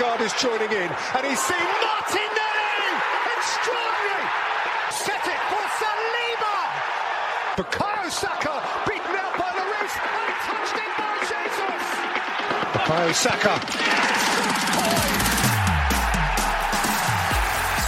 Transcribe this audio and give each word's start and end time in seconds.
Odegaard 0.00 0.22
is 0.22 0.32
joining 0.40 0.72
in, 0.72 0.88
and 0.88 1.26
he's 1.26 1.38
seen 1.40 1.60
Martinelli! 1.60 2.88
Extraordinary! 3.36 4.26
Set 4.92 5.26
it 5.28 5.40
for 5.52 5.64
Saliba! 5.76 6.56
Bukayo 7.56 8.08
Saka 8.10 8.64
beaten 8.88 9.16
out 9.16 9.36
by 9.36 9.50
Lloris 9.52 9.94
and 10.00 10.32
touched 10.48 10.76
in 10.80 10.90
by 10.96 11.20
Jesus! 11.28 11.84
Bukayo 12.72 13.12
Saka. 13.12 13.54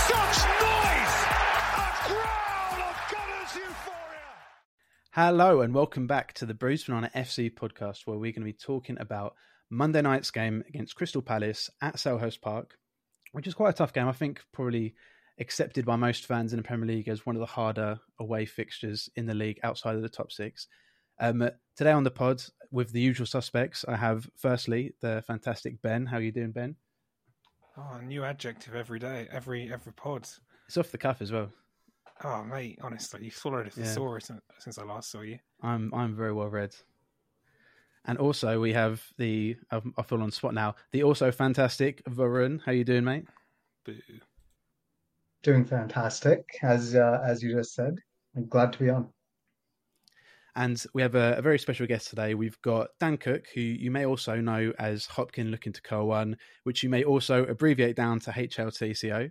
Such 0.04 0.38
noise! 0.60 1.16
A 1.72 1.96
of 2.76 2.96
Gunners 3.10 3.56
euphoria! 3.56 4.32
Hello 5.12 5.62
and 5.62 5.72
welcome 5.72 6.06
back 6.06 6.34
to 6.34 6.44
the 6.44 6.52
Bruised 6.52 6.88
Banana 6.88 7.10
FC 7.16 7.50
podcast, 7.50 8.06
where 8.06 8.18
we're 8.18 8.32
going 8.32 8.42
to 8.42 8.44
be 8.44 8.52
talking 8.52 8.98
about 9.00 9.34
Monday 9.72 10.02
night's 10.02 10.30
game 10.30 10.62
against 10.68 10.94
Crystal 10.94 11.22
Palace 11.22 11.70
at 11.80 11.96
Selhurst 11.96 12.42
Park, 12.42 12.76
which 13.32 13.46
is 13.46 13.54
quite 13.54 13.70
a 13.70 13.72
tough 13.72 13.94
game. 13.94 14.06
I 14.06 14.12
think 14.12 14.42
probably 14.52 14.94
accepted 15.40 15.86
by 15.86 15.96
most 15.96 16.26
fans 16.26 16.52
in 16.52 16.58
the 16.58 16.62
Premier 16.62 16.86
League 16.86 17.08
as 17.08 17.24
one 17.24 17.36
of 17.36 17.40
the 17.40 17.46
harder 17.46 17.98
away 18.20 18.44
fixtures 18.44 19.08
in 19.16 19.24
the 19.24 19.34
league 19.34 19.58
outside 19.62 19.96
of 19.96 20.02
the 20.02 20.10
top 20.10 20.30
six. 20.30 20.68
Um, 21.18 21.48
today 21.74 21.92
on 21.92 22.04
the 22.04 22.10
pod, 22.10 22.42
with 22.70 22.92
the 22.92 23.00
usual 23.00 23.24
suspects, 23.26 23.82
I 23.88 23.96
have 23.96 24.28
firstly 24.36 24.92
the 25.00 25.24
fantastic 25.26 25.80
Ben. 25.80 26.04
How 26.04 26.18
are 26.18 26.22
you 26.22 26.32
doing, 26.32 26.52
Ben? 26.52 26.76
Oh, 27.78 27.96
a 27.98 28.02
new 28.02 28.24
adjective 28.24 28.74
every 28.74 28.98
day, 28.98 29.26
every 29.32 29.72
every 29.72 29.94
pod. 29.94 30.28
It's 30.68 30.76
off 30.76 30.90
the 30.92 30.98
cuff 30.98 31.22
as 31.22 31.32
well. 31.32 31.48
Oh, 32.22 32.44
mate, 32.44 32.78
honestly, 32.82 33.24
you've 33.24 33.34
swallowed 33.34 33.68
a 33.74 33.80
Yeah. 33.80 34.18
since 34.58 34.76
I 34.78 34.84
last 34.84 35.10
saw 35.10 35.22
you. 35.22 35.38
I'm 35.62 35.92
I'm 35.94 36.14
very 36.14 36.34
well 36.34 36.48
read. 36.50 36.74
And 38.04 38.18
also 38.18 38.60
we 38.60 38.72
have 38.72 39.02
the 39.16 39.56
I'm- 39.70 39.94
I 39.96 40.02
feel 40.02 40.22
on 40.22 40.30
spot 40.30 40.54
now. 40.54 40.74
The 40.90 41.02
also 41.02 41.30
fantastic 41.30 42.04
Varun. 42.04 42.60
How 42.64 42.72
you 42.72 42.84
doing, 42.84 43.04
mate? 43.04 43.26
Boo. 43.84 43.96
Doing 45.42 45.64
fantastic, 45.64 46.44
as 46.62 46.94
uh, 46.94 47.20
as 47.24 47.42
you 47.42 47.54
just 47.54 47.74
said. 47.74 47.98
I'm 48.36 48.46
glad 48.46 48.72
to 48.74 48.78
be 48.78 48.90
on. 48.90 49.08
And 50.54 50.84
we 50.92 51.00
have 51.00 51.14
a, 51.14 51.36
a 51.38 51.42
very 51.42 51.58
special 51.58 51.86
guest 51.86 52.08
today. 52.10 52.34
We've 52.34 52.60
got 52.60 52.88
Dan 53.00 53.16
Cook, 53.16 53.46
who 53.54 53.60
you 53.60 53.90
may 53.90 54.04
also 54.04 54.36
know 54.36 54.72
as 54.78 55.06
Hopkin 55.06 55.50
looking 55.50 55.72
to 55.72 55.80
Co 55.82 56.04
One, 56.04 56.36
which 56.64 56.82
you 56.82 56.90
may 56.90 57.04
also 57.04 57.44
abbreviate 57.46 57.96
down 57.96 58.20
to 58.20 58.30
HLTCO. 58.30 59.30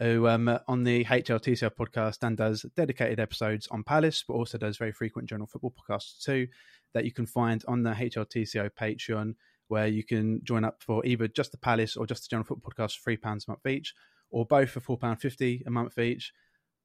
Who 0.00 0.28
um, 0.28 0.48
on 0.68 0.84
the 0.84 1.04
HLTCO 1.04 1.70
podcast, 1.70 2.20
Dan 2.20 2.36
does 2.36 2.64
dedicated 2.76 3.18
episodes 3.18 3.66
on 3.68 3.82
Palace, 3.82 4.24
but 4.26 4.34
also 4.34 4.56
does 4.56 4.76
very 4.76 4.92
frequent 4.92 5.28
general 5.28 5.48
football 5.48 5.74
podcasts 5.74 6.22
too, 6.22 6.46
that 6.94 7.04
you 7.04 7.12
can 7.12 7.26
find 7.26 7.64
on 7.66 7.82
the 7.82 7.90
HLTCO 7.90 8.70
Patreon, 8.80 9.34
where 9.66 9.88
you 9.88 10.04
can 10.04 10.40
join 10.44 10.64
up 10.64 10.82
for 10.82 11.04
either 11.04 11.26
just 11.26 11.50
the 11.50 11.58
Palace 11.58 11.96
or 11.96 12.06
just 12.06 12.22
the 12.22 12.28
general 12.30 12.46
football 12.46 12.70
podcast 12.70 12.96
for 12.96 13.02
three 13.02 13.16
pounds 13.16 13.46
a 13.48 13.50
month 13.50 13.66
each, 13.66 13.92
or 14.30 14.46
both 14.46 14.70
for 14.70 14.78
four 14.80 14.98
pound 14.98 15.20
fifty 15.20 15.64
a 15.66 15.70
month 15.70 15.98
each. 15.98 16.32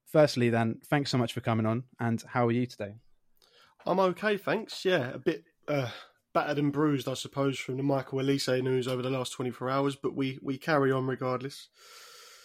Firstly, 0.08 0.50
then, 0.50 0.80
thanks 0.90 1.12
so 1.12 1.18
much 1.18 1.34
for 1.34 1.42
coming 1.42 1.66
on. 1.66 1.84
And 2.00 2.24
how 2.28 2.48
are 2.48 2.52
you 2.52 2.66
today? 2.66 2.96
I'm 3.86 4.00
okay, 4.00 4.38
thanks. 4.38 4.86
Yeah, 4.86 5.12
a 5.12 5.20
bit 5.20 5.44
uh, 5.68 5.90
battered 6.34 6.58
and 6.58 6.72
bruised, 6.72 7.08
I 7.08 7.14
suppose, 7.14 7.60
from 7.60 7.78
the 7.78 7.84
Michael 7.84 8.20
Olise 8.20 8.62
news 8.64 8.88
over 8.88 9.02
the 9.02 9.10
last 9.10 9.34
24 9.34 9.70
hours, 9.70 9.96
but 9.96 10.16
we, 10.16 10.40
we 10.42 10.58
carry 10.58 10.92
on 10.92 11.06
regardless. 11.06 11.70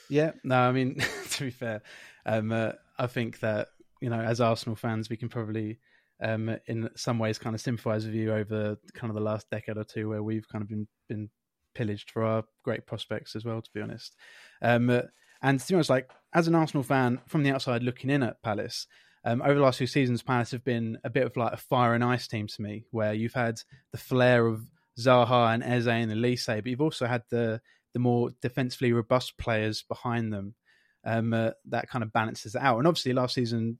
Yeah, 0.08 0.32
no, 0.44 0.56
I 0.56 0.72
mean 0.72 0.96
to 1.30 1.44
be 1.44 1.50
fair, 1.50 1.82
um, 2.26 2.52
uh, 2.52 2.72
I 2.98 3.06
think 3.06 3.40
that 3.40 3.68
you 4.00 4.10
know 4.10 4.20
as 4.20 4.40
Arsenal 4.40 4.76
fans 4.76 5.10
we 5.10 5.16
can 5.16 5.28
probably, 5.28 5.78
um, 6.22 6.56
in 6.66 6.88
some 6.96 7.18
ways, 7.18 7.38
kind 7.38 7.54
of 7.54 7.60
sympathise 7.60 8.06
with 8.06 8.14
you 8.14 8.32
over 8.32 8.76
kind 8.94 9.10
of 9.10 9.14
the 9.14 9.22
last 9.22 9.50
decade 9.50 9.76
or 9.76 9.84
two 9.84 10.08
where 10.08 10.22
we've 10.22 10.48
kind 10.48 10.62
of 10.62 10.68
been 10.68 10.88
been 11.08 11.30
pillaged 11.74 12.10
for 12.10 12.24
our 12.24 12.44
great 12.64 12.86
prospects 12.86 13.36
as 13.36 13.44
well. 13.44 13.60
To 13.60 13.70
be 13.74 13.80
honest, 13.80 14.16
um, 14.62 14.88
uh, 14.90 15.02
and 15.42 15.60
to 15.60 15.68
be 15.68 15.74
honest, 15.74 15.90
like 15.90 16.10
as 16.34 16.48
an 16.48 16.54
Arsenal 16.54 16.82
fan 16.82 17.20
from 17.26 17.42
the 17.42 17.50
outside 17.50 17.82
looking 17.82 18.10
in 18.10 18.22
at 18.22 18.42
Palace. 18.42 18.86
Um, 19.24 19.42
over 19.42 19.54
the 19.54 19.60
last 19.60 19.78
few 19.78 19.86
seasons, 19.88 20.22
Palace 20.22 20.52
have 20.52 20.64
been 20.64 20.96
a 21.04 21.10
bit 21.10 21.24
of 21.26 21.36
like 21.36 21.52
a 21.52 21.56
fire 21.58 21.92
and 21.92 22.04
ice 22.04 22.28
team 22.28 22.46
to 22.46 22.62
me, 22.62 22.84
where 22.92 23.12
you've 23.12 23.34
had 23.34 23.60
the 23.90 23.98
flair 23.98 24.46
of 24.46 24.62
Zaha 24.98 25.52
and 25.52 25.62
Eze 25.62 25.88
and 25.88 26.10
Olise, 26.12 26.46
but 26.46 26.66
you've 26.66 26.80
also 26.80 27.06
had 27.06 27.22
the 27.28 27.60
the 27.92 27.98
more 27.98 28.30
defensively 28.42 28.92
robust 28.92 29.38
players 29.38 29.82
behind 29.82 30.32
them. 30.32 30.54
Um, 31.04 31.32
uh, 31.32 31.50
that 31.66 31.88
kind 31.88 32.02
of 32.02 32.12
balances 32.12 32.54
it 32.54 32.62
out. 32.62 32.78
And 32.78 32.86
obviously, 32.86 33.12
last 33.12 33.34
season, 33.34 33.78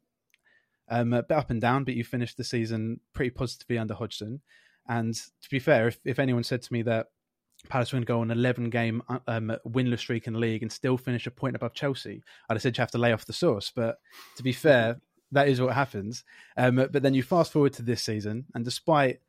um, 0.89 1.13
a 1.13 1.23
bit 1.23 1.37
up 1.37 1.51
and 1.51 1.61
down, 1.61 1.85
but 1.85 1.95
you 1.95 2.05
finished 2.05 2.37
the 2.37 2.45
season 2.45 3.01
pretty 3.13 3.31
positively 3.31 3.79
under 3.79 3.95
Hodgson. 3.95 4.41
And 4.89 5.15
to 5.15 5.51
be 5.51 5.59
fair, 5.59 5.89
if, 5.89 5.99
if 6.05 6.19
anyone 6.19 6.45
said 6.45 6.63
to 6.63 6.73
me 6.73 6.83
that 6.83 7.09
Palace 7.69 7.93
were 7.93 7.97
going 7.97 8.05
to 8.05 8.07
go 8.07 8.21
on 8.21 8.31
an 8.31 8.39
11 8.39 8.71
game 8.71 9.03
um, 9.27 9.55
winless 9.67 9.99
streak 9.99 10.27
in 10.27 10.33
the 10.33 10.39
league 10.39 10.63
and 10.63 10.73
still 10.73 10.97
finish 10.97 11.27
a 11.27 11.31
point 11.31 11.57
above 11.57 11.75
Chelsea, 11.75 12.23
I'd 12.49 12.55
have 12.55 12.63
said 12.63 12.77
you 12.77 12.83
have 12.83 12.91
to 12.93 12.99
lay 12.99 13.13
off 13.13 13.27
the 13.27 13.33
sauce. 13.33 13.73
But 13.75 13.99
to 14.37 14.43
be 14.43 14.53
fair, 14.53 15.01
that 15.33 15.49
is 15.49 15.61
what 15.61 15.75
happens. 15.75 16.25
Um, 16.57 16.77
but 16.77 17.03
then 17.03 17.15
you 17.15 17.23
fast 17.23 17.53
forward 17.53 17.75
to 17.75 17.83
this 17.83 18.03
season, 18.03 18.47
and 18.55 18.65
despite 18.65 19.21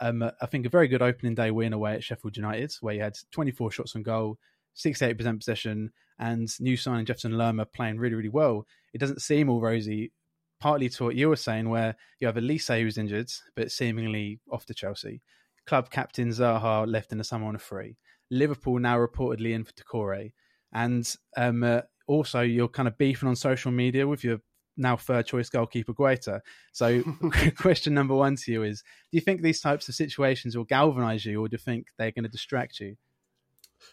um, 0.00 0.22
I 0.40 0.46
think 0.46 0.66
a 0.66 0.70
very 0.70 0.88
good 0.88 1.02
opening 1.02 1.34
day 1.34 1.50
win 1.50 1.72
away 1.72 1.94
at 1.94 2.04
Sheffield 2.04 2.36
United, 2.36 2.74
where 2.80 2.94
you 2.94 3.02
had 3.02 3.16
24 3.32 3.70
shots 3.70 3.96
on 3.96 4.02
goal, 4.02 4.38
68% 4.76 5.38
possession, 5.38 5.90
and 6.18 6.48
new 6.60 6.76
signing 6.76 7.06
Jefferson 7.06 7.36
Lerma 7.36 7.66
playing 7.66 7.98
really, 7.98 8.14
really 8.14 8.28
well. 8.28 8.66
It 8.92 8.98
doesn't 8.98 9.22
seem 9.22 9.48
all 9.48 9.60
rosy, 9.60 10.12
partly 10.60 10.88
to 10.90 11.04
what 11.04 11.16
you 11.16 11.28
were 11.28 11.36
saying, 11.36 11.68
where 11.68 11.96
you 12.20 12.26
have 12.26 12.36
Olise 12.36 12.80
who's 12.80 12.98
injured, 12.98 13.30
but 13.54 13.70
seemingly 13.70 14.40
off 14.50 14.66
to 14.66 14.74
Chelsea. 14.74 15.22
Club 15.66 15.90
captain 15.90 16.28
Zaha 16.28 16.86
left 16.86 17.12
in 17.12 17.18
the 17.18 17.24
summer 17.24 17.46
on 17.46 17.56
a 17.56 17.58
free. 17.58 17.96
Liverpool 18.30 18.78
now 18.78 18.98
reportedly 18.98 19.52
in 19.52 19.64
for 19.64 19.72
Doucouré. 19.72 20.32
And 20.72 21.12
um, 21.36 21.62
uh, 21.62 21.82
also, 22.06 22.40
you're 22.40 22.68
kind 22.68 22.88
of 22.88 22.98
beefing 22.98 23.28
on 23.28 23.36
social 23.36 23.70
media 23.70 24.06
with 24.06 24.22
your 24.24 24.38
now 24.76 24.96
third 24.96 25.26
choice 25.26 25.48
goalkeeper 25.48 25.92
Guaita. 25.92 26.40
So, 26.72 27.02
question 27.56 27.94
number 27.94 28.14
one 28.14 28.36
to 28.36 28.52
you 28.52 28.62
is: 28.62 28.82
Do 29.10 29.16
you 29.16 29.20
think 29.20 29.40
these 29.40 29.60
types 29.60 29.88
of 29.88 29.94
situations 29.94 30.56
will 30.56 30.64
galvanise 30.64 31.24
you, 31.24 31.42
or 31.42 31.48
do 31.48 31.54
you 31.54 31.58
think 31.58 31.88
they're 31.98 32.12
going 32.12 32.24
to 32.24 32.30
distract 32.30 32.80
you? 32.80 32.96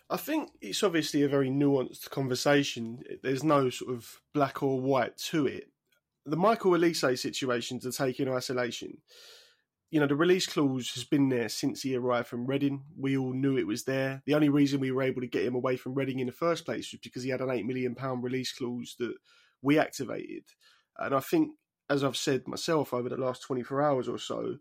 I 0.09 0.17
think 0.17 0.51
it's 0.61 0.83
obviously 0.83 1.23
a 1.23 1.27
very 1.29 1.49
nuanced 1.49 2.09
conversation. 2.09 3.03
There's 3.22 3.43
no 3.43 3.69
sort 3.69 3.93
of 3.93 4.22
black 4.33 4.63
or 4.63 4.79
white 4.79 5.17
to 5.29 5.45
it. 5.45 5.69
The 6.25 6.38
Michael 6.38 6.72
Olise 6.72 7.19
situation 7.19 7.79
to 7.81 7.91
take 7.91 8.19
in 8.19 8.29
isolation. 8.29 8.99
You 9.91 9.99
know, 9.99 10.07
the 10.07 10.16
release 10.16 10.47
clause 10.47 10.91
has 10.95 11.03
been 11.03 11.29
there 11.29 11.49
since 11.49 11.81
he 11.81 11.95
arrived 11.95 12.27
from 12.27 12.47
Reading. 12.47 12.83
We 12.97 13.17
all 13.17 13.33
knew 13.33 13.57
it 13.57 13.67
was 13.67 13.83
there. 13.83 14.23
The 14.25 14.33
only 14.33 14.49
reason 14.49 14.79
we 14.79 14.91
were 14.91 15.03
able 15.03 15.22
to 15.22 15.27
get 15.27 15.45
him 15.45 15.53
away 15.53 15.77
from 15.77 15.93
Reading 15.93 16.19
in 16.19 16.27
the 16.27 16.33
first 16.33 16.66
place 16.66 16.91
was 16.91 17.01
because 17.03 17.23
he 17.23 17.29
had 17.29 17.41
an 17.41 17.49
£8 17.49 17.66
million 17.66 17.95
release 18.22 18.53
clause 18.53 18.95
that 18.99 19.13
we 19.61 19.77
activated. 19.77 20.43
And 20.97 21.15
I 21.15 21.19
think, 21.19 21.51
as 21.89 22.03
I've 22.03 22.17
said 22.17 22.47
myself 22.47 22.93
over 22.93 23.09
the 23.09 23.17
last 23.17 23.41
24 23.43 23.81
hours 23.81 24.07
or 24.07 24.17
so, 24.17 24.57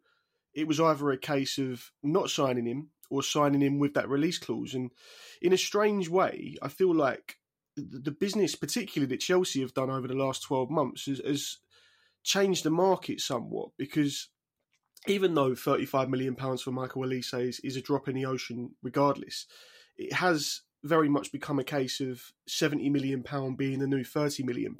it 0.54 0.66
was 0.66 0.80
either 0.80 1.10
a 1.10 1.18
case 1.18 1.58
of 1.58 1.90
not 2.02 2.30
signing 2.30 2.66
him 2.66 2.90
or 3.10 3.22
signing 3.22 3.60
him 3.60 3.78
with 3.78 3.94
that 3.94 4.08
release 4.08 4.38
clause. 4.38 4.74
And 4.74 4.90
in 5.40 5.52
a 5.52 5.58
strange 5.58 6.08
way, 6.08 6.56
I 6.62 6.68
feel 6.68 6.94
like 6.94 7.36
the, 7.76 8.10
business, 8.10 8.54
particularly 8.54 9.08
that 9.14 9.20
Chelsea 9.20 9.60
have 9.60 9.74
done 9.74 9.90
over 9.90 10.08
the 10.08 10.14
last 10.14 10.42
12 10.42 10.70
months, 10.70 11.06
has, 11.06 11.20
has 11.24 11.58
changed 12.22 12.64
the 12.64 12.70
market 12.70 13.20
somewhat 13.20 13.70
because 13.78 14.28
even 15.06 15.34
though 15.34 15.50
£35 15.50 16.08
million 16.08 16.36
for 16.36 16.70
Michael 16.70 17.02
Olise 17.02 17.48
is, 17.48 17.60
is 17.60 17.76
a 17.76 17.82
drop 17.82 18.08
in 18.08 18.14
the 18.14 18.26
ocean 18.26 18.70
regardless, 18.82 19.46
it 19.96 20.12
has 20.12 20.62
very 20.84 21.08
much 21.08 21.32
become 21.32 21.58
a 21.58 21.64
case 21.64 22.00
of 22.00 22.32
£70 22.48 22.90
million 22.90 23.24
being 23.56 23.78
the 23.78 23.86
new 23.86 24.04
£30 24.04 24.44
million. 24.44 24.76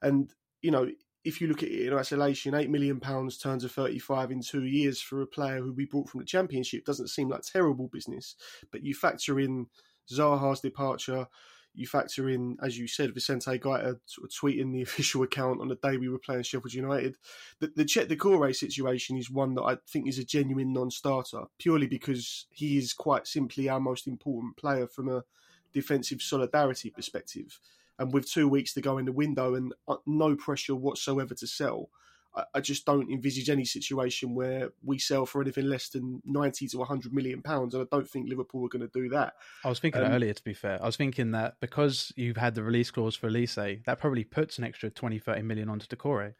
And, 0.00 0.32
you 0.62 0.70
know, 0.70 0.88
if 1.24 1.40
you 1.40 1.46
look 1.46 1.62
at 1.62 1.68
it 1.68 1.88
in 1.88 1.94
isolation, 1.94 2.54
eight 2.54 2.70
million 2.70 2.98
pounds 2.98 3.38
turns 3.38 3.62
to 3.62 3.68
thirty-five 3.68 4.30
in 4.30 4.40
two 4.40 4.64
years 4.64 5.00
for 5.00 5.22
a 5.22 5.26
player 5.26 5.58
who 5.58 5.72
we 5.72 5.84
brought 5.84 6.08
from 6.08 6.20
the 6.20 6.26
Championship 6.26 6.84
doesn't 6.84 7.10
seem 7.10 7.28
like 7.28 7.42
terrible 7.42 7.88
business. 7.88 8.34
But 8.70 8.84
you 8.84 8.94
factor 8.94 9.38
in 9.38 9.66
Zaha's 10.10 10.60
departure, 10.60 11.26
you 11.74 11.86
factor 11.86 12.28
in, 12.28 12.56
as 12.62 12.78
you 12.78 12.86
said, 12.86 13.14
Vicente 13.14 13.60
of 13.64 14.00
tweeting 14.30 14.72
the 14.72 14.82
official 14.82 15.22
account 15.22 15.60
on 15.60 15.68
the 15.68 15.76
day 15.76 15.96
we 15.96 16.08
were 16.08 16.18
playing 16.18 16.42
Sheffield 16.42 16.74
United. 16.74 17.16
The, 17.60 17.72
the 17.74 17.84
Cheick 17.84 18.08
Doucouré 18.08 18.54
situation 18.54 19.16
is 19.16 19.30
one 19.30 19.54
that 19.54 19.62
I 19.62 19.76
think 19.88 20.08
is 20.08 20.18
a 20.18 20.24
genuine 20.24 20.72
non-starter, 20.72 21.44
purely 21.58 21.86
because 21.86 22.46
he 22.50 22.78
is 22.78 22.92
quite 22.92 23.26
simply 23.26 23.68
our 23.68 23.80
most 23.80 24.06
important 24.06 24.56
player 24.56 24.86
from 24.86 25.08
a 25.08 25.24
defensive 25.72 26.20
solidarity 26.20 26.90
perspective 26.90 27.58
and 27.98 28.12
with 28.12 28.30
two 28.30 28.48
weeks 28.48 28.74
to 28.74 28.80
go 28.80 28.98
in 28.98 29.04
the 29.04 29.12
window 29.12 29.54
and 29.54 29.72
uh, 29.88 29.96
no 30.06 30.34
pressure 30.36 30.74
whatsoever 30.74 31.34
to 31.34 31.46
sell, 31.46 31.88
I, 32.34 32.44
I 32.54 32.60
just 32.60 32.84
don't 32.86 33.10
envisage 33.10 33.50
any 33.50 33.64
situation 33.64 34.34
where 34.34 34.70
we 34.84 34.98
sell 34.98 35.26
for 35.26 35.42
anything 35.42 35.66
less 35.66 35.88
than 35.90 36.22
90 36.24 36.68
to 36.68 36.78
100 36.78 37.12
million 37.12 37.42
pounds. 37.42 37.74
And 37.74 37.82
I 37.82 37.86
don't 37.94 38.08
think 38.08 38.28
Liverpool 38.28 38.64
are 38.64 38.68
going 38.68 38.88
to 38.88 39.00
do 39.00 39.08
that. 39.10 39.34
I 39.64 39.68
was 39.68 39.78
thinking 39.78 40.02
Um, 40.02 40.12
earlier, 40.12 40.32
to 40.32 40.44
be 40.44 40.54
fair. 40.54 40.82
I 40.82 40.86
was 40.86 40.96
thinking 40.96 41.32
that 41.32 41.56
because 41.60 42.12
you've 42.16 42.36
had 42.36 42.54
the 42.54 42.62
release 42.62 42.90
clause 42.90 43.16
for 43.16 43.28
Olise, 43.30 43.84
that 43.84 43.98
probably 44.00 44.24
puts 44.24 44.58
an 44.58 44.64
extra 44.64 44.90
20, 44.90 45.18
30 45.18 45.42
million 45.42 45.68
onto 45.68 45.86
Doucouré. 45.86 46.34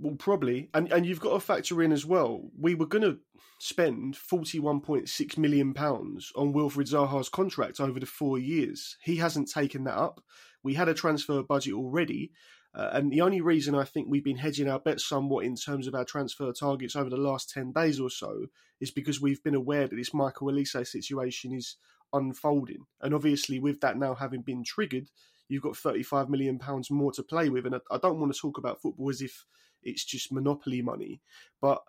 Well, 0.00 0.14
probably, 0.16 0.70
and 0.74 0.92
and 0.92 1.04
you've 1.04 1.20
got 1.20 1.32
to 1.34 1.40
factor 1.40 1.82
in 1.82 1.92
as 1.92 2.06
well. 2.06 2.50
We 2.56 2.74
were 2.76 2.86
going 2.86 3.02
to 3.02 3.18
spend 3.58 4.16
forty 4.16 4.60
one 4.60 4.80
point 4.80 5.08
six 5.08 5.36
million 5.36 5.74
pounds 5.74 6.30
on 6.36 6.52
Wilfried 6.52 6.88
Zaha's 6.88 7.28
contract 7.28 7.80
over 7.80 7.98
the 7.98 8.06
four 8.06 8.38
years. 8.38 8.96
He 9.02 9.16
hasn't 9.16 9.50
taken 9.50 9.84
that 9.84 9.96
up. 9.96 10.20
We 10.62 10.74
had 10.74 10.88
a 10.88 10.94
transfer 10.94 11.42
budget 11.42 11.74
already, 11.74 12.32
uh, 12.74 12.90
and 12.92 13.10
the 13.10 13.22
only 13.22 13.40
reason 13.40 13.74
I 13.74 13.84
think 13.84 14.08
we've 14.08 14.24
been 14.24 14.36
hedging 14.36 14.68
our 14.68 14.78
bets 14.78 15.04
somewhat 15.06 15.44
in 15.44 15.56
terms 15.56 15.86
of 15.86 15.94
our 15.94 16.04
transfer 16.04 16.52
targets 16.52 16.96
over 16.96 17.10
the 17.10 17.16
last 17.16 17.50
ten 17.50 17.72
days 17.72 18.00
or 18.00 18.10
so 18.10 18.46
is 18.80 18.90
because 18.90 19.20
we've 19.20 19.42
been 19.42 19.54
aware 19.54 19.88
that 19.88 19.96
this 19.96 20.14
Michael 20.14 20.48
Olise 20.48 20.86
situation 20.86 21.52
is 21.52 21.76
unfolding, 22.12 22.86
and 23.00 23.14
obviously 23.14 23.58
with 23.58 23.80
that 23.80 23.98
now 23.98 24.14
having 24.14 24.42
been 24.42 24.64
triggered, 24.64 25.08
you've 25.48 25.62
got 25.62 25.76
thirty 25.76 26.02
five 26.02 26.28
million 26.28 26.58
pounds 26.58 26.90
more 26.90 27.12
to 27.12 27.22
play 27.22 27.48
with, 27.48 27.66
and 27.66 27.74
I, 27.74 27.80
I 27.90 27.98
don't 27.98 28.20
want 28.20 28.32
to 28.34 28.40
talk 28.40 28.58
about 28.58 28.80
football 28.82 29.10
as 29.10 29.22
if 29.22 29.44
it's 29.82 30.04
just 30.04 30.32
monopoly 30.32 30.82
money. 30.82 31.20
But 31.60 31.82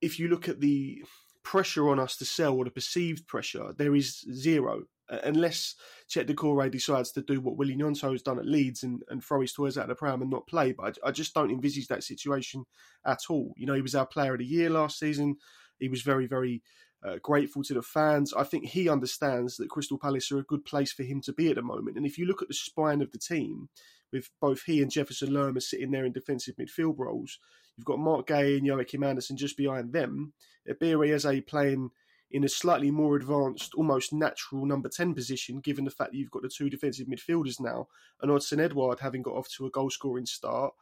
if 0.00 0.18
you 0.18 0.28
look 0.28 0.48
at 0.48 0.60
the 0.60 1.04
pressure 1.42 1.88
on 1.88 1.98
us 1.98 2.16
to 2.16 2.24
sell 2.24 2.54
or 2.54 2.64
the 2.64 2.70
perceived 2.70 3.26
pressure, 3.26 3.72
there 3.76 3.94
is 3.94 4.20
zero. 4.32 4.84
Unless 5.08 5.74
Cheick 6.08 6.26
Doucouré 6.26 6.70
decides 6.70 7.12
to 7.12 7.22
do 7.22 7.40
what 7.40 7.56
Willy 7.56 7.76
Gnonto 7.76 8.12
has 8.12 8.22
done 8.22 8.38
at 8.38 8.46
Leeds 8.46 8.82
and, 8.82 9.02
and 9.08 9.22
throw 9.22 9.40
his 9.40 9.52
toys 9.52 9.76
out 9.76 9.84
of 9.84 9.88
the 9.88 9.94
pram 9.94 10.22
and 10.22 10.30
not 10.30 10.46
play. 10.46 10.72
But 10.72 10.98
I, 11.04 11.08
I 11.08 11.10
just 11.10 11.34
don't 11.34 11.50
envisage 11.50 11.88
that 11.88 12.04
situation 12.04 12.64
at 13.04 13.20
all. 13.28 13.52
You 13.56 13.66
know, 13.66 13.74
he 13.74 13.82
was 13.82 13.94
our 13.94 14.06
player 14.06 14.32
of 14.32 14.38
the 14.38 14.46
year 14.46 14.70
last 14.70 14.98
season. 14.98 15.36
He 15.78 15.88
was 15.88 16.02
very, 16.02 16.26
very 16.26 16.62
uh, 17.04 17.16
grateful 17.22 17.62
to 17.64 17.74
the 17.74 17.82
fans. 17.82 18.32
I 18.32 18.44
think 18.44 18.66
he 18.66 18.88
understands 18.88 19.56
that 19.56 19.70
Crystal 19.70 19.98
Palace 19.98 20.30
are 20.32 20.38
a 20.38 20.44
good 20.44 20.64
place 20.64 20.92
for 20.92 21.02
him 21.02 21.20
to 21.22 21.32
be 21.32 21.48
at 21.48 21.56
the 21.56 21.62
moment. 21.62 21.96
And 21.96 22.06
if 22.06 22.16
you 22.16 22.26
look 22.26 22.40
at 22.40 22.48
the 22.48 22.54
spine 22.54 23.02
of 23.02 23.10
the 23.10 23.18
team, 23.18 23.68
with 24.12 24.28
both 24.40 24.62
he 24.62 24.82
and 24.82 24.90
Jefferson 24.90 25.32
Lerma 25.32 25.60
sitting 25.60 25.90
there 25.90 26.04
in 26.04 26.12
defensive 26.12 26.54
midfield 26.56 26.98
roles. 26.98 27.38
You've 27.76 27.86
got 27.86 27.98
Marc 27.98 28.26
Guéhi 28.28 28.58
and 28.58 28.66
Joachim 28.66 29.02
Andersen 29.02 29.36
just 29.36 29.56
behind 29.56 29.92
them. 29.92 30.34
Eberechi 30.68 31.14
Eze 31.14 31.42
playing 31.46 31.90
in 32.32 32.44
a 32.44 32.48
slightly 32.48 32.90
more 32.90 33.16
advanced, 33.16 33.74
almost 33.74 34.12
natural 34.12 34.64
number 34.64 34.88
10 34.88 35.14
position, 35.14 35.60
given 35.60 35.84
the 35.84 35.90
fact 35.90 36.12
that 36.12 36.18
you've 36.18 36.30
got 36.30 36.42
the 36.42 36.48
two 36.48 36.70
defensive 36.70 37.06
midfielders 37.06 37.60
now, 37.60 37.86
and 38.20 38.30
Odsonne 38.30 38.60
Edouard 38.60 39.00
having 39.00 39.22
got 39.22 39.34
off 39.34 39.48
to 39.50 39.66
a 39.66 39.70
goal 39.70 39.90
scoring 39.90 40.26
start. 40.26 40.72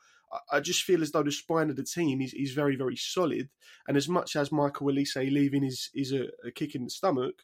I 0.53 0.61
just 0.61 0.85
feel 0.85 1.03
as 1.03 1.11
though 1.11 1.25
the 1.25 1.33
spine 1.33 1.71
of 1.71 1.77
the 1.77 1.83
team 1.83 2.21
is, 2.21 2.33
is 2.35 2.53
very, 2.53 2.77
very 2.77 2.95
solid. 2.95 3.49
And 3.89 3.97
as 3.97 4.09
much 4.09 4.37
as 4.37 4.53
Michael 4.53 4.87
Olise 4.87 5.17
leaving 5.17 5.65
is, 5.65 5.91
is 5.93 6.13
a, 6.13 6.29
a 6.47 6.53
kick 6.53 6.77
in 6.77 6.85
the 6.85 6.91
stomach, 6.91 7.43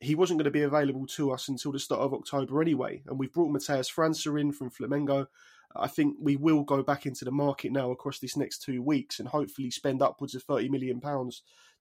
he 0.00 0.16
wasn't 0.16 0.38
going 0.38 0.44
to 0.44 0.50
be 0.50 0.62
available 0.62 1.06
to 1.06 1.30
us 1.30 1.46
until 1.46 1.70
the 1.70 1.78
start 1.78 2.00
of 2.00 2.12
October 2.12 2.60
anyway. 2.60 3.02
And 3.06 3.20
we've 3.20 3.32
brought 3.32 3.52
Matheus 3.52 3.92
França 3.92 4.38
in 4.40 4.50
from 4.50 4.70
Flamengo. 4.70 5.28
I 5.76 5.86
think 5.86 6.16
we 6.20 6.36
will 6.36 6.62
go 6.62 6.82
back 6.82 7.06
into 7.06 7.24
the 7.24 7.30
market 7.30 7.72
now 7.72 7.90
across 7.90 8.18
this 8.18 8.36
next 8.36 8.62
two 8.62 8.82
weeks 8.82 9.18
and 9.18 9.28
hopefully 9.28 9.70
spend 9.70 10.02
upwards 10.02 10.34
of 10.34 10.46
£30 10.46 10.70
million 10.70 11.00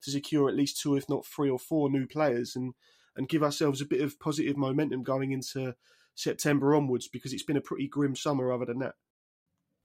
to 0.04 0.12
secure 0.12 0.50
at 0.50 0.56
least 0.56 0.80
two, 0.82 0.96
if 0.96 1.10
not 1.10 1.26
three 1.26 1.50
or 1.50 1.60
four 1.60 1.90
new 1.90 2.06
players 2.08 2.56
and, 2.56 2.74
and 3.16 3.30
give 3.30 3.44
ourselves 3.44 3.82
a 3.82 3.86
bit 3.86 4.02
of 4.02 4.20
positive 4.20 4.58
momentum 4.58 5.04
going 5.04 5.32
into 5.32 5.76
September 6.16 6.76
onwards 6.76 7.08
because 7.08 7.34
it's 7.34 7.44
been 7.44 7.58
a 7.58 7.62
pretty 7.62 7.88
grim 7.88 8.16
summer 8.16 8.52
other 8.52 8.66
than 8.66 8.80
that. 8.80 8.96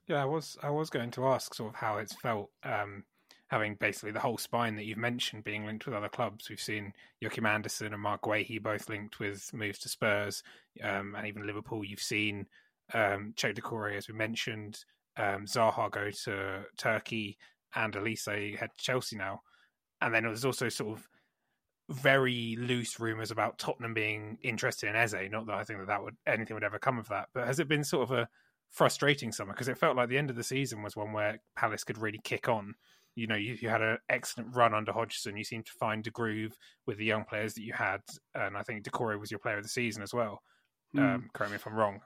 Yeah, 0.06 0.22
I 0.22 0.24
was 0.24 0.56
I 0.62 0.70
was 0.70 0.88
going 0.88 1.10
to 1.12 1.26
ask 1.26 1.54
sort 1.54 1.74
of 1.74 1.76
how 1.76 1.98
it's 1.98 2.14
felt 2.14 2.50
um, 2.64 3.04
having 3.48 3.74
basically 3.74 4.12
the 4.12 4.20
whole 4.20 4.38
spine 4.38 4.76
that 4.76 4.84
you've 4.84 4.98
mentioned 4.98 5.44
being 5.44 5.66
linked 5.66 5.86
with 5.86 5.94
other 5.94 6.08
clubs. 6.08 6.48
We've 6.48 6.60
seen 6.60 6.92
Joachim 7.20 7.46
Andersen 7.46 7.92
and 7.92 8.02
Marc 8.02 8.22
Guéhi 8.22 8.62
both 8.62 8.88
linked 8.88 9.18
with 9.20 9.50
moves 9.52 9.78
to 9.80 9.88
Spurs 9.88 10.42
um, 10.82 11.14
and 11.16 11.26
even 11.26 11.46
Liverpool. 11.46 11.84
You've 11.84 12.00
seen 12.00 12.46
um, 12.94 13.34
Cheick 13.36 13.58
Doucouré, 13.58 13.96
as 13.96 14.08
we 14.08 14.14
mentioned, 14.14 14.84
um, 15.16 15.46
Zaha 15.46 15.90
go 15.90 16.10
to 16.10 16.64
Turkey 16.76 17.38
and 17.74 17.94
Olise 17.94 18.56
head 18.56 18.70
to 18.76 18.84
Chelsea 18.84 19.16
now. 19.16 19.42
And 20.00 20.14
then 20.14 20.24
there's 20.24 20.44
also 20.44 20.68
sort 20.68 20.98
of 20.98 21.08
very 21.90 22.56
loose 22.58 23.00
rumours 23.00 23.30
about 23.30 23.58
Tottenham 23.58 23.94
being 23.94 24.38
interested 24.42 24.88
in 24.88 24.96
Eze. 24.96 25.30
Not 25.30 25.46
that 25.46 25.56
I 25.56 25.64
think 25.64 25.80
that, 25.80 25.88
that 25.88 26.02
would 26.02 26.16
anything 26.26 26.54
would 26.54 26.64
ever 26.64 26.78
come 26.78 26.98
of 26.98 27.08
that, 27.08 27.28
but 27.34 27.46
has 27.46 27.58
it 27.58 27.68
been 27.68 27.84
sort 27.84 28.10
of 28.10 28.16
a 28.16 28.28
frustrating 28.70 29.32
summer 29.32 29.52
because 29.54 29.68
it 29.68 29.78
felt 29.78 29.96
like 29.96 30.10
the 30.10 30.18
end 30.18 30.28
of 30.28 30.36
the 30.36 30.44
season 30.44 30.82
was 30.82 30.94
one 30.94 31.12
where 31.12 31.40
Palace 31.56 31.84
could 31.84 31.96
really 31.96 32.20
kick 32.22 32.48
on 32.48 32.74
you 33.18 33.26
know, 33.26 33.34
you, 33.34 33.58
you 33.60 33.68
had 33.68 33.82
an 33.82 33.98
excellent 34.08 34.54
run 34.54 34.72
under 34.72 34.92
Hodgson. 34.92 35.36
You 35.36 35.42
seemed 35.42 35.66
to 35.66 35.72
find 35.72 36.06
a 36.06 36.10
groove 36.10 36.56
with 36.86 36.98
the 36.98 37.04
young 37.04 37.24
players 37.24 37.52
that 37.54 37.62
you 37.62 37.72
had, 37.72 38.00
and 38.32 38.56
I 38.56 38.62
think 38.62 38.84
Doucouré 38.84 39.18
was 39.18 39.28
your 39.28 39.40
player 39.40 39.56
of 39.56 39.64
the 39.64 39.68
season 39.68 40.04
as 40.04 40.14
well. 40.14 40.40
Mm. 40.94 41.14
Um, 41.14 41.30
correct 41.34 41.50
me 41.50 41.56
if 41.56 41.66
I'm 41.66 41.74
wrong. 41.74 42.00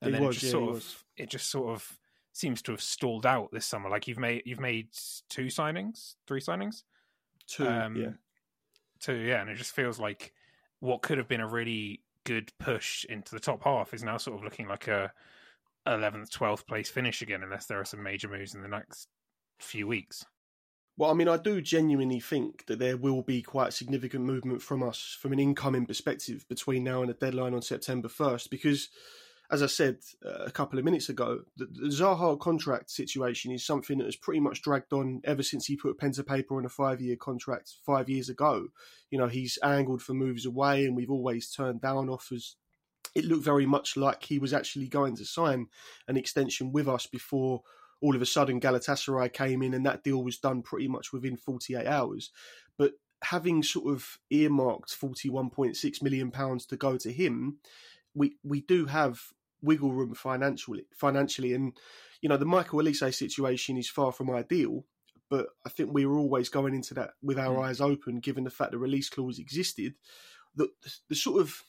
And 0.00 0.12
then 0.12 0.24
was, 0.24 0.36
it 0.36 0.40
just 0.40 0.52
yeah, 0.52 0.58
sort 0.58 0.76
of 0.76 1.04
it 1.16 1.30
just 1.30 1.48
sort 1.48 1.72
of 1.72 1.98
seems 2.32 2.60
to 2.62 2.72
have 2.72 2.82
stalled 2.82 3.24
out 3.24 3.50
this 3.52 3.66
summer. 3.66 3.88
Like 3.88 4.08
you've 4.08 4.18
made 4.18 4.42
you've 4.44 4.58
made 4.58 4.88
two 5.28 5.46
signings, 5.46 6.16
three 6.26 6.40
signings, 6.40 6.82
two, 7.52 7.66
um, 7.68 7.96
yeah, 7.96 8.10
two, 9.00 9.14
yeah, 9.14 9.40
and 9.40 9.50
it 9.50 9.56
just 9.56 9.74
feels 9.74 10.00
like 10.00 10.32
what 10.80 11.02
could 11.02 11.18
have 11.18 11.28
been 11.28 11.40
a 11.40 11.48
really 11.48 12.02
good 12.24 12.52
push 12.58 13.04
into 13.04 13.34
the 13.34 13.40
top 13.40 13.64
half 13.64 13.92
is 13.92 14.02
now 14.02 14.16
sort 14.16 14.38
of 14.38 14.44
looking 14.44 14.68
like 14.68 14.88
a 14.88 15.12
11th, 15.86 16.30
12th 16.30 16.66
place 16.66 16.88
finish 16.88 17.22
again, 17.22 17.42
unless 17.42 17.66
there 17.66 17.80
are 17.80 17.84
some 17.84 18.02
major 18.02 18.28
moves 18.28 18.54
in 18.54 18.62
the 18.62 18.68
next 18.68 19.08
few 19.58 19.86
weeks. 19.86 20.24
Well, 20.96 21.10
I 21.10 21.14
mean, 21.14 21.28
I 21.28 21.36
do 21.38 21.60
genuinely 21.60 22.20
think 22.20 22.66
that 22.66 22.78
there 22.78 22.96
will 22.96 23.22
be 23.22 23.42
quite 23.42 23.72
significant 23.72 24.24
movement 24.24 24.62
from 24.62 24.82
us 24.82 25.16
from 25.20 25.32
an 25.32 25.38
incoming 25.38 25.86
perspective 25.86 26.46
between 26.48 26.84
now 26.84 27.00
and 27.00 27.08
the 27.08 27.14
deadline 27.14 27.54
on 27.54 27.62
September 27.62 28.08
1st, 28.08 28.50
because, 28.50 28.88
as 29.52 29.62
I 29.62 29.66
said 29.66 29.98
uh, 30.24 30.44
a 30.46 30.50
couple 30.50 30.78
of 30.78 30.84
minutes 30.84 31.10
ago, 31.10 31.42
the, 31.58 31.66
the 31.66 31.88
Zaha 31.88 32.40
contract 32.40 32.90
situation 32.90 33.52
is 33.52 33.64
something 33.64 33.98
that 33.98 34.06
has 34.06 34.16
pretty 34.16 34.40
much 34.40 34.62
dragged 34.62 34.94
on 34.94 35.20
ever 35.24 35.42
since 35.42 35.66
he 35.66 35.76
put 35.76 35.98
pen 35.98 36.12
to 36.12 36.24
paper 36.24 36.56
on 36.56 36.64
a 36.64 36.70
five 36.70 37.02
year 37.02 37.16
contract 37.16 37.74
five 37.84 38.08
years 38.08 38.30
ago. 38.30 38.68
You 39.10 39.18
know, 39.18 39.28
he's 39.28 39.58
angled 39.62 40.00
for 40.00 40.14
moves 40.14 40.46
away, 40.46 40.86
and 40.86 40.96
we've 40.96 41.10
always 41.10 41.50
turned 41.50 41.82
down 41.82 42.08
offers. 42.08 42.56
It 43.14 43.26
looked 43.26 43.44
very 43.44 43.66
much 43.66 43.94
like 43.94 44.24
he 44.24 44.38
was 44.38 44.54
actually 44.54 44.88
going 44.88 45.16
to 45.16 45.26
sign 45.26 45.66
an 46.08 46.16
extension 46.16 46.72
with 46.72 46.88
us 46.88 47.06
before 47.06 47.62
all 48.00 48.16
of 48.16 48.22
a 48.22 48.26
sudden 48.26 48.58
Galatasaray 48.58 49.34
came 49.34 49.62
in 49.62 49.74
and 49.74 49.84
that 49.84 50.02
deal 50.02 50.24
was 50.24 50.38
done 50.38 50.62
pretty 50.62 50.88
much 50.88 51.12
within 51.12 51.36
48 51.36 51.86
hours. 51.86 52.30
But 52.78 52.94
having 53.22 53.62
sort 53.62 53.94
of 53.94 54.18
earmarked 54.30 54.98
41.6 54.98 56.02
million 56.02 56.30
pounds 56.30 56.64
to 56.66 56.76
go 56.76 56.96
to 56.96 57.12
him, 57.12 57.58
we 58.14 58.36
we 58.42 58.62
do 58.62 58.86
have 58.86 59.20
wiggle 59.62 59.92
room 59.92 60.14
financially 60.14 60.84
financially 60.94 61.54
and 61.54 61.76
you 62.20 62.28
know 62.28 62.36
the 62.36 62.44
Michael 62.44 62.80
Olise 62.80 63.14
situation 63.14 63.76
is 63.76 63.88
far 63.88 64.12
from 64.12 64.30
ideal 64.30 64.84
but 65.30 65.46
I 65.64 65.70
think 65.70 65.90
we 65.92 66.04
were 66.04 66.18
always 66.18 66.48
going 66.48 66.74
into 66.74 66.94
that 66.94 67.10
with 67.22 67.38
our 67.38 67.56
mm. 67.56 67.64
eyes 67.64 67.80
open 67.80 68.20
given 68.20 68.44
the 68.44 68.50
fact 68.50 68.72
the 68.72 68.78
release 68.78 69.08
clause 69.08 69.38
existed 69.38 69.94
the 70.54 70.68
the 71.08 71.14
sort 71.14 71.40
of 71.40 71.62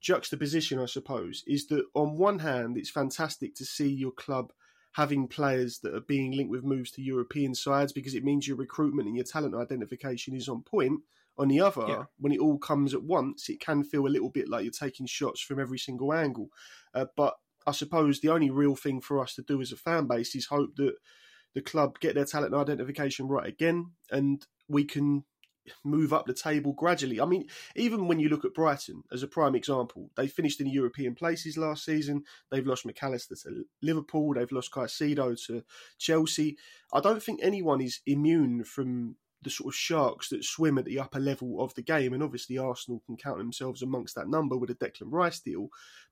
juxtaposition 0.00 0.78
I 0.78 0.86
suppose 0.86 1.44
is 1.46 1.66
that 1.68 1.84
on 1.94 2.16
one 2.16 2.40
hand 2.40 2.76
it's 2.76 2.90
fantastic 2.90 3.54
to 3.56 3.64
see 3.64 3.88
your 3.88 4.12
club 4.12 4.52
having 4.92 5.26
players 5.26 5.78
that 5.78 5.94
are 5.94 6.00
being 6.00 6.32
linked 6.32 6.50
with 6.50 6.64
moves 6.64 6.90
to 6.92 7.02
European 7.02 7.54
sides 7.54 7.92
because 7.92 8.14
it 8.14 8.24
means 8.24 8.46
your 8.46 8.56
recruitment 8.56 9.08
and 9.08 9.16
your 9.16 9.24
talent 9.24 9.54
identification 9.54 10.34
is 10.34 10.48
on 10.48 10.62
point. 10.62 11.00
On 11.38 11.48
the 11.48 11.60
other, 11.60 11.84
yeah. 11.88 12.04
when 12.18 12.32
it 12.32 12.40
all 12.40 12.58
comes 12.58 12.92
at 12.92 13.02
once, 13.02 13.48
it 13.48 13.60
can 13.60 13.84
feel 13.84 14.06
a 14.06 14.08
little 14.08 14.28
bit 14.28 14.48
like 14.48 14.64
you're 14.64 14.72
taking 14.72 15.06
shots 15.06 15.40
from 15.40 15.58
every 15.58 15.78
single 15.78 16.12
angle. 16.12 16.48
Uh, 16.94 17.06
but 17.16 17.34
I 17.66 17.72
suppose 17.72 18.20
the 18.20 18.28
only 18.28 18.50
real 18.50 18.76
thing 18.76 19.00
for 19.00 19.20
us 19.20 19.34
to 19.36 19.42
do 19.42 19.60
as 19.60 19.72
a 19.72 19.76
fan 19.76 20.06
base 20.06 20.34
is 20.34 20.46
hope 20.46 20.76
that 20.76 20.94
the 21.54 21.62
club 21.62 22.00
get 22.00 22.14
their 22.14 22.24
talent 22.24 22.54
identification 22.54 23.28
right 23.28 23.46
again 23.46 23.92
and 24.10 24.46
we 24.68 24.84
can 24.84 25.24
move 25.84 26.12
up 26.12 26.26
the 26.26 26.34
table 26.34 26.72
gradually. 26.72 27.20
I 27.20 27.24
mean, 27.24 27.46
even 27.76 28.08
when 28.08 28.18
you 28.18 28.28
look 28.28 28.44
at 28.44 28.54
Brighton 28.54 29.02
as 29.12 29.22
a 29.22 29.28
prime 29.28 29.54
example, 29.54 30.10
they 30.16 30.26
finished 30.26 30.60
in 30.60 30.66
European 30.66 31.14
places 31.14 31.56
last 31.56 31.84
season. 31.84 32.24
They've 32.50 32.66
lost 32.66 32.84
Mac 32.84 33.02
Allister 33.02 33.36
to 33.44 33.64
Liverpool. 33.80 34.34
They've 34.34 34.50
lost 34.50 34.72
Caicedo 34.72 35.40
to 35.46 35.62
Chelsea. 35.98 36.56
I 36.92 37.00
don't 37.00 37.22
think 37.22 37.40
anyone 37.42 37.80
is 37.80 38.00
immune 38.06 38.64
from 38.64 39.16
the 39.42 39.50
sort 39.50 39.72
of 39.72 39.76
sharks 39.76 40.28
that 40.28 40.44
swim 40.44 40.78
at 40.78 40.84
the 40.84 40.98
upper 40.98 41.20
level 41.20 41.60
of 41.60 41.74
the 41.74 41.82
game. 41.82 42.12
And 42.12 42.22
obviously, 42.22 42.58
Arsenal 42.58 43.02
can 43.06 43.16
count 43.16 43.38
themselves 43.38 43.82
amongst 43.82 44.14
that 44.14 44.28
number 44.28 44.56
with 44.56 44.70
a 44.70 44.74
Declan 44.74 45.10
Rice 45.10 45.40
deal. 45.40 45.68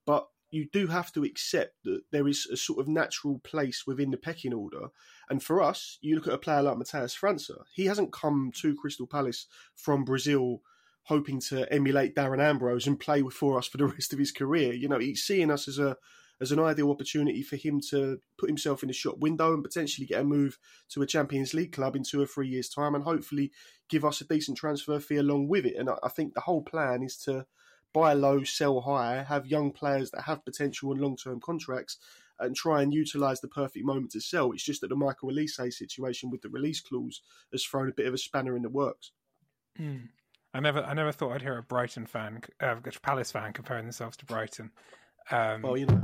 But 0.06 0.26
you 0.50 0.68
do 0.72 0.88
have 0.88 1.12
to 1.12 1.24
accept 1.24 1.76
that 1.84 2.02
there 2.10 2.26
is 2.26 2.46
a 2.52 2.56
sort 2.56 2.80
of 2.80 2.88
natural 2.88 3.38
place 3.38 3.84
within 3.86 4.10
the 4.10 4.16
pecking 4.16 4.52
order. 4.52 4.88
And 5.28 5.42
for 5.42 5.62
us, 5.62 5.98
you 6.00 6.16
look 6.16 6.26
at 6.26 6.34
a 6.34 6.38
player 6.38 6.62
like 6.62 6.76
Matheus 6.76 7.18
França, 7.18 7.62
he 7.74 7.86
hasn't 7.86 8.12
come 8.12 8.50
to 8.60 8.74
Crystal 8.74 9.06
Palace 9.06 9.46
from 9.76 10.04
Brazil 10.04 10.62
hoping 11.04 11.40
to 11.40 11.72
emulate 11.72 12.14
Darren 12.14 12.42
Ambrose 12.42 12.86
and 12.86 13.00
play 13.00 13.22
for 13.22 13.58
us 13.58 13.66
for 13.66 13.78
the 13.78 13.86
rest 13.86 14.12
of 14.12 14.18
his 14.18 14.32
career. 14.32 14.72
You 14.72 14.88
know, 14.88 14.98
he's 14.98 15.22
seeing 15.22 15.50
us 15.50 15.68
as 15.68 15.78
a 15.78 15.96
as 16.40 16.52
an 16.52 16.60
ideal 16.60 16.90
opportunity 16.90 17.42
for 17.42 17.56
him 17.56 17.80
to 17.90 18.18
put 18.38 18.48
himself 18.48 18.82
in 18.82 18.88
the 18.88 18.94
shop 18.94 19.18
window 19.18 19.52
and 19.52 19.62
potentially 19.62 20.06
get 20.06 20.20
a 20.20 20.24
move 20.24 20.58
to 20.88 21.02
a 21.02 21.06
Champions 21.06 21.52
League 21.52 21.72
club 21.72 21.94
in 21.96 22.02
two 22.02 22.20
or 22.20 22.26
three 22.26 22.48
years' 22.48 22.68
time 22.68 22.94
and 22.94 23.04
hopefully 23.04 23.52
give 23.88 24.04
us 24.04 24.20
a 24.20 24.26
decent 24.26 24.56
transfer 24.56 24.98
fee 24.98 25.16
along 25.16 25.48
with 25.48 25.66
it. 25.66 25.76
And 25.76 25.90
I 26.02 26.08
think 26.08 26.34
the 26.34 26.40
whole 26.40 26.62
plan 26.62 27.02
is 27.02 27.16
to 27.24 27.46
buy 27.92 28.14
low, 28.14 28.44
sell 28.44 28.80
high, 28.80 29.22
have 29.22 29.46
young 29.46 29.72
players 29.72 30.10
that 30.12 30.22
have 30.22 30.44
potential 30.44 30.92
and 30.92 31.00
long 31.00 31.16
term 31.16 31.40
contracts, 31.40 31.98
and 32.38 32.56
try 32.56 32.82
and 32.82 32.94
utilise 32.94 33.40
the 33.40 33.48
perfect 33.48 33.84
moment 33.84 34.12
to 34.12 34.20
sell. 34.20 34.52
It's 34.52 34.64
just 34.64 34.80
that 34.80 34.88
the 34.88 34.96
Michael 34.96 35.30
Olise 35.30 35.72
situation 35.72 36.30
with 36.30 36.40
the 36.40 36.48
release 36.48 36.80
clause 36.80 37.20
has 37.52 37.64
thrown 37.64 37.88
a 37.88 37.92
bit 37.92 38.06
of 38.06 38.14
a 38.14 38.18
spanner 38.18 38.56
in 38.56 38.62
the 38.62 38.70
works. 38.70 39.12
Mm. 39.78 40.08
I 40.54 40.60
never, 40.60 40.82
I 40.82 40.94
never 40.94 41.12
thought 41.12 41.32
I'd 41.32 41.42
hear 41.42 41.58
a 41.58 41.62
Brighton 41.62 42.06
fan, 42.06 42.40
uh, 42.60 42.76
Palace 43.02 43.30
fan, 43.30 43.52
comparing 43.52 43.84
themselves 43.84 44.16
to 44.16 44.24
Brighton. 44.24 44.70
Um, 45.30 45.62
well, 45.62 45.76
you 45.76 45.86
know, 45.86 46.00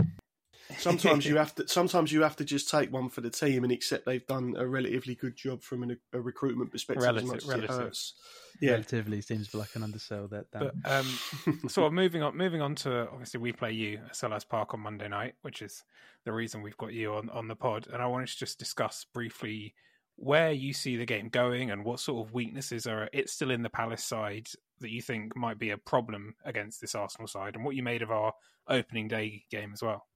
sometimes 0.78 1.26
you 1.26 1.36
have 1.38 1.54
to. 1.56 1.68
Sometimes 1.68 2.12
you 2.12 2.22
have 2.22 2.36
to 2.36 2.44
just 2.44 2.70
take 2.70 2.92
one 2.92 3.08
for 3.08 3.20
the 3.20 3.30
team 3.30 3.64
and 3.64 3.72
accept 3.72 4.06
they've 4.06 4.26
done 4.26 4.54
a 4.56 4.66
relatively 4.66 5.14
good 5.14 5.36
job 5.36 5.62
from 5.62 5.82
an, 5.82 5.98
a 6.12 6.20
recruitment 6.20 6.72
perspective. 6.72 7.04
Relative, 7.04 7.34
as 7.34 7.46
much 7.46 7.54
relative. 7.54 7.90
As 7.90 8.12
yeah. 8.60 8.72
Relatively 8.72 9.20
seems 9.20 9.54
like 9.54 9.74
an 9.76 9.82
undersell 9.82 10.28
that. 10.28 10.46
But 10.50 10.74
um, 10.84 11.06
sort 11.68 11.88
of 11.88 11.92
moving 11.92 12.22
on, 12.22 12.36
moving 12.36 12.62
on 12.62 12.74
to 12.76 13.08
obviously 13.10 13.40
we 13.40 13.52
play 13.52 13.72
you 13.72 14.00
at 14.06 14.14
Selhurst 14.14 14.48
Park 14.48 14.74
on 14.74 14.80
Monday 14.80 15.08
night, 15.08 15.34
which 15.42 15.62
is 15.62 15.84
the 16.24 16.32
reason 16.32 16.62
we've 16.62 16.76
got 16.76 16.92
you 16.92 17.14
on 17.14 17.28
on 17.30 17.48
the 17.48 17.56
pod. 17.56 17.88
And 17.92 18.02
I 18.02 18.06
wanted 18.06 18.28
to 18.28 18.38
just 18.38 18.58
discuss 18.58 19.04
briefly 19.12 19.74
where 20.16 20.50
you 20.50 20.72
see 20.72 20.96
the 20.96 21.04
game 21.04 21.28
going 21.28 21.70
and 21.70 21.84
what 21.84 22.00
sort 22.00 22.26
of 22.26 22.32
weaknesses 22.32 22.86
are 22.86 23.10
it's 23.12 23.34
still 23.34 23.50
in 23.50 23.62
the 23.62 23.68
Palace 23.68 24.02
side 24.02 24.48
that 24.80 24.90
you 24.90 25.02
think 25.02 25.36
might 25.36 25.58
be 25.58 25.70
a 25.70 25.78
problem 25.78 26.34
against 26.44 26.80
this 26.80 26.94
Arsenal 26.94 27.26
side, 27.26 27.54
and 27.54 27.64
what 27.64 27.74
you 27.74 27.82
made 27.82 28.02
of 28.02 28.10
our 28.10 28.32
opening 28.68 29.08
day 29.08 29.44
game 29.50 29.70
as 29.72 29.82
well. 29.82 30.06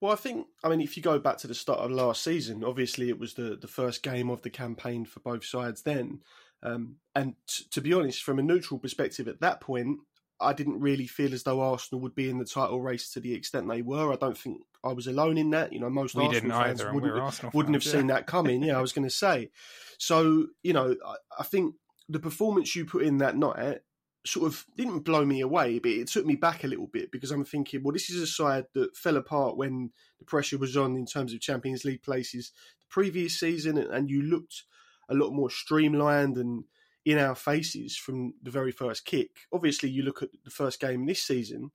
Well, 0.00 0.12
I 0.12 0.16
think, 0.16 0.46
I 0.62 0.68
mean, 0.68 0.80
if 0.80 0.96
you 0.96 1.02
go 1.02 1.18
back 1.18 1.38
to 1.38 1.46
the 1.46 1.54
start 1.54 1.80
of 1.80 1.90
last 1.90 2.22
season, 2.22 2.62
obviously 2.62 3.08
it 3.08 3.18
was 3.18 3.34
the, 3.34 3.56
the 3.60 3.66
first 3.66 4.02
game 4.02 4.30
of 4.30 4.42
the 4.42 4.50
campaign 4.50 5.04
for 5.04 5.20
both 5.20 5.44
sides 5.44 5.82
then. 5.82 6.20
Um, 6.62 6.96
and 7.14 7.34
t- 7.48 7.64
to 7.70 7.80
be 7.80 7.92
honest, 7.92 8.22
from 8.22 8.38
a 8.38 8.42
neutral 8.42 8.78
perspective 8.78 9.26
at 9.28 9.40
that 9.40 9.60
point, 9.60 9.98
I 10.40 10.52
didn't 10.52 10.80
really 10.80 11.06
feel 11.06 11.34
as 11.34 11.42
though 11.42 11.60
Arsenal 11.60 12.00
would 12.02 12.14
be 12.14 12.30
in 12.30 12.38
the 12.38 12.44
title 12.44 12.80
race 12.80 13.12
to 13.12 13.20
the 13.20 13.34
extent 13.34 13.68
they 13.68 13.82
were. 13.82 14.12
I 14.12 14.16
don't 14.16 14.38
think 14.38 14.62
I 14.84 14.92
was 14.92 15.08
alone 15.08 15.36
in 15.36 15.50
that. 15.50 15.72
You 15.72 15.80
know, 15.80 15.90
most 15.90 16.14
we 16.14 16.26
Arsenal 16.26 16.60
fans 16.60 16.80
either, 16.80 16.92
wouldn't, 16.92 17.18
Arsenal 17.18 17.50
wouldn't 17.54 17.74
fans, 17.74 17.84
have 17.84 17.94
yeah. 17.94 18.00
seen 18.00 18.06
that 18.08 18.26
coming. 18.28 18.62
Yeah, 18.62 18.78
I 18.78 18.80
was 18.80 18.92
going 18.92 19.08
to 19.08 19.14
say. 19.14 19.50
So, 19.98 20.46
you 20.62 20.72
know, 20.72 20.94
I, 21.04 21.14
I 21.40 21.42
think 21.42 21.74
the 22.08 22.20
performance 22.20 22.76
you 22.76 22.84
put 22.84 23.02
in 23.02 23.18
that 23.18 23.36
night 23.36 23.80
sort 24.28 24.46
of 24.46 24.64
didn't 24.76 25.00
blow 25.00 25.24
me 25.24 25.40
away, 25.40 25.78
but 25.78 25.90
it 25.90 26.08
took 26.08 26.26
me 26.26 26.36
back 26.36 26.64
a 26.64 26.68
little 26.68 26.86
bit 26.86 27.10
because 27.10 27.30
I'm 27.30 27.44
thinking, 27.44 27.82
well, 27.82 27.92
this 27.92 28.10
is 28.10 28.20
a 28.20 28.26
side 28.26 28.66
that 28.74 28.96
fell 28.96 29.16
apart 29.16 29.56
when 29.56 29.90
the 30.18 30.24
pressure 30.24 30.58
was 30.58 30.76
on 30.76 30.96
in 30.96 31.06
terms 31.06 31.32
of 31.32 31.40
Champions 31.40 31.84
League 31.84 32.02
places 32.02 32.52
the 32.80 32.86
previous 32.88 33.38
season, 33.38 33.78
and 33.78 34.10
you 34.10 34.22
looked 34.22 34.64
a 35.08 35.14
lot 35.14 35.32
more 35.32 35.50
streamlined 35.50 36.36
and 36.36 36.64
in 37.04 37.18
our 37.18 37.34
faces 37.34 37.96
from 37.96 38.34
the 38.42 38.50
very 38.50 38.72
first 38.72 39.04
kick. 39.04 39.30
Obviously, 39.52 39.88
you 39.88 40.02
look 40.02 40.22
at 40.22 40.28
the 40.44 40.50
first 40.50 40.78
game 40.80 41.06
this 41.06 41.22
season, 41.22 41.70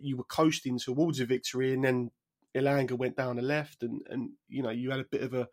you 0.00 0.16
were 0.16 0.24
coasting 0.24 0.78
towards 0.78 1.20
a 1.20 1.26
victory, 1.26 1.74
and 1.74 1.84
then 1.84 2.10
Elanga 2.56 2.92
went 2.92 3.16
down 3.16 3.36
the 3.36 3.42
left, 3.42 3.82
and, 3.82 4.00
and 4.08 4.30
you 4.48 4.62
know 4.62 4.70
you 4.70 4.90
had 4.90 5.00
a 5.00 5.04
bit 5.04 5.22
of 5.22 5.34
a, 5.34 5.48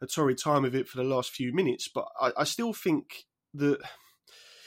a 0.00 0.06
torrid 0.06 0.38
time 0.38 0.64
of 0.64 0.74
it 0.74 0.88
for 0.88 0.96
the 0.96 1.04
last 1.04 1.30
few 1.30 1.52
minutes. 1.52 1.88
But 1.88 2.08
I, 2.20 2.32
I 2.38 2.44
still 2.44 2.72
think 2.72 3.26
that 3.54 3.78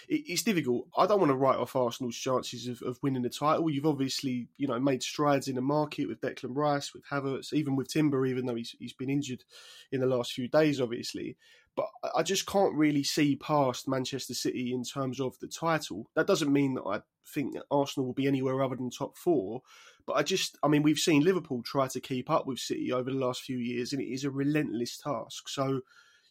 it's 0.07 0.43
difficult. 0.43 0.88
I 0.98 1.05
don't 1.05 1.19
want 1.19 1.31
to 1.31 1.38
write 1.38 1.57
off 1.57 1.75
Arsenal's 1.75 2.15
chances 2.15 2.67
of, 2.67 2.81
of 2.81 3.00
winning 3.01 3.24
the 3.24 3.29
title. 3.29 3.69
You've 3.69 3.86
obviously, 3.86 4.48
you 4.57 4.67
know, 4.67 4.79
made 4.79 5.03
strides 5.03 5.48
in 5.48 5.55
the 5.55 5.62
market 5.62 6.07
with 6.07 6.22
Declan 6.22 6.55
Rice, 6.55 6.93
with 6.93 7.03
Havertz, 7.05 7.53
even 7.53 7.75
with 7.75 7.88
Timber, 7.88 8.25
even 8.25 8.45
though 8.45 8.55
he's 8.55 8.75
he's 8.79 8.93
been 8.93 9.10
injured 9.10 9.43
in 9.91 10.01
the 10.01 10.07
last 10.07 10.33
few 10.33 10.48
days, 10.48 10.81
obviously. 10.81 11.38
But 11.75 11.88
I 12.15 12.22
just 12.22 12.45
can't 12.45 12.75
really 12.75 13.03
see 13.03 13.36
past 13.36 13.88
Manchester 13.88 14.36
City 14.36 14.74
in 14.74 14.83
terms 14.83 15.19
of 15.19 15.39
the 15.39 15.48
title. 15.48 16.10
That 16.15 16.27
doesn't 16.27 16.53
mean 16.53 16.75
that 16.75 16.83
I 16.83 17.01
think 17.27 17.53
that 17.53 17.63
Arsenal 17.72 18.05
will 18.05 18.13
be 18.13 18.27
anywhere 18.27 18.62
other 18.62 18.75
than 18.75 18.91
top 18.91 19.17
four. 19.17 19.63
But 20.05 20.13
I 20.13 20.24
just, 20.24 20.57
I 20.62 20.67
mean, 20.67 20.83
we've 20.83 21.00
seen 21.00 21.24
Liverpool 21.24 21.63
try 21.63 21.88
to 21.88 22.00
keep 22.00 22.29
up 22.29 22.45
with 22.45 22.60
City 22.60 22.91
over 22.91 23.10
the 23.10 23.17
last 23.17 23.41
few 23.41 23.57
years, 23.57 23.91
and 23.91 24.01
it 24.01 24.12
is 24.13 24.24
a 24.24 24.29
relentless 24.29 24.98
task. 24.98 25.50
So, 25.50 25.81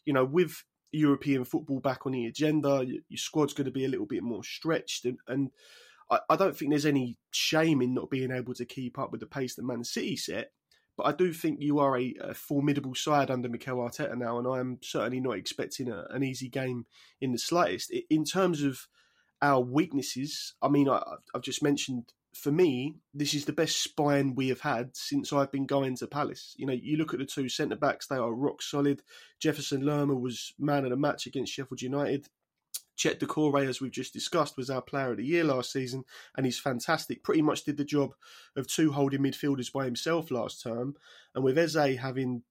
you 0.05 0.13
know, 0.13 0.23
with 0.23 0.63
European 0.93 1.43
football 1.43 1.79
back 1.79 2.05
on 2.05 2.13
the 2.13 2.27
agenda. 2.27 2.85
Your 2.85 3.17
squad's 3.17 3.53
going 3.53 3.65
to 3.65 3.71
be 3.71 3.85
a 3.85 3.89
little 3.89 4.05
bit 4.05 4.23
more 4.23 4.43
stretched, 4.43 5.05
and, 5.05 5.17
and 5.27 5.51
I, 6.09 6.19
I, 6.29 6.35
don't 6.35 6.55
think 6.55 6.71
there's 6.71 6.85
any 6.85 7.17
shame 7.31 7.81
in 7.81 7.93
not 7.93 8.09
being 8.09 8.31
able 8.31 8.53
to 8.53 8.65
keep 8.65 8.99
up 8.99 9.11
with 9.11 9.19
the 9.19 9.27
pace 9.27 9.55
that 9.55 9.65
Man 9.65 9.83
City 9.83 10.15
set. 10.15 10.51
But 10.95 11.07
I 11.07 11.11
do 11.11 11.33
think 11.33 11.59
you 11.59 11.79
are 11.79 11.97
a, 11.97 12.13
a 12.21 12.33
formidable 12.35 12.93
side 12.93 13.31
under 13.31 13.49
Mikel 13.49 13.77
Arteta 13.77 14.15
now, 14.15 14.37
and 14.37 14.47
I 14.47 14.59
am 14.59 14.77
certainly 14.83 15.19
not 15.19 15.37
expecting 15.37 15.89
a, 15.89 16.05
an 16.11 16.23
easy 16.23 16.49
game 16.49 16.85
in 17.19 17.31
the 17.31 17.39
slightest. 17.39 17.91
In 18.09 18.23
terms 18.23 18.61
of 18.61 18.87
our 19.41 19.59
weaknesses, 19.59 20.53
I 20.61 20.67
mean, 20.67 20.87
I, 20.87 21.01
I've 21.33 21.41
just 21.41 21.63
mentioned 21.63 22.13
for 22.35 22.51
me, 22.51 22.95
this 23.13 23.33
is 23.33 23.45
the 23.45 23.53
best 23.53 23.81
spine 23.81 24.35
we 24.35 24.49
have 24.49 24.61
had 24.61 24.95
since 24.95 25.31
I've 25.31 25.51
been 25.51 25.65
going 25.65 25.95
to 25.97 26.07
Palace. 26.07 26.55
You 26.57 26.65
know, 26.65 26.73
you 26.73 26.97
look 26.97 27.13
at 27.13 27.19
the 27.19 27.25
two 27.25 27.49
centre 27.49 27.75
backs; 27.75 28.07
they 28.07 28.15
are 28.15 28.33
rock 28.33 28.61
solid. 28.61 29.01
Jefferson 29.39 29.85
Lerma 29.85 30.15
was 30.15 30.53
man 30.57 30.83
of 30.83 30.89
the 30.89 30.97
match 30.97 31.25
against 31.25 31.53
Sheffield 31.53 31.81
United. 31.81 32.27
Cheick 32.97 33.19
Doucouré, 33.19 33.67
as 33.67 33.81
we've 33.81 33.91
just 33.91 34.13
discussed, 34.13 34.57
was 34.57 34.69
our 34.69 34.81
player 34.81 35.11
of 35.11 35.17
the 35.17 35.25
year 35.25 35.43
last 35.43 35.71
season, 35.71 36.03
and 36.35 36.45
he's 36.45 36.59
fantastic. 36.59 37.23
Pretty 37.23 37.41
much 37.41 37.63
did 37.63 37.77
the 37.77 37.83
job 37.83 38.13
of 38.55 38.67
two 38.67 38.91
holding 38.91 39.21
midfielders 39.21 39.71
by 39.71 39.85
himself 39.85 40.31
last 40.31 40.61
term. 40.61 40.95
And 41.33 41.43
with 41.43 41.57
Eze 41.57 41.97
having 41.97 42.43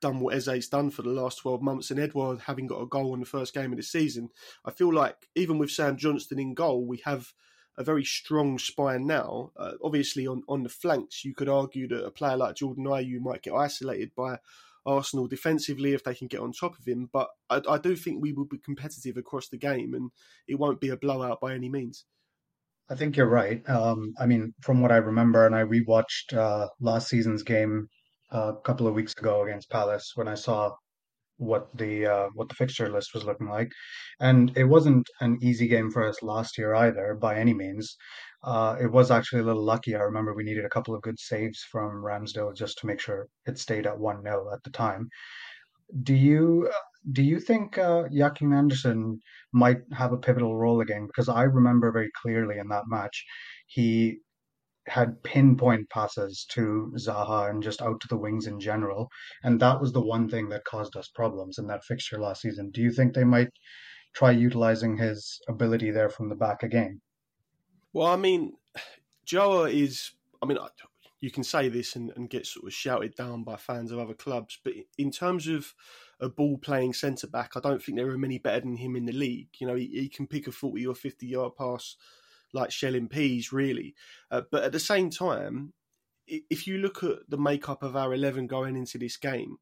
done 0.00 0.20
what 0.20 0.34
Eze's 0.34 0.68
done 0.68 0.90
for 0.90 1.02
the 1.02 1.10
last 1.10 1.38
12 1.38 1.62
months 1.62 1.90
and 1.90 2.00
Edouard 2.00 2.40
having 2.40 2.66
got 2.66 2.82
a 2.82 2.86
goal 2.86 3.14
in 3.14 3.20
the 3.20 3.26
first 3.26 3.54
game 3.54 3.72
of 3.72 3.76
the 3.76 3.82
season, 3.82 4.30
I 4.64 4.70
feel 4.70 4.92
like 4.92 5.28
even 5.34 5.58
with 5.58 5.70
Sam 5.70 5.96
Johnstone 5.96 6.40
in 6.40 6.54
goal, 6.54 6.86
we 6.86 6.98
have 7.04 7.32
a 7.76 7.84
very 7.84 8.04
strong 8.04 8.58
spine 8.58 9.06
now. 9.06 9.50
Uh, 9.56 9.72
obviously, 9.82 10.26
on, 10.26 10.42
on 10.48 10.62
the 10.62 10.68
flanks, 10.68 11.24
you 11.24 11.34
could 11.34 11.48
argue 11.48 11.88
that 11.88 12.04
a 12.04 12.10
player 12.10 12.36
like 12.36 12.56
Jordan 12.56 12.84
Ayew 12.84 13.20
might 13.20 13.42
get 13.42 13.54
isolated 13.54 14.12
by 14.16 14.38
Arsenal 14.86 15.26
defensively 15.26 15.92
if 15.92 16.04
they 16.04 16.14
can 16.14 16.28
get 16.28 16.40
on 16.40 16.52
top 16.52 16.78
of 16.78 16.86
him. 16.86 17.08
But 17.12 17.28
I, 17.50 17.60
I, 17.68 17.78
do 17.78 17.96
think 17.96 18.22
we 18.22 18.32
will 18.32 18.44
be 18.44 18.58
competitive 18.58 19.16
across 19.16 19.48
the 19.48 19.56
game, 19.56 19.94
and 19.94 20.10
it 20.46 20.58
won't 20.58 20.80
be 20.80 20.90
a 20.90 20.96
blowout 20.96 21.40
by 21.40 21.54
any 21.54 21.68
means. 21.68 22.04
I 22.90 22.94
think 22.94 23.16
you're 23.16 23.26
right. 23.26 23.66
Um, 23.68 24.12
I 24.18 24.26
mean, 24.26 24.52
from 24.60 24.82
what 24.82 24.92
I 24.92 24.96
remember, 24.96 25.46
and 25.46 25.56
I 25.56 25.64
rewatched 25.64 26.36
uh, 26.36 26.68
last 26.80 27.08
season's 27.08 27.42
game 27.42 27.88
uh, 28.32 28.52
a 28.52 28.60
couple 28.60 28.86
of 28.86 28.94
weeks 28.94 29.14
ago 29.16 29.42
against 29.42 29.70
Palace 29.70 30.12
when 30.14 30.28
I 30.28 30.34
saw 30.34 30.74
what 31.38 31.68
the 31.76 32.06
uh, 32.06 32.28
what 32.34 32.48
the 32.48 32.54
fixture 32.54 32.90
list 32.90 33.10
was 33.14 33.24
looking 33.24 33.48
like, 33.48 33.70
and 34.20 34.56
it 34.56 34.64
wasn't 34.64 35.08
an 35.20 35.38
easy 35.42 35.68
game 35.68 35.90
for 35.90 36.06
us 36.08 36.22
last 36.22 36.58
year 36.58 36.74
either 36.74 37.14
by 37.14 37.36
any 37.38 37.54
means. 37.54 37.96
Uh, 38.42 38.76
it 38.80 38.90
was 38.92 39.10
actually 39.10 39.40
a 39.40 39.44
little 39.44 39.64
lucky. 39.64 39.94
I 39.94 40.00
remember 40.00 40.34
we 40.34 40.44
needed 40.44 40.64
a 40.64 40.70
couple 40.70 40.94
of 40.94 41.02
good 41.02 41.18
saves 41.18 41.60
from 41.72 42.02
Ramsdale 42.02 42.54
just 42.54 42.78
to 42.78 42.86
make 42.86 43.00
sure 43.00 43.26
it 43.46 43.58
stayed 43.58 43.86
at 43.86 43.98
one 43.98 44.22
0 44.22 44.50
at 44.52 44.62
the 44.64 44.70
time. 44.70 45.08
Do 46.02 46.14
you 46.14 46.70
do 47.12 47.22
you 47.22 47.38
think 47.40 47.78
uh, 47.78 48.04
Joachim 48.10 48.52
Andersen 48.52 49.20
might 49.52 49.78
have 49.92 50.12
a 50.12 50.16
pivotal 50.18 50.56
role 50.56 50.80
again? 50.80 51.06
Because 51.06 51.28
I 51.28 51.42
remember 51.42 51.92
very 51.92 52.10
clearly 52.22 52.58
in 52.58 52.68
that 52.68 52.84
match, 52.88 53.24
he 53.66 54.18
had 54.86 55.22
pinpoint 55.22 55.88
passes 55.90 56.44
to 56.50 56.92
Zaha 56.96 57.50
and 57.50 57.62
just 57.62 57.80
out 57.80 58.00
to 58.00 58.08
the 58.08 58.18
wings 58.18 58.46
in 58.46 58.60
general. 58.60 59.08
And 59.42 59.58
that 59.60 59.80
was 59.80 59.92
the 59.92 60.02
one 60.02 60.28
thing 60.28 60.48
that 60.50 60.64
caused 60.64 60.96
us 60.96 61.08
problems 61.08 61.58
in 61.58 61.66
that 61.68 61.84
fixture 61.84 62.18
last 62.18 62.42
season. 62.42 62.70
Do 62.70 62.82
you 62.82 62.92
think 62.92 63.14
they 63.14 63.24
might 63.24 63.50
try 64.14 64.30
utilizing 64.30 64.96
his 64.96 65.40
ability 65.48 65.90
there 65.90 66.10
from 66.10 66.28
the 66.28 66.34
back 66.34 66.62
again? 66.62 67.00
Well, 67.92 68.06
I 68.06 68.16
mean, 68.16 68.54
Joa 69.24 69.70
is, 69.70 70.12
I 70.42 70.46
mean, 70.46 70.58
you 71.20 71.30
can 71.30 71.44
say 71.44 71.68
this 71.68 71.96
and, 71.96 72.12
and 72.16 72.28
get 72.28 72.46
sort 72.46 72.66
of 72.66 72.74
shouted 72.74 73.14
down 73.14 73.44
by 73.44 73.56
fans 73.56 73.90
of 73.90 73.98
other 73.98 74.14
clubs, 74.14 74.58
but 74.62 74.74
in 74.98 75.10
terms 75.10 75.48
of 75.48 75.74
a 76.20 76.28
ball 76.28 76.58
playing 76.58 76.92
centre 76.92 77.26
back, 77.26 77.52
I 77.56 77.60
don't 77.60 77.82
think 77.82 77.96
there 77.96 78.10
are 78.10 78.18
many 78.18 78.38
better 78.38 78.60
than 78.60 78.76
him 78.76 78.96
in 78.96 79.06
the 79.06 79.12
league. 79.12 79.48
You 79.58 79.66
know, 79.66 79.74
he, 79.74 79.86
he 79.86 80.08
can 80.08 80.26
pick 80.26 80.46
a 80.46 80.52
40 80.52 80.86
or 80.86 80.94
50 80.94 81.26
yard 81.26 81.52
pass 81.56 81.96
like 82.54 82.70
shelling 82.70 83.08
peas, 83.08 83.52
really. 83.52 83.94
Uh, 84.30 84.42
but 84.50 84.64
at 84.64 84.72
the 84.72 84.80
same 84.80 85.10
time, 85.10 85.72
if 86.26 86.66
you 86.66 86.78
look 86.78 87.02
at 87.02 87.28
the 87.28 87.36
makeup 87.36 87.82
of 87.82 87.96
our 87.96 88.14
11 88.14 88.46
going 88.46 88.76
into 88.76 88.96
this 88.96 89.16
game, 89.16 89.58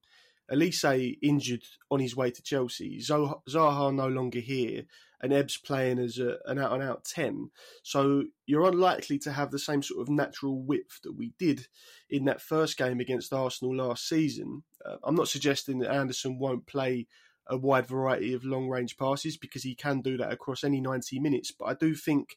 Olise 0.50 1.18
injured 1.22 1.62
on 1.90 2.00
his 2.00 2.14
way 2.14 2.30
to 2.30 2.42
Chelsea, 2.42 3.00
Zaha 3.00 3.94
no 3.94 4.06
longer 4.06 4.40
here, 4.40 4.84
and 5.20 5.32
Ebbs 5.32 5.56
playing 5.56 5.99
as 5.99 6.18
a, 6.18 6.38
an 6.46 6.58
out 6.58 6.72
and 6.72 6.82
out 6.82 7.04
10. 7.04 7.50
So 7.82 8.25
you're 8.46 8.68
unlikely 8.68 9.18
to 9.20 9.32
have 9.32 9.50
the 9.50 9.58
same 9.58 9.82
sort 9.82 10.02
of 10.02 10.08
natural 10.08 10.61
width 10.61 11.00
that 11.04 11.16
we 11.16 11.32
did 11.38 11.68
in 12.11 12.25
that 12.25 12.42
first 12.42 12.76
game 12.76 13.00
against 13.00 13.32
Arsenal 13.32 13.76
last 13.76 14.08
season. 14.08 14.64
Uh, 14.84 14.96
I'm 15.04 15.14
not 15.14 15.28
suggesting 15.28 15.78
that 15.78 15.92
Andersen 15.92 16.38
won't 16.38 16.66
play 16.66 17.06
a 17.46 17.56
wide 17.56 17.87
variety 17.87 18.34
of 18.34 18.44
long 18.44 18.68
range 18.68 18.96
passes 18.96 19.37
because 19.37 19.62
he 19.62 19.75
can 19.75 20.00
do 20.00 20.16
that 20.16 20.32
across 20.32 20.64
any 20.64 20.80
90 20.80 21.18
minutes, 21.20 21.52
but 21.52 21.66
I 21.66 21.75
do 21.75 21.94
think 21.94 22.37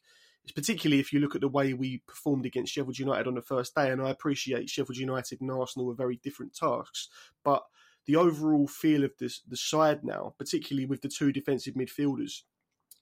particularly 0.54 1.00
if 1.00 1.12
you 1.12 1.20
look 1.20 1.34
at 1.34 1.40
the 1.40 1.48
way 1.48 1.72
we 1.72 2.02
performed 2.06 2.46
against 2.46 2.72
Sheffield 2.72 2.98
United 2.98 3.26
on 3.26 3.34
the 3.34 3.42
first 3.42 3.74
day. 3.74 3.90
And 3.90 4.00
I 4.00 4.10
appreciate 4.10 4.70
Sheffield 4.70 4.96
United 4.96 5.40
and 5.40 5.50
Arsenal 5.50 5.86
were 5.86 5.94
very 5.94 6.20
different 6.22 6.54
tasks, 6.54 7.08
but 7.44 7.64
the 8.06 8.16
overall 8.16 8.68
feel 8.68 9.04
of 9.04 9.12
this 9.18 9.42
the 9.46 9.56
side 9.56 10.04
now, 10.04 10.34
particularly 10.38 10.86
with 10.86 11.02
the 11.02 11.08
two 11.08 11.32
defensive 11.32 11.74
midfielders, 11.74 12.42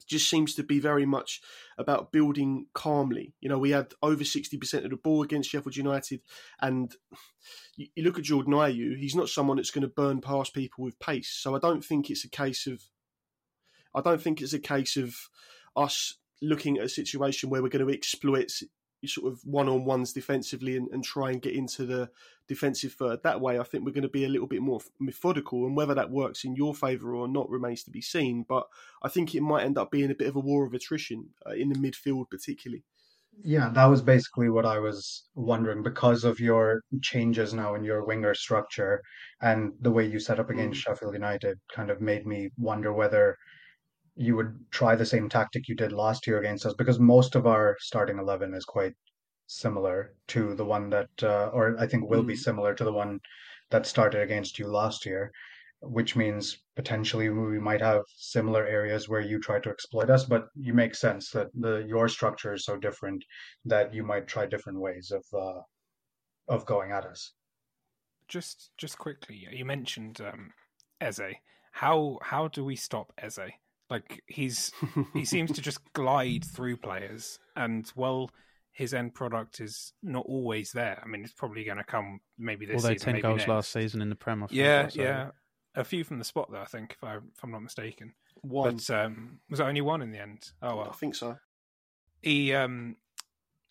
just 0.06 0.28
seems 0.28 0.54
to 0.54 0.62
be 0.62 0.78
very 0.78 1.06
much 1.06 1.40
about 1.78 2.12
building 2.12 2.66
calmly. 2.74 3.34
You 3.40 3.48
know, 3.48 3.58
we 3.58 3.70
had 3.70 3.92
over 4.02 4.24
60% 4.24 4.84
of 4.84 4.90
the 4.90 4.96
ball 4.96 5.22
against 5.22 5.50
Sheffield 5.50 5.76
United, 5.76 6.20
and 6.60 6.94
you, 7.76 7.88
you 7.94 8.02
look 8.02 8.18
at 8.18 8.24
Jordan 8.24 8.54
Ayew, 8.54 8.98
he's 8.98 9.14
not 9.14 9.28
someone 9.28 9.56
that's 9.56 9.70
going 9.70 9.82
to 9.82 9.88
burn 9.88 10.20
past 10.20 10.54
people 10.54 10.84
with 10.84 10.98
pace. 10.98 11.30
So 11.30 11.54
I 11.54 11.58
don't 11.58 11.84
think 11.84 12.10
it's 12.10 12.24
a 12.24 12.30
case 12.30 12.66
of, 12.66 12.82
I 13.94 14.00
don't 14.00 14.20
think 14.20 14.40
it's 14.40 14.52
a 14.52 14.58
case 14.58 14.96
of 14.96 15.14
us 15.76 16.14
looking 16.42 16.78
at 16.78 16.84
a 16.84 16.88
situation 16.88 17.50
where 17.50 17.62
we're 17.62 17.68
going 17.68 17.86
to 17.86 17.92
exploit 17.92 18.50
sort 19.06 19.30
of 19.30 19.40
one 19.44 19.68
on 19.68 19.84
ones 19.84 20.12
defensively 20.12 20.76
and, 20.76 20.88
and, 20.90 21.04
try 21.04 21.30
and 21.30 21.42
get 21.42 21.54
into 21.54 21.84
the 21.84 22.08
defensive 22.48 22.92
third 22.94 23.22
that 23.22 23.40
way. 23.40 23.58
I 23.58 23.62
think 23.62 23.84
we're 23.84 23.92
going 23.92 24.02
to 24.02 24.08
be 24.08 24.24
a 24.24 24.28
little 24.28 24.46
bit 24.46 24.62
more 24.62 24.80
methodical, 25.00 25.66
and 25.66 25.76
whether 25.76 25.94
that 25.94 26.10
works 26.10 26.44
in 26.44 26.56
your 26.56 26.74
favour 26.74 27.14
or 27.14 27.28
not 27.28 27.50
remains 27.50 27.82
to 27.84 27.90
be 27.90 28.00
seen. 28.00 28.44
But 28.48 28.64
I 29.02 29.08
think 29.08 29.34
it 29.34 29.42
might 29.42 29.64
end 29.64 29.78
up 29.78 29.90
being 29.90 30.10
a 30.10 30.14
bit 30.14 30.28
of 30.28 30.36
a 30.36 30.40
war 30.40 30.66
of 30.66 30.74
attrition 30.74 31.30
uh, 31.46 31.52
in 31.52 31.68
the 31.68 31.78
midfield, 31.78 32.30
particularly. 32.30 32.84
Yeah, 33.42 33.70
that 33.70 33.86
was 33.86 34.00
basically 34.00 34.48
what 34.48 34.64
I 34.64 34.78
was 34.78 35.24
wondering 35.34 35.82
because 35.82 36.22
of 36.24 36.38
your 36.38 36.82
changes 37.02 37.52
now 37.52 37.74
in 37.74 37.82
your 37.82 38.04
winger 38.04 38.32
structure 38.32 39.02
and 39.42 39.72
the 39.80 39.90
way 39.90 40.06
you 40.06 40.20
set 40.20 40.38
up 40.38 40.50
against 40.50 40.80
mm. 40.80 40.82
Sheffield 40.84 41.14
United 41.14 41.58
kind 41.74 41.90
of 41.90 42.00
made 42.00 42.26
me 42.26 42.50
wonder 42.56 42.92
whether 42.92 43.36
you 44.16 44.36
would 44.36 44.54
try 44.70 44.94
the 44.94 45.06
same 45.06 45.28
tactic 45.28 45.68
you 45.68 45.74
did 45.74 45.92
last 45.92 46.26
year 46.26 46.38
against 46.38 46.66
us 46.66 46.74
because 46.74 46.98
most 46.98 47.34
of 47.34 47.46
our 47.46 47.76
starting 47.80 48.18
11 48.18 48.54
is 48.54 48.64
quite 48.64 48.94
similar 49.46 50.14
to 50.28 50.54
the 50.54 50.64
one 50.64 50.88
that 50.90 51.10
uh, 51.22 51.50
or 51.52 51.76
I 51.78 51.86
think 51.86 52.08
will 52.08 52.22
mm. 52.22 52.28
be 52.28 52.36
similar 52.36 52.74
to 52.74 52.84
the 52.84 52.92
one 52.92 53.20
that 53.70 53.86
started 53.86 54.22
against 54.22 54.58
you 54.58 54.68
last 54.68 55.04
year 55.04 55.32
which 55.80 56.16
means 56.16 56.62
potentially 56.76 57.28
we 57.28 57.60
might 57.60 57.80
have 57.80 58.02
similar 58.16 58.66
areas 58.66 59.06
where 59.08 59.20
you 59.20 59.38
try 59.38 59.60
to 59.60 59.68
exploit 59.68 60.08
us 60.08 60.24
but 60.24 60.46
you 60.54 60.72
make 60.72 60.94
sense 60.94 61.30
that 61.30 61.48
the 61.54 61.84
your 61.86 62.08
structure 62.08 62.54
is 62.54 62.64
so 62.64 62.76
different 62.76 63.22
that 63.64 63.92
you 63.92 64.02
might 64.02 64.26
try 64.26 64.46
different 64.46 64.80
ways 64.80 65.12
of 65.12 65.24
uh, 65.38 65.60
of 66.48 66.64
going 66.66 66.92
at 66.92 67.04
us. 67.04 67.32
Just 68.28 68.70
just 68.78 68.96
quickly 68.98 69.46
you 69.50 69.64
mentioned 69.64 70.20
um 70.20 70.52
Eze. 71.00 71.36
How 71.72 72.18
how 72.22 72.48
do 72.48 72.64
we 72.64 72.76
stop 72.76 73.12
Eze 73.18 73.50
like 73.94 74.22
he's 74.26 74.72
he 75.12 75.24
seems 75.24 75.52
to 75.52 75.62
just 75.62 75.80
glide 75.92 76.44
through 76.44 76.76
players, 76.78 77.38
and 77.54 77.90
well, 77.94 78.30
his 78.72 78.92
end 78.92 79.14
product 79.14 79.60
is 79.60 79.92
not 80.02 80.26
always 80.26 80.72
there. 80.72 81.00
I 81.02 81.06
mean, 81.06 81.22
it's 81.22 81.32
probably 81.32 81.64
going 81.64 81.78
to 81.78 81.84
come 81.84 82.20
maybe 82.38 82.66
this. 82.66 82.76
Although 82.76 82.94
season, 82.94 83.12
ten 83.14 83.22
goals 83.22 83.38
next. 83.38 83.48
last 83.48 83.72
season 83.72 84.02
in 84.02 84.08
the 84.08 84.16
Prem. 84.16 84.46
Yeah, 84.50 84.88
so. 84.88 85.00
yeah, 85.00 85.30
a 85.76 85.84
few 85.84 86.02
from 86.04 86.18
the 86.18 86.24
spot 86.24 86.50
though. 86.50 86.60
I 86.60 86.66
think 86.66 86.92
if 86.92 87.04
I 87.04 87.16
if 87.16 87.42
I'm 87.42 87.52
not 87.52 87.62
mistaken, 87.62 88.14
one. 88.42 88.76
But 88.76 88.90
um, 88.90 89.38
was 89.48 89.60
it 89.60 89.64
only 89.64 89.80
one 89.80 90.02
in 90.02 90.10
the 90.10 90.20
end? 90.20 90.50
Oh 90.60 90.76
well, 90.76 90.90
I 90.90 90.96
think 90.96 91.14
so. 91.14 91.36
He 92.20 92.52
um, 92.52 92.96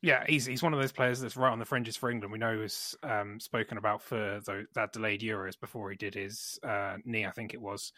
yeah, 0.02 0.24
he's 0.28 0.46
he's 0.46 0.64
one 0.64 0.74
of 0.74 0.80
those 0.80 0.92
players 0.92 1.20
that's 1.20 1.36
right 1.36 1.52
on 1.52 1.60
the 1.60 1.66
fringes 1.66 1.98
for 1.98 2.10
England. 2.10 2.32
We 2.32 2.40
know 2.40 2.54
he 2.54 2.62
was 2.62 2.96
um, 3.04 3.40
spoken 3.40 3.78
about 3.78 4.02
for 4.02 4.40
the, 4.46 4.66
that 4.74 4.94
delayed 4.94 5.22
Euros 5.22 5.60
before 5.60 5.90
he 5.90 5.98
did 5.98 6.14
his 6.14 6.60
uh, 6.64 6.98
knee, 7.04 7.26
I 7.26 7.32
think 7.32 7.54
it 7.54 7.62
was 7.62 7.92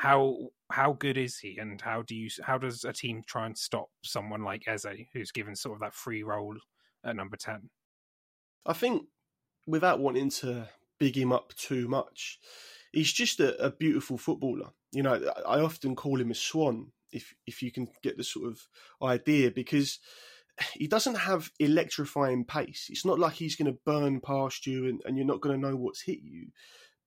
how 0.00 0.34
how 0.70 0.94
good 0.94 1.18
is 1.18 1.38
he, 1.38 1.58
and 1.58 1.78
how 1.78 2.00
do 2.00 2.14
you 2.14 2.30
how 2.42 2.56
does 2.56 2.84
a 2.84 2.92
team 2.92 3.22
try 3.26 3.44
and 3.44 3.58
stop 3.58 3.90
someone 4.02 4.42
like 4.42 4.62
Eze, 4.66 4.86
who's 5.12 5.30
given 5.30 5.54
sort 5.54 5.74
of 5.74 5.80
that 5.80 5.92
free 5.92 6.22
role 6.22 6.56
at 7.04 7.16
number 7.16 7.36
ten? 7.36 7.68
I 8.64 8.72
think 8.72 9.02
without 9.66 10.00
wanting 10.00 10.30
to 10.30 10.70
big 10.98 11.18
him 11.18 11.32
up 11.32 11.52
too 11.54 11.86
much, 11.86 12.38
he's 12.94 13.12
just 13.12 13.40
a, 13.40 13.62
a 13.62 13.70
beautiful 13.70 14.16
footballer. 14.16 14.70
You 14.90 15.02
know, 15.02 15.20
I 15.46 15.60
often 15.60 15.94
call 15.94 16.18
him 16.18 16.30
a 16.30 16.34
swan, 16.34 16.92
if 17.12 17.34
if 17.46 17.60
you 17.62 17.70
can 17.70 17.86
get 18.02 18.16
the 18.16 18.24
sort 18.24 18.48
of 18.48 18.58
idea, 19.02 19.50
because 19.50 19.98
he 20.72 20.86
doesn't 20.86 21.16
have 21.16 21.50
electrifying 21.58 22.46
pace. 22.46 22.86
It's 22.88 23.04
not 23.04 23.18
like 23.18 23.34
he's 23.34 23.56
going 23.56 23.70
to 23.70 23.78
burn 23.84 24.20
past 24.20 24.66
you 24.66 24.86
and, 24.88 25.02
and 25.04 25.18
you're 25.18 25.26
not 25.26 25.42
going 25.42 25.60
to 25.60 25.68
know 25.68 25.76
what's 25.76 26.00
hit 26.00 26.20
you 26.22 26.46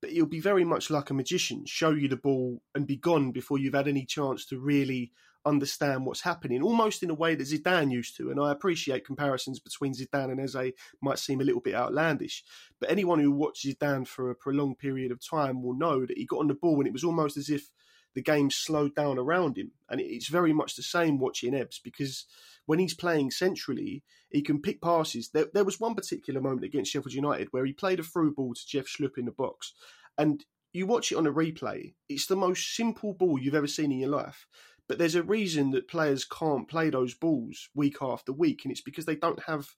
but 0.03 0.11
he'll 0.11 0.25
be 0.25 0.41
very 0.41 0.65
much 0.65 0.89
like 0.89 1.09
a 1.09 1.13
magician, 1.13 1.63
show 1.65 1.91
you 1.91 2.09
the 2.09 2.17
ball 2.17 2.61
and 2.75 2.85
be 2.85 2.97
gone 2.97 3.31
before 3.31 3.57
you've 3.57 3.73
had 3.73 3.87
any 3.87 4.03
chance 4.03 4.45
to 4.45 4.59
really 4.59 5.13
understand 5.45 6.05
what's 6.05 6.19
happening, 6.19 6.61
almost 6.61 7.03
in 7.03 7.09
a 7.09 7.13
way 7.13 7.35
that 7.35 7.47
Zidane 7.47 7.89
used 7.89 8.17
to. 8.17 8.29
And 8.29 8.37
I 8.37 8.51
appreciate 8.51 9.05
comparisons 9.05 9.61
between 9.61 9.93
Zidane 9.93 10.29
and 10.29 10.41
Eze 10.41 10.73
might 11.01 11.19
seem 11.19 11.39
a 11.39 11.45
little 11.45 11.61
bit 11.61 11.73
outlandish, 11.73 12.43
but 12.81 12.91
anyone 12.91 13.19
who 13.19 13.31
watched 13.31 13.65
Zidane 13.65 14.05
for 14.05 14.29
a 14.29 14.35
prolonged 14.35 14.77
period 14.77 15.09
of 15.09 15.25
time 15.25 15.63
will 15.63 15.73
know 15.73 16.05
that 16.05 16.17
he 16.17 16.25
got 16.25 16.39
on 16.39 16.49
the 16.49 16.53
ball 16.53 16.79
and 16.79 16.87
it 16.87 16.93
was 16.93 17.05
almost 17.05 17.37
as 17.37 17.47
if 17.47 17.69
the 18.13 18.21
game 18.21 18.51
slowed 18.51 18.93
down 18.95 19.17
around 19.17 19.57
him. 19.57 19.71
And 19.87 20.01
it's 20.01 20.27
very 20.27 20.51
much 20.51 20.75
the 20.75 20.83
same 20.83 21.17
watching 21.17 21.55
Ebbs 21.55 21.79
because 21.81 22.25
when 22.65 22.79
he's 22.79 22.93
playing 22.93 23.31
centrally, 23.31 24.03
he 24.29 24.41
can 24.41 24.61
pick 24.61 24.81
passes. 24.81 25.29
There, 25.29 25.47
there 25.53 25.65
was 25.65 25.79
one 25.79 25.95
particular 25.95 26.41
moment 26.41 26.65
against 26.65 26.91
Sheffield 26.91 27.13
United 27.13 27.49
where 27.51 27.65
he 27.65 27.73
played 27.73 27.99
a 27.99 28.03
through 28.03 28.33
ball 28.33 28.53
to 28.53 28.67
Jeff 28.67 28.85
Schlupp 28.85 29.17
in 29.17 29.25
the 29.25 29.31
box, 29.31 29.73
and 30.17 30.43
you 30.73 30.87
watch 30.87 31.11
it 31.11 31.17
on 31.17 31.27
a 31.27 31.33
replay. 31.33 31.93
It's 32.09 32.25
the 32.25 32.35
most 32.35 32.75
simple 32.75 33.13
ball 33.13 33.39
you've 33.39 33.55
ever 33.55 33.67
seen 33.67 33.91
in 33.91 33.99
your 33.99 34.09
life. 34.09 34.47
But 34.89 34.97
there's 34.97 35.15
a 35.15 35.23
reason 35.23 35.71
that 35.71 35.87
players 35.87 36.25
can't 36.25 36.67
play 36.67 36.89
those 36.89 37.13
balls 37.13 37.69
week 37.73 37.97
after 38.01 38.33
week, 38.33 38.65
and 38.65 38.71
it's 38.71 38.81
because 38.81 39.05
they 39.05 39.15
don't 39.15 39.41
have 39.43 39.69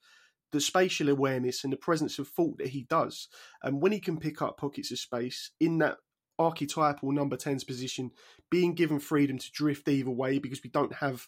the 0.52 0.62
spatial 0.62 1.10
awareness 1.10 1.63
and 1.63 1.74
the 1.74 1.78
presence 1.78 2.17
of 2.17 2.28
thought 2.28 2.58
that 2.58 2.69
he 2.69 2.84
does. 2.89 3.28
And 3.62 3.82
when 3.82 3.91
he 3.91 4.00
can 4.00 4.17
pick 4.17 4.41
up 4.41 4.58
pockets 4.58 4.91
of 4.91 5.00
space 5.00 5.52
in 5.60 5.80
that 5.80 5.98
archetypal 6.39 7.12
number 7.12 7.38
10's 7.38 7.63
position, 7.63 8.12
being 8.50 8.74
given 8.74 9.00
freedom 9.00 9.38
to 9.38 9.52
drift 9.52 9.88
either 9.88 10.10
way 10.10 10.39
because 10.39 10.63
we 10.63 10.69
don't 10.69 10.93
have 10.95 11.28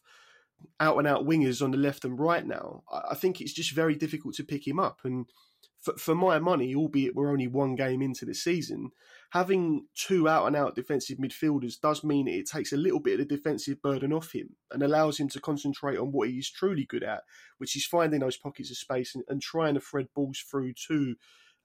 out 0.80 0.98
and 0.98 1.08
out 1.08 1.26
wingers 1.26 1.62
on 1.62 1.72
the 1.72 1.78
left 1.78 2.06
and 2.06 2.20
right 2.20 2.46
now, 2.46 2.84
I 2.92 3.16
think 3.16 3.42
it's 3.42 3.54
just 3.54 3.72
very 3.72 3.96
difficult 3.96 4.36
to 4.36 4.44
pick 4.44 4.68
him 4.68 4.80
up. 4.80 5.00
And 5.04 5.26
for, 5.82 5.98
for 5.98 6.16
my 6.16 6.40
money, 6.40 6.76
albeit 6.76 7.16
we're 7.16 7.32
only 7.32 7.48
one 7.48 7.76
game 7.76 8.02
into 8.02 8.26
the 8.26 8.34
season, 8.34 8.92
having 9.32 9.86
two 9.96 10.28
out 10.28 10.46
and 10.46 10.56
out 10.56 10.76
defensive 10.76 11.18
midfielders 11.18 11.80
does 11.80 12.04
mean 12.04 12.28
it 12.28 12.48
takes 12.50 12.74
a 12.74 12.78
little 12.78 13.00
bit 13.00 13.20
of 13.20 13.28
the 13.28 13.36
defensive 13.36 13.82
burden 13.82 14.14
off 14.14 14.32
him 14.32 14.56
and 14.72 14.84
allows 14.84 15.20
him 15.20 15.30
to 15.30 15.40
concentrate 15.40 15.98
on 15.98 16.12
what 16.12 16.30
he 16.30 16.36
is 16.36 16.50
truly 16.50 16.86
good 16.86 17.04
at, 17.04 17.24
which 17.58 17.76
is 17.76 17.86
finding 17.86 18.20
those 18.20 18.38
pockets 18.38 18.72
of 18.72 18.78
space 18.78 19.16
and, 19.16 19.24
and 19.28 19.42
trying 19.42 19.74
to 19.74 19.80
thread 19.80 20.08
balls 20.16 20.40
through 20.40 20.74
to 20.88 21.16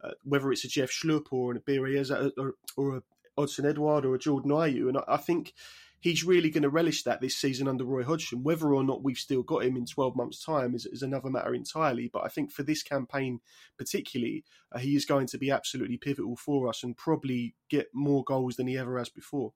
uh, 0.03 0.11
whether 0.25 0.51
it's 0.51 0.65
a 0.65 0.69
Jeff 0.69 0.91
Schlupp 0.91 1.27
or 1.31 1.53
an 1.53 1.61
Iberieza 1.61 2.33
or, 2.37 2.55
or 2.77 2.97
a 2.97 3.03
Odsonne 3.39 3.69
Edouard 3.69 4.05
or 4.05 4.15
a 4.15 4.19
Jordan 4.19 4.51
Ayew. 4.51 4.89
And 4.89 4.99
I, 4.99 5.05
I 5.09 5.17
think 5.17 5.55
he's 6.03 6.25
really 6.25 6.51
going 6.51 6.65
to 6.65 6.69
relish 6.69 7.05
that 7.05 7.21
this 7.21 7.37
season 7.37 7.69
under 7.69 7.85
Roy 7.85 8.03
Hodgson. 8.03 8.43
Whether 8.43 8.75
or 8.75 8.83
not 8.83 9.05
we've 9.05 9.17
still 9.17 9.43
got 9.43 9.65
him 9.65 9.77
in 9.77 9.87
12 9.87 10.17
months' 10.17 10.45
time 10.45 10.75
is, 10.75 10.85
is 10.85 11.03
another 11.03 11.31
matter 11.31 11.55
entirely. 11.55 12.11
But 12.13 12.25
I 12.25 12.29
think 12.29 12.51
for 12.51 12.65
this 12.65 12.83
campaign, 12.83 13.39
particularly, 13.79 14.45
uh, 14.73 14.81
he 14.81 14.97
is 14.97 15.07
going 15.07 15.29
to 15.29 15.39
be 15.39 15.51
absolutely 15.51 15.97
pivotal 15.97 16.37
for 16.37 16.69
us 16.69 16.83
and 16.83 16.97
probably 16.97 17.55
get 17.71 17.87
more 17.95 18.25
goals 18.25 18.57
than 18.57 18.67
he 18.67 18.77
ever 18.77 18.99
has 18.99 19.11
before. 19.11 19.53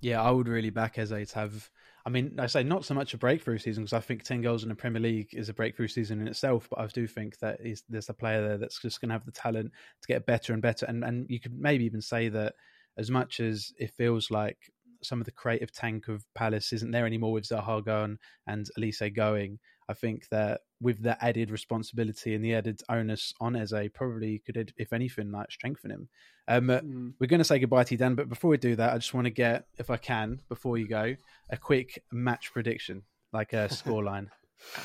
Yeah, 0.00 0.22
I 0.22 0.30
would 0.30 0.46
really 0.46 0.70
back 0.70 0.98
Eze 0.98 1.30
to 1.30 1.34
have. 1.34 1.68
I 2.04 2.10
mean, 2.10 2.36
I 2.38 2.46
say 2.46 2.62
not 2.62 2.84
so 2.84 2.94
much 2.94 3.14
a 3.14 3.18
breakthrough 3.18 3.58
season 3.58 3.82
because 3.82 3.92
I 3.92 4.00
think 4.00 4.22
10 4.22 4.42
goals 4.42 4.62
in 4.62 4.68
the 4.68 4.76
Premier 4.76 5.02
League 5.02 5.30
is 5.32 5.48
a 5.48 5.54
breakthrough 5.54 5.88
season 5.88 6.20
in 6.20 6.28
itself, 6.28 6.68
but 6.70 6.78
I 6.78 6.86
do 6.86 7.08
think 7.08 7.40
that 7.40 7.58
there's 7.88 8.08
a 8.08 8.14
player 8.14 8.46
there 8.46 8.58
that's 8.58 8.80
just 8.80 9.00
going 9.00 9.08
to 9.08 9.14
have 9.14 9.26
the 9.26 9.32
talent 9.32 9.72
to 10.02 10.06
get 10.06 10.26
better 10.26 10.52
and 10.52 10.62
better. 10.62 10.86
And, 10.86 11.02
and 11.02 11.26
you 11.28 11.40
could 11.40 11.58
maybe 11.58 11.84
even 11.86 12.00
say 12.00 12.28
that 12.28 12.54
as 12.96 13.10
much 13.10 13.40
as 13.40 13.72
it 13.78 13.90
feels 13.90 14.30
like 14.30 14.70
some 15.02 15.20
of 15.20 15.24
the 15.24 15.32
creative 15.32 15.72
tank 15.72 16.08
of 16.08 16.24
Palace 16.34 16.72
isn't 16.72 16.90
there 16.90 17.06
anymore 17.06 17.32
with 17.32 17.48
Zaha 17.48 17.84
going 17.84 18.18
and 18.46 18.68
Olise 18.78 19.14
going. 19.14 19.58
I 19.88 19.94
think 19.94 20.28
that 20.30 20.62
with 20.80 21.02
the 21.02 21.22
added 21.24 21.50
responsibility 21.50 22.34
and 22.34 22.44
the 22.44 22.54
added 22.54 22.80
onus 22.88 23.32
on 23.40 23.54
Eze, 23.54 23.88
probably 23.94 24.42
could, 24.44 24.72
if 24.76 24.92
anything, 24.92 25.30
like 25.30 25.50
strengthen 25.50 25.90
him. 25.90 26.08
Um, 26.48 26.68
mm. 26.68 27.12
We're 27.20 27.28
going 27.28 27.38
to 27.38 27.44
say 27.44 27.58
goodbye 27.58 27.84
to 27.84 27.94
you, 27.94 27.98
Dan, 27.98 28.14
but 28.14 28.28
before 28.28 28.50
we 28.50 28.56
do 28.56 28.74
that, 28.76 28.92
I 28.92 28.98
just 28.98 29.14
want 29.14 29.26
to 29.26 29.30
get, 29.30 29.66
if 29.78 29.90
I 29.90 29.96
can, 29.96 30.40
before 30.48 30.76
you 30.76 30.88
go, 30.88 31.14
a 31.50 31.56
quick 31.56 32.02
match 32.12 32.52
prediction, 32.52 33.02
like 33.32 33.52
a 33.52 33.68
scoreline. 33.70 34.28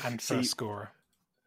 and 0.04 0.22
first 0.22 0.50
scorer 0.50 0.92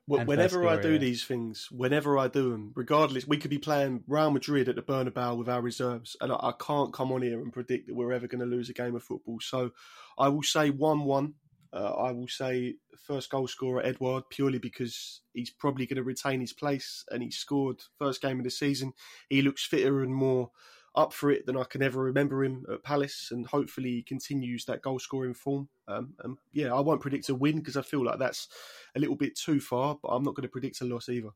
whenever 0.07 0.67
I 0.67 0.79
do 0.79 0.93
yeah. 0.93 0.97
these 0.99 1.23
things, 1.23 1.67
whenever 1.71 2.17
I 2.17 2.27
do 2.27 2.51
them, 2.51 2.71
regardless, 2.75 3.27
we 3.27 3.37
could 3.37 3.49
be 3.49 3.57
playing 3.57 4.03
Real 4.07 4.31
Madrid 4.31 4.69
at 4.69 4.75
the 4.75 4.81
Bernabeu 4.81 5.37
with 5.37 5.49
our 5.49 5.61
reserves, 5.61 6.15
and 6.21 6.31
I, 6.31 6.35
I 6.35 6.53
can't 6.59 6.93
come 6.93 7.11
on 7.11 7.21
here 7.21 7.41
and 7.41 7.51
predict 7.51 7.87
that 7.87 7.95
we're 7.95 8.13
ever 8.13 8.27
going 8.27 8.41
to 8.41 8.45
lose 8.45 8.69
a 8.69 8.73
game 8.73 8.95
of 8.95 9.03
football. 9.03 9.39
So 9.41 9.71
I 10.17 10.29
will 10.29 10.43
say 10.43 10.69
one-one. 10.69 11.33
Uh, 11.73 11.91
I 11.91 12.11
will 12.11 12.27
say 12.27 12.75
first 13.05 13.29
goal 13.29 13.47
scorer 13.47 13.85
Edouard 13.85 14.23
purely 14.29 14.59
because 14.59 15.21
he's 15.33 15.49
probably 15.49 15.85
going 15.85 15.97
to 15.97 16.03
retain 16.03 16.39
his 16.39 16.53
place 16.53 17.03
and 17.11 17.21
he 17.21 17.29
scored 17.29 17.81
first 17.99 18.21
game 18.21 18.39
of 18.39 18.45
the 18.45 18.51
season. 18.51 18.93
He 19.29 19.41
looks 19.41 19.65
fitter 19.65 20.01
and 20.01 20.13
more 20.13 20.51
up 20.95 21.13
for 21.13 21.31
it 21.31 21.45
than 21.45 21.57
I 21.57 21.63
can 21.63 21.81
ever 21.81 22.01
remember 22.01 22.43
him 22.43 22.65
at 22.71 22.83
Palace, 22.83 23.29
and 23.31 23.45
hopefully 23.45 23.91
he 23.91 24.03
continues 24.03 24.65
that 24.65 24.81
goal 24.81 24.99
scoring 24.99 25.33
form. 25.33 25.67
Um, 25.87 26.13
and 26.23 26.37
yeah, 26.53 26.73
I 26.73 26.79
won't 26.79 27.01
predict 27.01 27.29
a 27.29 27.35
win 27.35 27.59
because 27.59 27.77
I 27.77 27.81
feel 27.81 28.03
like 28.03 28.19
that's 28.19 28.47
a 28.95 28.99
little 28.99 29.15
bit 29.15 29.35
too 29.35 29.59
far, 29.59 29.97
but 30.01 30.09
I'm 30.09 30.23
not 30.23 30.35
going 30.35 30.47
to 30.47 30.51
predict 30.51 30.81
a 30.81 30.85
loss 30.85 31.09
either. 31.09 31.29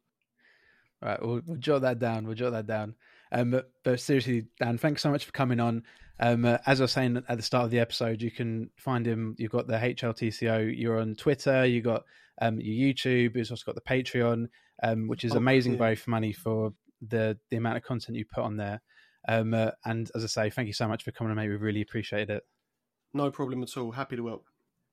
All 1.02 1.10
right, 1.10 1.22
we'll, 1.22 1.42
we'll 1.46 1.58
jot 1.58 1.82
that 1.82 2.00
down. 2.00 2.26
We'll 2.26 2.36
jot 2.36 2.52
that 2.52 2.68
down. 2.68 2.96
Um, 3.32 3.52
but, 3.52 3.72
but, 3.84 4.00
seriously, 4.00 4.48
Dan, 4.60 4.78
thanks 4.78 5.02
so 5.02 5.12
much 5.12 5.26
for 5.26 5.32
coming 5.32 5.60
on. 5.60 5.84
Um, 6.20 6.44
uh, 6.44 6.58
as 6.66 6.82
I 6.82 6.86
was 6.86 6.92
saying 6.92 7.24
at 7.30 7.38
the 7.38 7.44
start 7.44 7.66
of 7.66 7.72
the 7.72 7.80
episode, 7.80 8.22
you 8.22 8.32
can 8.32 8.70
find 8.76 9.06
him. 9.06 9.36
You've 9.38 9.52
got 9.52 9.68
the 9.68 9.78
HLTCO. 9.78 10.74
You're 10.78 11.00
on 11.00 11.16
Twitter. 11.16 11.66
You 11.66 11.82
got 11.82 12.04
um, 12.42 12.60
your 12.60 12.94
YouTube. 12.94 13.36
You've 13.36 13.52
also 13.52 13.66
got 13.66 13.76
the 13.76 13.82
Patreon, 13.82 14.48
um, 14.84 15.08
which 15.08 15.24
is 15.24 15.34
oh, 15.34 15.38
amazing 15.38 15.78
yeah. 15.80 15.96
for 15.96 16.10
money 16.10 16.34
for 16.34 16.74
the 17.08 17.38
the 17.50 17.58
amount 17.58 17.78
of 17.78 17.84
content 17.84 18.18
you 18.18 18.26
put 18.26 18.44
on 18.44 18.58
there. 18.58 18.82
Um, 19.28 19.54
uh, 19.54 19.72
and 19.86 20.10
as 20.16 20.24
I 20.24 20.28
say, 20.28 20.50
thank 20.50 20.68
you 20.68 20.74
so 20.74 20.88
much 20.88 21.04
for 21.04 21.12
coming 21.12 21.36
mate. 21.36 21.50
We 21.50 21.56
really 21.56 21.82
appreciate 21.82 22.30
it. 22.30 22.44
No 23.14 23.32
problem 23.32 23.64
at 23.64 23.76
all. 23.78 23.92
Happy 23.92 24.16
to 24.16 24.28
help. 24.28 24.46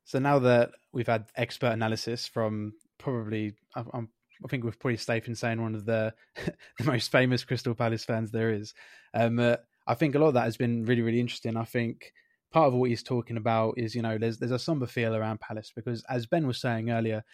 So 0.04 0.18
now 0.18 0.38
that 0.40 0.70
we've 0.92 1.06
had 1.06 1.26
expert 1.36 1.72
analysis 1.72 2.26
from 2.26 2.74
probably, 2.98 3.54
I'm, 3.74 4.08
I 4.44 4.48
think 4.48 4.64
we're 4.64 4.72
pretty 4.72 4.98
safe 4.98 5.26
in 5.28 5.34
saying 5.34 5.60
one 5.60 5.74
of 5.74 5.84
the 5.84 6.14
the 6.78 6.84
most 6.84 7.10
famous 7.10 7.44
Crystal 7.44 7.74
Palace 7.74 8.04
fans 8.04 8.30
there 8.30 8.52
is. 8.52 8.74
Um, 9.14 9.38
uh, 9.38 9.56
I 9.86 9.94
think 9.94 10.14
a 10.14 10.18
lot 10.18 10.28
of 10.28 10.34
that 10.34 10.44
has 10.44 10.56
been 10.56 10.84
really, 10.84 11.02
really 11.02 11.20
interesting. 11.20 11.56
I 11.56 11.64
think 11.64 12.12
part 12.52 12.68
of 12.68 12.74
what 12.74 12.90
he's 12.90 13.02
talking 13.02 13.36
about 13.36 13.74
is, 13.78 13.94
you 13.94 14.02
know, 14.02 14.18
there's 14.18 14.38
there's 14.38 14.52
a 14.52 14.58
somber 14.58 14.86
feel 14.86 15.14
around 15.14 15.40
Palace 15.40 15.72
because, 15.74 16.04
as 16.08 16.26
Ben 16.26 16.46
was 16.46 16.60
saying 16.60 16.90
earlier, 16.90 17.24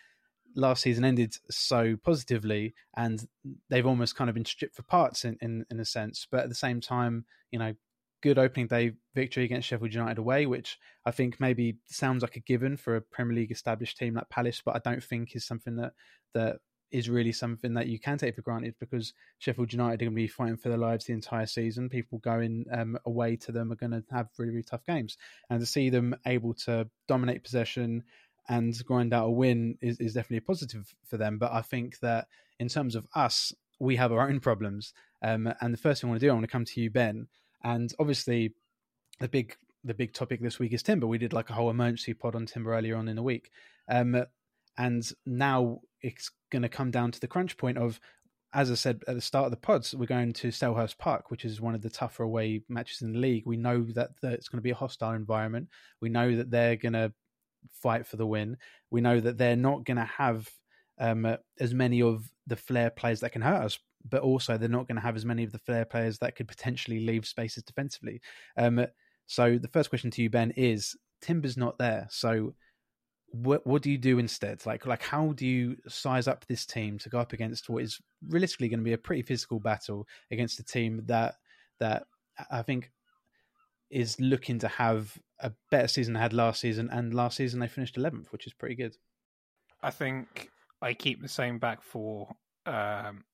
last 0.55 0.83
season 0.83 1.05
ended 1.05 1.37
so 1.51 1.97
positively, 2.03 2.75
and 2.97 3.27
they've 3.69 3.87
almost 3.87 4.17
kind 4.17 4.31
of 4.31 4.35
been 4.35 4.45
stripped 4.45 4.77
for 4.77 4.83
parts 4.83 5.25
in 5.25 5.37
in, 5.41 5.65
in 5.71 5.81
a 5.81 5.85
sense. 5.85 6.27
But 6.31 6.41
at 6.41 6.49
the 6.49 6.55
same 6.55 6.81
time, 6.81 7.25
you 7.51 7.59
know, 7.59 7.75
good 8.23 8.39
opening 8.39 8.69
day 8.69 8.93
victory 9.15 9.45
against 9.45 9.69
Sheffield 9.69 9.93
United 9.93 10.19
away, 10.19 10.47
which 10.47 10.79
I 11.05 11.11
think 11.11 11.41
maybe 11.41 11.77
sounds 11.87 12.23
like 12.23 12.37
a 12.37 12.41
given 12.41 12.77
for 12.77 12.97
a 12.97 13.01
Premier 13.03 13.37
League 13.37 13.53
established 13.53 13.99
team 13.99 14.15
like 14.15 14.31
Palace, 14.31 14.63
but 14.65 14.77
I 14.77 14.81
don't 14.83 15.03
think 15.03 15.35
is 15.35 15.47
something 15.47 15.77
that 15.77 15.93
that 16.35 16.59
is 16.93 17.09
really 17.09 17.33
something 17.33 17.75
that 17.75 17.87
you 17.87 17.99
can 17.99 18.19
take 18.19 18.37
for 18.37 18.43
granted 18.43 18.75
because 18.79 19.15
Sheffield 19.39 19.73
United 19.73 19.95
are 19.95 20.05
going 20.05 20.13
to 20.13 20.17
be 20.17 20.29
fighting 20.29 20.59
for 20.59 20.69
their 20.69 20.79
lives 20.79 21.07
the 21.07 21.15
entire 21.15 21.47
season. 21.47 21.89
People 21.89 22.19
going 22.19 22.67
um, 22.71 22.99
away 23.07 23.37
to 23.37 23.53
them 23.53 23.73
are 23.73 23.77
going 23.77 23.93
to 23.93 24.05
have 24.11 24.29
really, 24.39 24.53
really 24.53 24.63
tough 24.63 24.85
games. 24.85 25.17
And 25.49 25.59
to 25.61 25.67
see 25.67 25.89
them 25.89 26.15
able 26.27 26.55
to 26.67 26.89
dominate 27.09 27.45
possession 27.45 28.05
and 28.49 28.75
grind 28.85 29.13
out 29.13 29.27
a 29.27 29.31
win 29.31 29.79
is, 29.81 30.01
is 30.01 30.15
definitely 30.15 30.39
a 30.39 30.43
positive 30.43 30.95
for 31.07 31.17
them. 31.17 31.39
But 31.39 31.53
I 31.53 31.63
think 31.63 31.99
that 32.01 32.27
in 32.59 32.69
terms 32.69 32.95
of 32.95 33.07
us, 33.15 33.53
we 33.79 33.97
have 33.97 34.13
our 34.13 34.29
own 34.29 34.41
problems. 34.41 34.93
Um, 35.23 35.53
and 35.61 35.73
the 35.73 35.79
first 35.79 36.01
thing 36.01 36.09
I 36.09 36.13
want 36.13 36.21
to 36.21 36.27
do, 36.27 36.31
I 36.31 36.35
want 36.35 36.45
to 36.45 36.51
come 36.51 36.65
to 36.65 36.81
you, 36.81 36.91
Ben. 36.91 37.29
And 37.65 37.93
obviously, 37.99 38.55
the 39.21 39.29
big 39.29 39.57
the 39.85 39.95
big 39.95 40.13
topic 40.13 40.41
this 40.41 40.59
week 40.59 40.73
is 40.73 40.83
Timber. 40.83 41.07
We 41.07 41.19
did 41.19 41.33
like 41.33 41.51
a 41.51 41.55
whole 41.55 41.71
emergency 41.71 42.15
pod 42.15 42.37
on 42.37 42.47
Timber 42.47 42.75
earlier 42.75 42.97
on 42.97 43.09
in 43.09 43.17
the 43.17 43.23
week. 43.23 43.51
Um, 43.89 44.25
and 44.79 45.11
now 45.27 45.81
it's 46.01 46.31
going 46.51 46.63
to 46.63 46.69
come 46.69 46.91
down 46.91 47.11
to 47.13 47.21
the 47.21 47.27
crunch 47.27 47.57
point 47.57 47.79
of, 47.79 47.99
as 48.55 48.71
I 48.71 48.75
said 48.75 49.03
at 49.09 49.15
the 49.15 49.21
start 49.21 49.47
of 49.47 49.51
the 49.51 49.57
pods, 49.57 49.95
we're 49.95 50.07
going 50.07 50.33
to 50.35 50.49
Selhurst 50.49 50.99
Park, 50.99 51.31
which 51.31 51.45
is 51.45 51.61
one 51.61 51.75
of 51.75 51.83
the 51.83 51.91
tougher 51.91 52.23
away 52.23 52.63
matches 52.69 53.03
in 53.03 53.13
the 53.13 53.19
league. 53.19 53.45
We 53.45 53.57
know 53.57 53.83
that, 53.95 54.11
that 54.23 54.35
it's 54.35 54.49
going 54.49 54.59
to 54.59 54.63
be 54.63 54.71
a 54.71 54.75
hostile 54.77 55.13
environment. 55.13 55.69
We 56.01 56.11
know 56.11 56.37
that 56.37 56.51
they're 56.51 56.77
going 56.77 56.93
to 56.93 57.13
fight 57.71 58.07
for 58.07 58.17
the 58.17 58.27
win. 58.27 58.57
We 58.91 59.01
know 59.01 59.21
that 59.21 59.39
they're 59.39 59.57
not 59.57 59.85
going 59.85 59.97
to 59.97 60.05
have 60.05 60.51
um, 60.99 61.37
as 61.61 61.75
many 61.75 62.03
of 62.03 62.31
the 62.47 62.57
flair 62.57 62.91
players 62.91 63.21
that 63.21 63.33
can 63.33 63.43
hurt 63.43 63.63
us, 63.63 63.79
but 64.09 64.23
also 64.23 64.57
they're 64.57 64.69
not 64.69 64.89
going 64.89 64.97
to 64.97 65.03
have 65.03 65.17
as 65.17 65.25
many 65.25 65.45
of 65.45 65.53
the 65.53 65.59
flair 65.59 65.85
players 65.85 66.19
that 66.19 66.37
could 66.37 66.49
potentially 66.49 67.07
leave 67.07 67.27
spaces 67.27 67.63
defensively. 67.63 68.21
Um, 68.57 68.87
so 69.27 69.59
the 69.59 69.69
first 69.69 69.89
question 69.89 70.11
to 70.13 70.23
you, 70.23 70.31
Ben, 70.31 70.53
is 70.53 70.97
Timber's 71.21 71.57
not 71.57 71.79
there. 71.79 72.07
So 72.11 72.55
what 73.33 73.67
what 73.67 73.83
do 73.83 73.91
you 73.91 73.99
do 73.99 74.19
instead? 74.19 74.65
Like 74.67 74.85
like 74.87 75.03
how 75.03 75.33
do 75.33 75.47
you 75.47 75.77
size 75.89 76.29
up 76.29 76.47
this 76.47 76.67
team 76.67 76.99
to 76.99 77.09
go 77.09 77.19
up 77.19 77.33
against 77.33 77.71
what 77.71 77.83
is 77.83 77.99
realistically 78.29 78.69
going 78.69 78.81
to 78.81 78.85
be 78.85 78.93
a 78.93 78.99
pretty 78.99 79.23
physical 79.23 79.59
battle 79.59 80.07
against 80.31 80.61
a 80.61 80.65
team 80.65 81.03
that 81.07 81.37
that 81.81 82.05
I 82.51 82.63
think 82.63 82.91
is 83.93 84.19
looking 84.19 84.59
to 84.61 84.69
have 84.69 85.19
a 85.39 85.53
better 85.71 85.89
season 85.89 86.15
than 86.15 86.23
had 86.23 86.33
last 86.33 86.61
season, 86.61 86.89
and 86.91 87.15
last 87.15 87.37
season 87.37 87.61
they 87.61 87.69
finished 87.69 87.97
eleventh, 87.97 88.33
which 88.33 88.47
is 88.47 88.53
pretty 88.53 88.75
good. 88.75 88.97
I 89.83 89.91
think 89.91 90.51
I 90.81 90.95
keep 90.95 91.23
the 91.23 91.29
same 91.29 91.59
back 91.59 91.83
for. 91.83 92.35
Um, 92.67 93.25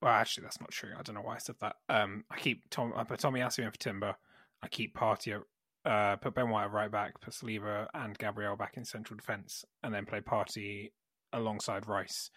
well, 0.00 0.12
actually, 0.12 0.44
that's 0.44 0.60
not 0.60 0.70
true. 0.70 0.90
I 0.98 1.02
don't 1.02 1.14
know 1.14 1.22
why 1.22 1.36
I 1.36 1.38
said 1.38 1.56
that. 1.60 1.76
Um, 1.88 2.24
I 2.30 2.38
keep 2.38 2.68
Tom. 2.70 2.92
I 2.96 3.04
put 3.04 3.20
Tomiyasu 3.20 3.64
in 3.64 3.70
for 3.70 3.78
Timber. 3.78 4.16
I 4.62 4.68
keep 4.68 4.96
Partey 4.96 5.40
uh, 5.84 6.16
put 6.16 6.34
Ben 6.34 6.50
White 6.50 6.72
right 6.72 6.90
back, 6.90 7.20
put 7.20 7.32
Saliba 7.32 7.86
and 7.94 8.18
Gabriel 8.18 8.56
back 8.56 8.76
in 8.76 8.84
central 8.84 9.16
defence, 9.16 9.64
and 9.82 9.94
then 9.94 10.04
play 10.06 10.20
Partey 10.20 10.90
alongside 11.32 11.88
Rice, 11.88 12.30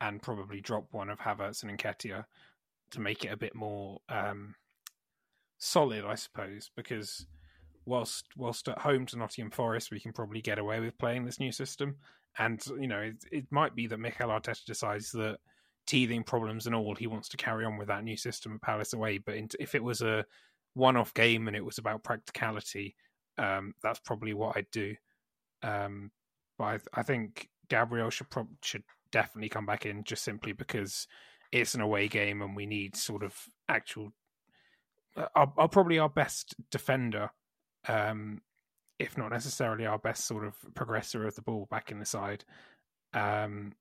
and 0.00 0.22
probably 0.22 0.60
drop 0.60 0.86
one 0.90 1.10
of 1.10 1.20
Havertz 1.20 1.62
and 1.62 1.78
Nketiah 1.78 2.24
to 2.90 3.00
make 3.00 3.24
it 3.24 3.32
a 3.32 3.36
bit 3.36 3.54
more 3.54 4.00
um, 4.08 4.54
solid, 5.60 6.04
I 6.04 6.16
suppose. 6.16 6.70
Because 6.76 7.26
whilst 7.86 8.26
whilst 8.36 8.68
at 8.68 8.78
home 8.78 9.06
to 9.06 9.18
Nottingham 9.18 9.52
Forest, 9.52 9.92
we 9.92 10.00
can 10.00 10.12
probably 10.12 10.40
get 10.42 10.58
away 10.58 10.80
with 10.80 10.98
playing 10.98 11.24
this 11.24 11.38
new 11.38 11.52
system, 11.52 11.96
and 12.38 12.60
you 12.80 12.88
know 12.88 12.98
it, 12.98 13.16
it 13.30 13.46
might 13.50 13.76
be 13.76 13.86
that 13.86 14.00
Mikel 14.00 14.30
Arteta 14.30 14.64
decides 14.64 15.12
that 15.12 15.38
teething 15.86 16.22
problems 16.22 16.66
and 16.66 16.74
all, 16.74 16.94
he 16.94 17.08
wants 17.08 17.28
to 17.28 17.36
carry 17.36 17.64
on 17.64 17.76
with 17.76 17.88
that 17.88 18.04
new 18.04 18.16
system 18.16 18.54
at 18.54 18.62
Palace 18.62 18.92
away. 18.92 19.18
But 19.18 19.34
if 19.58 19.74
it 19.74 19.82
was 19.82 20.02
a 20.02 20.24
one-off 20.74 21.12
game 21.14 21.48
and 21.48 21.56
it 21.56 21.64
was 21.64 21.78
about 21.78 22.04
practicality, 22.04 22.94
um, 23.38 23.74
that's 23.82 23.98
probably 23.98 24.32
what 24.32 24.56
I'd 24.56 24.70
do. 24.70 24.94
Um, 25.62 26.12
but 26.58 26.64
I, 26.64 26.78
I, 27.00 27.02
think 27.02 27.48
Gabriel 27.68 28.10
should 28.10 28.30
pro- 28.30 28.48
should 28.62 28.84
definitely 29.10 29.48
come 29.48 29.66
back 29.66 29.84
in 29.84 30.04
just 30.04 30.22
simply 30.22 30.52
because 30.52 31.08
it's 31.52 31.74
an 31.74 31.80
away 31.80 32.06
game 32.06 32.40
and 32.40 32.54
we 32.54 32.66
need 32.66 32.96
sort 32.96 33.22
of 33.22 33.34
actual. 33.68 34.12
Uh, 35.16 35.26
our, 35.34 35.52
our, 35.56 35.68
probably 35.68 35.98
our 35.98 36.08
best 36.08 36.54
defender, 36.70 37.30
um, 37.88 38.40
if 38.98 39.16
not 39.18 39.30
necessarily 39.30 39.86
our 39.86 39.98
best 39.98 40.26
sort 40.26 40.44
of 40.44 40.54
progressor 40.74 41.26
of 41.26 41.34
the 41.34 41.42
ball 41.42 41.66
back 41.70 41.90
in 41.90 41.98
the 41.98 42.06
side. 42.06 42.44
Um, 43.12 43.72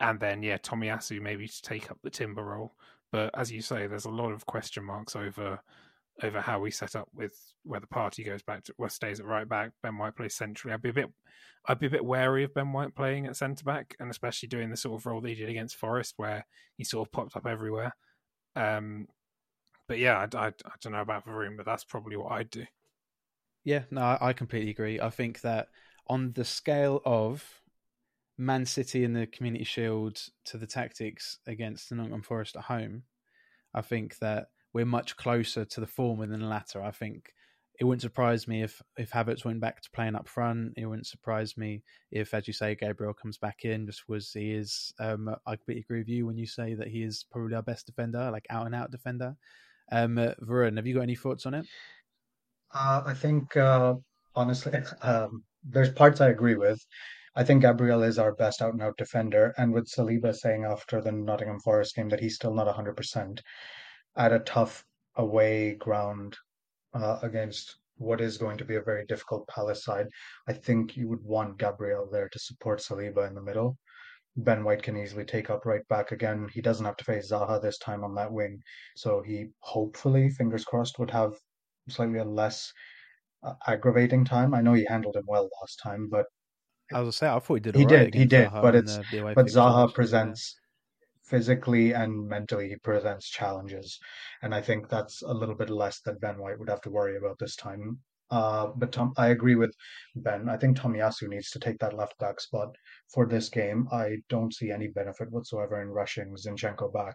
and 0.00 0.18
then 0.20 0.42
yeah, 0.42 0.58
Tommy 0.60 0.88
Tomiyasu 0.88 1.20
maybe 1.20 1.48
to 1.48 1.62
take 1.62 1.90
up 1.90 1.98
the 2.02 2.10
Timber 2.10 2.44
role. 2.44 2.74
But 3.12 3.30
as 3.38 3.52
you 3.52 3.60
say, 3.60 3.86
there's 3.86 4.06
a 4.06 4.10
lot 4.10 4.32
of 4.32 4.46
question 4.46 4.84
marks 4.84 5.14
over 5.14 5.60
over 6.22 6.40
how 6.40 6.60
we 6.60 6.70
set 6.70 6.94
up 6.94 7.08
with 7.14 7.32
whether 7.64 7.86
Partey 7.86 8.24
goes 8.24 8.42
back 8.42 8.64
to 8.64 8.74
well 8.78 8.90
stays 8.90 9.20
at 9.20 9.26
right 9.26 9.48
back, 9.48 9.72
Ben 9.82 9.96
White 9.96 10.16
plays 10.16 10.34
centrally. 10.34 10.74
I'd 10.74 10.82
be 10.82 10.90
a 10.90 10.94
bit 10.94 11.10
I'd 11.66 11.78
be 11.78 11.86
a 11.86 11.90
bit 11.90 12.04
wary 12.04 12.44
of 12.44 12.54
Ben 12.54 12.72
White 12.72 12.94
playing 12.94 13.26
at 13.26 13.36
centre 13.36 13.64
back, 13.64 13.94
and 14.00 14.10
especially 14.10 14.48
doing 14.48 14.70
the 14.70 14.76
sort 14.76 15.00
of 15.00 15.06
role 15.06 15.20
that 15.20 15.28
he 15.28 15.34
did 15.34 15.48
against 15.48 15.76
Forest, 15.76 16.14
where 16.16 16.44
he 16.76 16.84
sort 16.84 17.06
of 17.06 17.12
popped 17.12 17.36
up 17.36 17.46
everywhere. 17.46 17.94
Um, 18.56 19.06
but 19.92 19.98
yeah, 19.98 20.26
I, 20.32 20.38
I, 20.38 20.46
I 20.46 20.72
don't 20.80 20.94
know 20.94 21.02
about 21.02 21.26
Varun, 21.26 21.58
but 21.58 21.66
that's 21.66 21.84
probably 21.84 22.16
what 22.16 22.32
I'd 22.32 22.48
do. 22.48 22.64
Yeah, 23.62 23.82
no, 23.90 24.16
I 24.18 24.32
completely 24.32 24.70
agree. 24.70 24.98
I 24.98 25.10
think 25.10 25.42
that 25.42 25.68
on 26.06 26.32
the 26.32 26.46
scale 26.46 27.02
of 27.04 27.44
Man 28.38 28.64
City 28.64 29.04
and 29.04 29.14
the 29.14 29.26
Community 29.26 29.64
Shield 29.64 30.18
to 30.46 30.56
the 30.56 30.66
tactics 30.66 31.40
against 31.46 31.90
the 31.90 31.96
Nottingham 31.96 32.22
Forest 32.22 32.56
at 32.56 32.62
home, 32.62 33.02
I 33.74 33.82
think 33.82 34.16
that 34.20 34.46
we're 34.72 34.86
much 34.86 35.18
closer 35.18 35.66
to 35.66 35.80
the 35.80 35.86
former 35.86 36.24
than 36.24 36.40
the 36.40 36.46
latter. 36.46 36.82
I 36.82 36.90
think 36.90 37.34
it 37.78 37.84
wouldn't 37.84 38.00
surprise 38.00 38.48
me 38.48 38.62
if 38.62 38.80
if 38.96 39.10
Havertz 39.10 39.44
went 39.44 39.60
back 39.60 39.82
to 39.82 39.90
playing 39.90 40.14
up 40.14 40.26
front. 40.26 40.72
It 40.78 40.86
wouldn't 40.86 41.06
surprise 41.06 41.58
me 41.58 41.82
if, 42.10 42.32
as 42.32 42.46
you 42.46 42.54
say, 42.54 42.76
Gabriel 42.76 43.12
comes 43.12 43.36
back 43.36 43.66
in 43.66 43.84
just 43.84 44.04
because 44.06 44.32
he 44.32 44.52
is. 44.52 44.94
Um, 44.98 45.28
I 45.46 45.56
completely 45.56 45.82
agree 45.82 45.98
with 45.98 46.08
you 46.08 46.24
when 46.24 46.38
you 46.38 46.46
say 46.46 46.72
that 46.76 46.88
he 46.88 47.02
is 47.02 47.26
probably 47.30 47.56
our 47.56 47.62
best 47.62 47.84
defender, 47.84 48.30
like 48.30 48.46
out 48.48 48.64
and 48.64 48.74
out 48.74 48.90
defender. 48.90 49.36
Um, 49.90 50.18
uh, 50.18 50.32
Varun, 50.42 50.76
have 50.76 50.86
you 50.86 50.94
got 50.94 51.02
any 51.02 51.16
thoughts 51.16 51.46
on 51.46 51.54
it? 51.54 51.66
Uh, 52.74 53.02
I 53.04 53.14
think 53.14 53.56
uh, 53.56 53.94
honestly, 54.34 54.72
um, 55.02 55.44
there's 55.64 55.90
parts 55.90 56.20
I 56.20 56.28
agree 56.30 56.54
with. 56.56 56.80
I 57.34 57.44
think 57.44 57.62
Gabriel 57.62 58.02
is 58.02 58.18
our 58.18 58.34
best 58.34 58.60
out 58.60 58.74
and 58.74 58.82
out 58.82 58.96
defender, 58.98 59.54
and 59.56 59.72
with 59.72 59.88
Saliba 59.88 60.34
saying 60.34 60.64
after 60.64 61.00
the 61.00 61.12
Nottingham 61.12 61.60
Forest 61.60 61.96
game 61.96 62.10
that 62.10 62.20
he's 62.20 62.34
still 62.34 62.52
not 62.52 62.66
100%, 62.66 63.40
at 64.16 64.32
a 64.32 64.40
tough 64.40 64.84
away 65.16 65.74
ground 65.74 66.36
uh, 66.92 67.18
against 67.22 67.78
what 67.96 68.20
is 68.20 68.36
going 68.36 68.58
to 68.58 68.64
be 68.64 68.76
a 68.76 68.82
very 68.82 69.06
difficult 69.06 69.48
Palace 69.48 69.84
side, 69.84 70.08
I 70.46 70.52
think 70.52 70.96
you 70.96 71.08
would 71.08 71.22
want 71.22 71.58
Gabriel 71.58 72.08
there 72.10 72.28
to 72.28 72.38
support 72.38 72.80
Saliba 72.80 73.26
in 73.26 73.34
the 73.34 73.42
middle. 73.42 73.78
Ben 74.36 74.64
White 74.64 74.82
can 74.82 74.96
easily 74.96 75.24
take 75.24 75.50
up 75.50 75.66
right 75.66 75.86
back 75.88 76.12
again. 76.12 76.48
He 76.52 76.62
doesn't 76.62 76.86
have 76.86 76.96
to 76.96 77.04
face 77.04 77.30
Zaha 77.30 77.60
this 77.60 77.78
time 77.78 78.02
on 78.02 78.14
that 78.14 78.32
wing, 78.32 78.60
so 78.96 79.22
he 79.22 79.48
hopefully, 79.60 80.30
fingers 80.30 80.64
crossed, 80.64 80.98
would 80.98 81.10
have 81.10 81.34
slightly 81.88 82.18
a 82.18 82.24
less 82.24 82.72
uh, 83.42 83.54
aggravating 83.66 84.24
time. 84.24 84.54
I 84.54 84.62
know 84.62 84.72
he 84.72 84.86
handled 84.86 85.16
him 85.16 85.24
well 85.26 85.50
last 85.60 85.80
time, 85.82 86.08
but 86.10 86.26
I 86.92 87.00
was 87.00 87.16
say 87.16 87.28
I 87.28 87.38
thought 87.38 87.54
he 87.54 87.60
did. 87.60 87.76
He 87.76 87.84
did. 87.84 88.14
He 88.14 88.24
did. 88.24 88.48
Zaha 88.48 88.62
but 88.62 88.74
it's 88.74 88.98
but 89.34 89.46
Zaha 89.46 89.92
presents 89.94 90.56
physically 91.24 91.92
and 91.92 92.28
mentally 92.28 92.68
he 92.68 92.76
presents 92.76 93.28
challenges. 93.30 93.98
And 94.42 94.54
I 94.54 94.60
think 94.60 94.88
that's 94.88 95.22
a 95.22 95.32
little 95.32 95.54
bit 95.54 95.70
less 95.70 96.00
that 96.00 96.20
Ben 96.20 96.38
White 96.38 96.58
would 96.58 96.68
have 96.68 96.82
to 96.82 96.90
worry 96.90 97.16
about 97.16 97.38
this 97.38 97.56
time. 97.56 98.00
Uh, 98.32 98.68
but 98.76 98.92
Tom, 98.92 99.12
I 99.18 99.28
agree 99.28 99.56
with 99.56 99.76
Ben. 100.16 100.48
I 100.48 100.56
think 100.56 100.78
Tomiyasu 100.78 101.28
needs 101.28 101.50
to 101.50 101.60
take 101.60 101.78
that 101.80 101.92
left 101.92 102.18
back 102.18 102.40
spot 102.40 102.74
for 103.12 103.26
this 103.26 103.50
game. 103.50 103.86
I 103.92 104.16
don't 104.30 104.54
see 104.54 104.70
any 104.70 104.88
benefit 104.88 105.30
whatsoever 105.30 105.82
in 105.82 105.88
rushing 105.88 106.34
Zinchenko 106.34 106.90
back, 106.94 107.14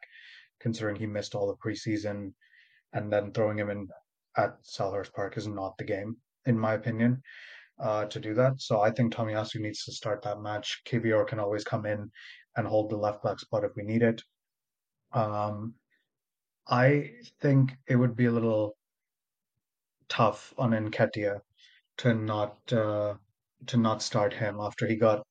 considering 0.60 0.95
he 0.95 1.08
missed 1.08 1.34
all 1.34 1.47
the 1.47 1.58
preseason. 1.58 2.34
and 2.93 3.12
then 3.12 3.34
throwing 3.34 3.58
him 3.58 3.69
in 3.69 3.89
at 4.38 4.63
Selhurst 4.63 5.12
Park 5.13 5.38
is 5.38 5.47
not 5.47 5.77
the 5.77 5.84
game, 5.84 6.17
in 6.45 6.58
my 6.58 6.73
opinion, 6.75 7.21
uh, 7.80 8.06
to 8.06 8.19
do 8.19 8.34
that. 8.36 8.62
So 8.62 8.82
I 8.82 8.91
think 8.91 9.13
Tomiyasu 9.13 9.60
needs 9.60 9.84
to 9.86 9.91
start 9.91 10.21
that 10.21 10.39
match. 10.39 10.82
Kiwior 10.86 11.27
can 11.27 11.39
always 11.39 11.63
come 11.63 11.86
in 11.86 12.12
and 12.56 12.67
hold 12.67 12.89
the 12.89 12.97
left 12.97 13.23
back 13.23 13.39
spot 13.39 13.63
if 13.63 13.71
we 13.75 13.84
need 13.84 14.03
it. 14.03 14.21
Um, 15.13 15.73
I 16.67 17.12
think 17.41 17.71
it 17.88 17.95
would 17.95 18.15
be 18.15 18.25
a 18.25 18.32
little 18.32 18.76
tough 20.09 20.53
on 20.57 20.71
Nketiah 20.71 21.39
to 21.99 22.13
not 22.13 22.57
uh, 22.71 23.15
to 23.67 23.77
not 23.77 24.01
start 24.01 24.33
him 24.33 24.57
after 24.59 24.87
he 24.87 24.95
got 24.95 25.25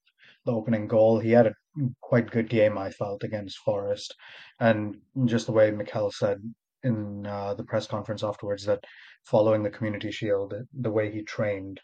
the 0.44 0.52
opening 0.52 0.86
goal. 0.86 1.18
He 1.18 1.30
had 1.30 1.46
a 1.46 1.54
quite 2.00 2.30
good 2.30 2.48
game, 2.48 2.78
I 2.78 2.90
felt, 2.90 3.24
against 3.24 3.58
Forest, 3.58 4.14
and 4.60 4.96
just 5.26 5.46
the 5.46 5.52
way 5.52 5.70
Mikel 5.70 6.10
said 6.10 6.38
in 6.82 7.26
uh, 7.26 7.54
the 7.54 7.64
press 7.64 7.86
conference 7.86 8.22
afterwards 8.22 8.64
that 8.64 8.84
following 9.24 9.62
the 9.62 9.70
Community 9.70 10.10
Shield, 10.10 10.54
the 10.72 10.90
way 10.90 11.10
he 11.10 11.22
trained, 11.22 11.80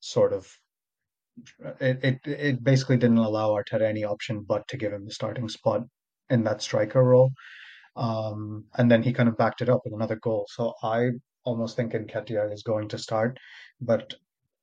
sort 0.00 0.32
of 0.32 0.48
it 1.80 1.98
it 2.02 2.18
it 2.24 2.64
basically 2.64 2.96
didn't 2.96 3.18
allow 3.18 3.50
Arteta 3.50 3.82
any 3.82 4.04
option 4.04 4.44
but 4.46 4.66
to 4.68 4.76
give 4.76 4.92
him 4.92 5.04
the 5.04 5.12
starting 5.12 5.48
spot 5.48 5.82
in 6.30 6.44
that 6.44 6.62
striker 6.62 7.02
role. 7.02 7.32
Um, 7.96 8.64
and 8.76 8.90
then 8.90 9.02
he 9.02 9.12
kind 9.12 9.28
of 9.28 9.36
backed 9.36 9.60
it 9.60 9.68
up 9.68 9.80
with 9.84 9.94
another 9.94 10.16
goal. 10.16 10.46
So 10.50 10.74
I 10.82 11.10
almost 11.48 11.76
think 11.76 11.92
Nketiah 11.92 12.52
is 12.52 12.62
going 12.62 12.88
to 12.88 12.98
start, 12.98 13.38
but 13.80 14.12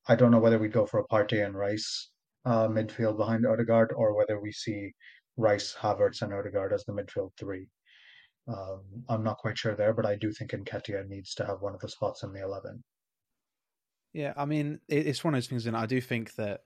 I 0.06 0.14
don't 0.14 0.30
know 0.30 0.38
whether 0.38 0.58
we 0.58 0.68
go 0.68 0.86
for 0.86 1.00
a 1.00 1.08
Partey 1.08 1.44
and 1.44 1.54
Rice 1.54 2.10
uh, 2.44 2.68
midfield 2.68 3.16
behind 3.16 3.44
Odegaard 3.44 3.92
or 3.96 4.16
whether 4.16 4.40
we 4.40 4.52
see 4.52 4.92
Rice, 5.36 5.74
Havertz, 5.74 6.22
and 6.22 6.32
Odegaard 6.32 6.72
as 6.72 6.84
the 6.84 6.92
midfield 6.92 7.32
three. 7.36 7.66
Um, 8.46 8.82
I'm 9.08 9.24
not 9.24 9.38
quite 9.38 9.58
sure 9.58 9.74
there, 9.74 9.92
but 9.92 10.06
I 10.06 10.14
do 10.14 10.30
think 10.32 10.52
Nketiah 10.52 11.08
needs 11.08 11.34
to 11.34 11.44
have 11.44 11.60
one 11.60 11.74
of 11.74 11.80
the 11.80 11.88
spots 11.88 12.22
in 12.22 12.32
the 12.32 12.44
11. 12.44 12.82
Yeah, 14.12 14.32
I 14.36 14.44
mean, 14.44 14.78
it's 14.88 15.24
one 15.24 15.34
of 15.34 15.38
those 15.38 15.48
things, 15.48 15.66
and 15.66 15.76
I 15.76 15.86
do 15.86 16.00
think 16.00 16.36
that 16.36 16.60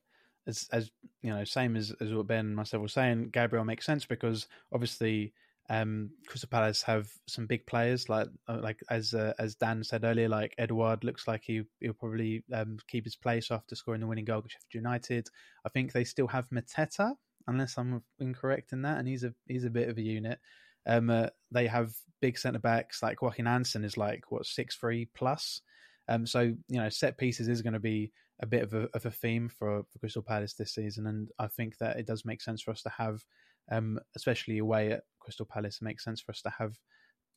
as, 0.47 0.69
as 0.71 0.91
you 1.23 1.31
know, 1.31 1.45
same 1.45 1.77
as, 1.77 1.95
as 2.01 2.13
what 2.13 2.27
Ben 2.27 2.47
and 2.47 2.57
myself 2.57 2.83
were 2.83 2.89
saying, 2.89 3.31
Gabriel 3.33 3.65
makes 3.65 3.87
sense 3.87 4.05
because 4.05 4.47
obviously 4.71 5.33
um, 5.71 6.11
Crystal 6.27 6.49
Palace 6.51 6.83
have 6.83 7.09
some 7.29 7.47
big 7.47 7.65
players, 7.65 8.09
like 8.09 8.27
uh, 8.49 8.59
like 8.61 8.81
as 8.91 9.15
uh, 9.15 9.35
as 9.39 9.55
Dan 9.55 9.85
said 9.85 10.03
earlier, 10.05 10.29
like 10.29 10.53
Edouard 10.59 11.05
looks 11.05 11.29
like 11.29 11.43
he 11.45 11.63
he'll 11.79 11.93
probably 11.93 12.43
um, 12.53 12.79
keep 12.89 13.05
his 13.05 13.15
place 13.15 13.53
after 13.53 13.77
scoring 13.77 14.01
the 14.01 14.09
winning 14.09 14.25
goal 14.25 14.41
against 14.41 14.55
Sheffield 14.55 14.85
United. 14.85 15.29
I 15.65 15.69
think 15.69 15.93
they 15.93 16.03
still 16.03 16.27
have 16.27 16.51
Mateta, 16.51 17.13
unless 17.47 17.79
I'm 17.79 18.03
incorrect 18.19 18.73
in 18.73 18.83
that, 18.83 18.99
and 18.99 19.07
he's 19.07 19.23
a 19.23 19.33
he's 19.47 19.65
a 19.65 19.71
bit 19.71 19.89
of 19.89 19.97
a 19.97 20.03
unit. 20.03 20.41
Um, 20.89 21.09
uh, 21.09 21.29
they 21.53 21.69
have 21.69 21.93
big 22.21 22.37
centre 22.37 22.59
backs 22.59 23.01
like 23.01 23.23
Joachim 23.23 23.47
Andersen 23.47 23.85
is 23.85 23.97
like 23.97 24.25
what 24.29 24.47
six 24.47 24.75
three 24.75 25.09
plus. 25.15 25.61
Um, 26.09 26.27
so 26.27 26.41
you 26.41 26.81
know, 26.81 26.89
set 26.89 27.17
pieces 27.17 27.47
is 27.47 27.63
going 27.63 27.75
to 27.75 27.79
be 27.79 28.11
a 28.43 28.47
bit 28.47 28.65
of 28.65 28.75
a, 28.75 28.89
of 28.93 29.07
a 29.07 29.11
theme 29.13 29.49
for, 29.49 29.85
for 29.93 29.99
Crystal 30.01 30.23
Palace 30.23 30.55
this 30.55 30.75
season, 30.75 31.07
and 31.07 31.29
I 31.39 31.47
think 31.47 31.79
that 31.79 31.97
it 31.97 32.09
does 32.09 32.25
make 32.25 32.43
sense 32.43 32.61
for 32.61 32.73
us 32.73 32.83
to 32.83 32.91
have 32.99 33.23
um, 33.71 34.01
especially 34.17 34.59
away 34.59 34.93
at 34.93 35.05
Crystal 35.21 35.47
Palace, 35.47 35.77
it 35.77 35.85
makes 35.85 36.05
sense 36.05 36.21
for 36.21 36.33
us 36.33 36.43
to 36.43 36.51
have 36.59 36.75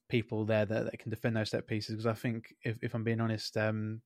people 0.10 0.46
there 0.46 0.66
that, 0.66 0.86
that 0.86 1.00
can 1.00 1.10
defend 1.10 1.36
those 1.36 1.50
set 1.52 1.68
pieces. 1.68 1.96
Because 1.96 2.08
I 2.08 2.14
think, 2.14 2.54
if, 2.64 2.78
if 2.82 2.94
I'm 2.94 3.04
being 3.04 3.22
honest, 3.22 3.56
um, 3.58 4.02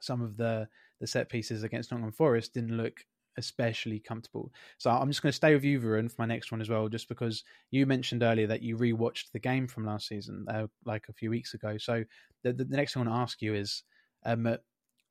some 0.00 0.22
of 0.22 0.36
the 0.36 0.68
the 1.00 1.06
set 1.06 1.28
pieces 1.28 1.62
against 1.62 1.90
Nottingham 1.90 2.12
Forest 2.12 2.54
didn't 2.54 2.76
look 2.76 3.04
especially 3.38 4.00
comfortable. 4.00 4.52
So 4.76 4.90
I'm 4.90 5.08
just 5.08 5.22
going 5.22 5.30
to 5.30 5.36
stay 5.36 5.54
with 5.54 5.64
you, 5.64 5.80
Varun, 5.80 6.10
for 6.10 6.22
my 6.22 6.26
next 6.26 6.52
one 6.52 6.60
as 6.60 6.68
well, 6.68 6.88
just 6.88 7.08
because 7.08 7.42
you 7.70 7.86
mentioned 7.86 8.22
earlier 8.22 8.46
that 8.48 8.62
you 8.62 8.76
rewatched 8.76 9.30
the 9.32 9.38
game 9.38 9.66
from 9.66 9.86
last 9.86 10.08
season, 10.08 10.44
uh, 10.48 10.66
like 10.84 11.06
a 11.08 11.12
few 11.14 11.30
weeks 11.30 11.54
ago. 11.54 11.78
So 11.78 12.04
the, 12.42 12.52
the 12.52 12.64
next 12.66 12.92
thing 12.92 13.02
I 13.02 13.06
want 13.06 13.16
to 13.16 13.22
ask 13.22 13.40
you 13.40 13.54
is, 13.54 13.82
um, 14.26 14.56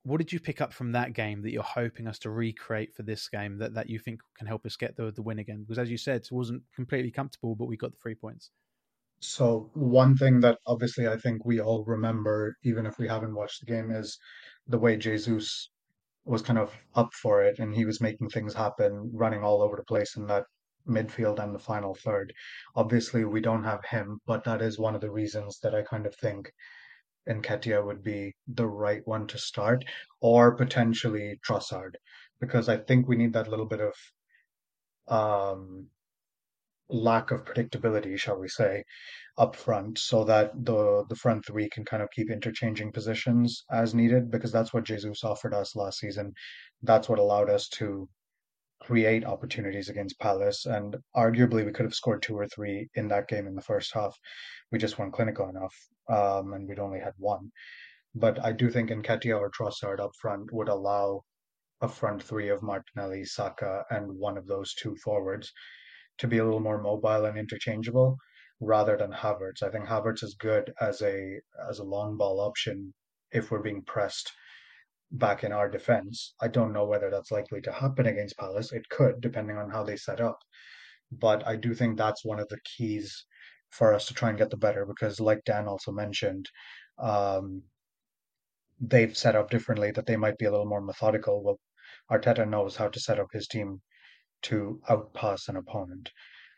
what 0.04 0.18
did 0.18 0.32
you 0.32 0.40
pick 0.40 0.60
up 0.60 0.72
from 0.72 0.92
that 0.92 1.12
game 1.12 1.42
that 1.42 1.50
you're 1.50 1.62
hoping 1.62 2.06
us 2.06 2.18
to 2.20 2.30
recreate 2.30 2.94
for 2.94 3.02
this 3.02 3.28
game 3.28 3.58
that, 3.58 3.74
that 3.74 3.90
you 3.90 3.98
think 3.98 4.20
can 4.36 4.46
help 4.46 4.64
us 4.64 4.76
get 4.76 4.96
the, 4.96 5.12
the 5.12 5.22
win 5.22 5.38
again? 5.38 5.62
Because 5.62 5.78
as 5.78 5.90
you 5.90 5.98
said, 5.98 6.22
it 6.22 6.28
wasn't 6.32 6.62
completely 6.74 7.10
comfortable, 7.10 7.54
but 7.54 7.66
we 7.66 7.76
got 7.76 7.90
the 7.90 7.98
three 8.02 8.14
points. 8.14 8.50
So 9.20 9.70
one 9.74 10.16
thing 10.16 10.40
that 10.40 10.58
obviously 10.66 11.06
I 11.06 11.18
think 11.18 11.44
we 11.44 11.60
all 11.60 11.84
remember, 11.84 12.56
even 12.64 12.86
if 12.86 12.98
we 12.98 13.08
haven't 13.08 13.34
watched 13.34 13.60
the 13.60 13.70
game, 13.70 13.90
is 13.90 14.18
the 14.66 14.78
way 14.78 14.96
Jesus 14.96 15.68
was 16.24 16.40
kind 16.40 16.58
of 16.58 16.74
up 16.94 17.12
for 17.12 17.42
it 17.42 17.58
and 17.58 17.74
he 17.74 17.84
was 17.84 18.00
making 18.00 18.30
things 18.30 18.54
happen, 18.54 19.10
running 19.12 19.42
all 19.42 19.60
over 19.60 19.76
the 19.76 19.84
place 19.84 20.16
in 20.16 20.26
that 20.28 20.44
midfield 20.88 21.38
and 21.38 21.54
the 21.54 21.58
final 21.58 21.94
third. 21.94 22.32
Obviously, 22.74 23.26
we 23.26 23.42
don't 23.42 23.64
have 23.64 23.84
him, 23.84 24.18
but 24.26 24.44
that 24.44 24.62
is 24.62 24.78
one 24.78 24.94
of 24.94 25.02
the 25.02 25.10
reasons 25.10 25.58
that 25.60 25.74
I 25.74 25.82
kind 25.82 26.06
of 26.06 26.14
think 26.14 26.50
Nketiah 27.28 27.84
would 27.84 28.02
be 28.02 28.34
the 28.48 28.66
right 28.66 29.02
one 29.04 29.26
to 29.28 29.38
start, 29.38 29.84
or 30.20 30.54
potentially 30.56 31.38
Trossard, 31.46 31.94
because 32.40 32.68
I 32.68 32.78
think 32.78 33.06
we 33.06 33.16
need 33.16 33.34
that 33.34 33.48
little 33.48 33.66
bit 33.66 33.80
of 33.80 33.94
um, 35.08 35.88
lack 36.88 37.30
of 37.30 37.44
predictability, 37.44 38.18
shall 38.18 38.38
we 38.38 38.48
say, 38.48 38.84
up 39.38 39.54
front, 39.54 39.98
so 39.98 40.24
that 40.24 40.52
the 40.64 41.04
the 41.08 41.14
front 41.16 41.46
three 41.46 41.68
can 41.68 41.84
kind 41.84 42.02
of 42.02 42.10
keep 42.10 42.30
interchanging 42.30 42.92
positions 42.92 43.64
as 43.70 43.94
needed, 43.94 44.30
because 44.30 44.52
that's 44.52 44.72
what 44.72 44.84
Jesus 44.84 45.22
offered 45.24 45.54
us 45.54 45.76
last 45.76 45.98
season. 45.98 46.32
That's 46.82 47.08
what 47.08 47.18
allowed 47.18 47.50
us 47.50 47.68
to 47.80 48.08
create 48.82 49.26
opportunities 49.26 49.90
against 49.90 50.18
Palace, 50.18 50.66
and 50.66 50.96
arguably 51.14 51.64
we 51.64 51.72
could 51.72 51.84
have 51.84 51.94
scored 51.94 52.22
two 52.22 52.36
or 52.36 52.48
three 52.48 52.88
in 52.94 53.08
that 53.08 53.28
game 53.28 53.46
in 53.46 53.54
the 53.54 53.62
first 53.62 53.92
half. 53.94 54.16
We 54.72 54.78
just 54.78 54.98
weren't 54.98 55.12
clinical 55.12 55.48
enough 55.48 55.74
um, 56.10 56.52
and 56.52 56.68
we'd 56.68 56.78
only 56.78 57.00
had 57.00 57.14
one. 57.16 57.50
But 58.14 58.44
I 58.44 58.52
do 58.52 58.70
think 58.70 58.90
Nketiah 58.90 59.38
or 59.38 59.50
Trossard 59.50 60.00
up 60.00 60.12
front 60.20 60.52
would 60.52 60.68
allow 60.68 61.22
a 61.80 61.88
front 61.88 62.22
three 62.22 62.48
of 62.48 62.62
Martinelli, 62.62 63.24
Saka, 63.24 63.84
and 63.90 64.18
one 64.18 64.36
of 64.36 64.46
those 64.46 64.74
two 64.74 64.96
forwards 64.96 65.52
to 66.18 66.26
be 66.26 66.38
a 66.38 66.44
little 66.44 66.60
more 66.60 66.82
mobile 66.82 67.24
and 67.24 67.38
interchangeable 67.38 68.18
rather 68.60 68.96
than 68.96 69.12
Havertz. 69.12 69.62
I 69.62 69.70
think 69.70 69.86
Havertz 69.86 70.22
is 70.22 70.34
good 70.34 70.72
as 70.80 71.00
a 71.02 71.40
as 71.68 71.78
a 71.78 71.84
long 71.84 72.16
ball 72.16 72.40
option 72.40 72.92
if 73.32 73.50
we're 73.50 73.62
being 73.62 73.82
pressed 73.82 74.30
back 75.12 75.44
in 75.44 75.52
our 75.52 75.68
defense. 75.68 76.34
I 76.40 76.48
don't 76.48 76.72
know 76.72 76.84
whether 76.84 77.10
that's 77.10 77.30
likely 77.30 77.60
to 77.62 77.72
happen 77.72 78.06
against 78.06 78.36
Palace. 78.36 78.72
It 78.72 78.88
could, 78.88 79.20
depending 79.20 79.56
on 79.56 79.70
how 79.70 79.82
they 79.82 79.96
set 79.96 80.20
up. 80.20 80.38
But 81.10 81.46
I 81.46 81.56
do 81.56 81.74
think 81.74 81.96
that's 81.96 82.24
one 82.24 82.38
of 82.38 82.48
the 82.48 82.60
keys 82.64 83.24
for 83.70 83.94
us 83.94 84.06
to 84.06 84.14
try 84.14 84.28
and 84.28 84.38
get 84.38 84.50
the 84.50 84.56
better 84.56 84.84
because, 84.84 85.20
like 85.20 85.44
Dan 85.44 85.66
also 85.66 85.92
mentioned, 85.92 86.48
um, 86.98 87.62
they've 88.80 89.16
set 89.16 89.36
up 89.36 89.50
differently 89.50 89.90
that 89.92 90.06
they 90.06 90.16
might 90.16 90.38
be 90.38 90.46
a 90.46 90.50
little 90.50 90.66
more 90.66 90.80
methodical. 90.80 91.42
Well, 91.42 91.60
Arteta 92.10 92.48
knows 92.48 92.76
how 92.76 92.88
to 92.88 93.00
set 93.00 93.18
up 93.20 93.28
his 93.32 93.46
team 93.46 93.80
to 94.42 94.80
outpass 94.88 95.48
an 95.48 95.56
opponent. 95.56 96.10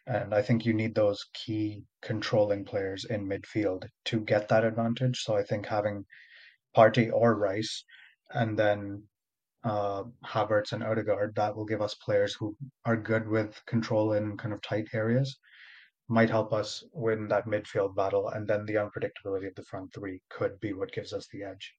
And 0.06 0.34
I 0.34 0.42
think 0.42 0.64
you 0.64 0.72
need 0.72 0.94
those 0.94 1.24
key 1.32 1.84
controlling 2.00 2.64
players 2.64 3.04
in 3.04 3.28
midfield 3.28 3.84
to 4.06 4.20
get 4.20 4.48
that 4.48 4.64
advantage. 4.64 5.20
So 5.20 5.36
I 5.36 5.42
think 5.42 5.66
having 5.66 6.04
Partey 6.76 7.10
or 7.12 7.36
Rice 7.36 7.84
and 8.30 8.58
then 8.58 9.04
uh, 9.64 10.04
Havertz 10.24 10.72
and 10.72 10.82
Odegaard, 10.82 11.34
that 11.36 11.54
will 11.54 11.66
give 11.66 11.82
us 11.82 11.94
players 11.94 12.34
who 12.34 12.56
are 12.84 12.96
good 12.96 13.28
with 13.28 13.60
control 13.66 14.14
in 14.14 14.36
kind 14.36 14.52
of 14.54 14.62
tight 14.62 14.88
areas 14.92 15.38
might 16.12 16.30
help 16.30 16.52
us 16.52 16.84
win 16.92 17.28
that 17.28 17.46
midfield 17.46 17.94
battle, 17.96 18.28
and 18.28 18.46
then 18.46 18.66
the 18.66 18.74
unpredictability 18.74 19.48
of 19.48 19.54
the 19.54 19.64
front 19.70 19.92
three 19.94 20.22
could 20.28 20.60
be 20.60 20.72
what 20.72 20.92
gives 20.92 21.12
us 21.12 21.26
the 21.28 21.42
edge. 21.42 21.74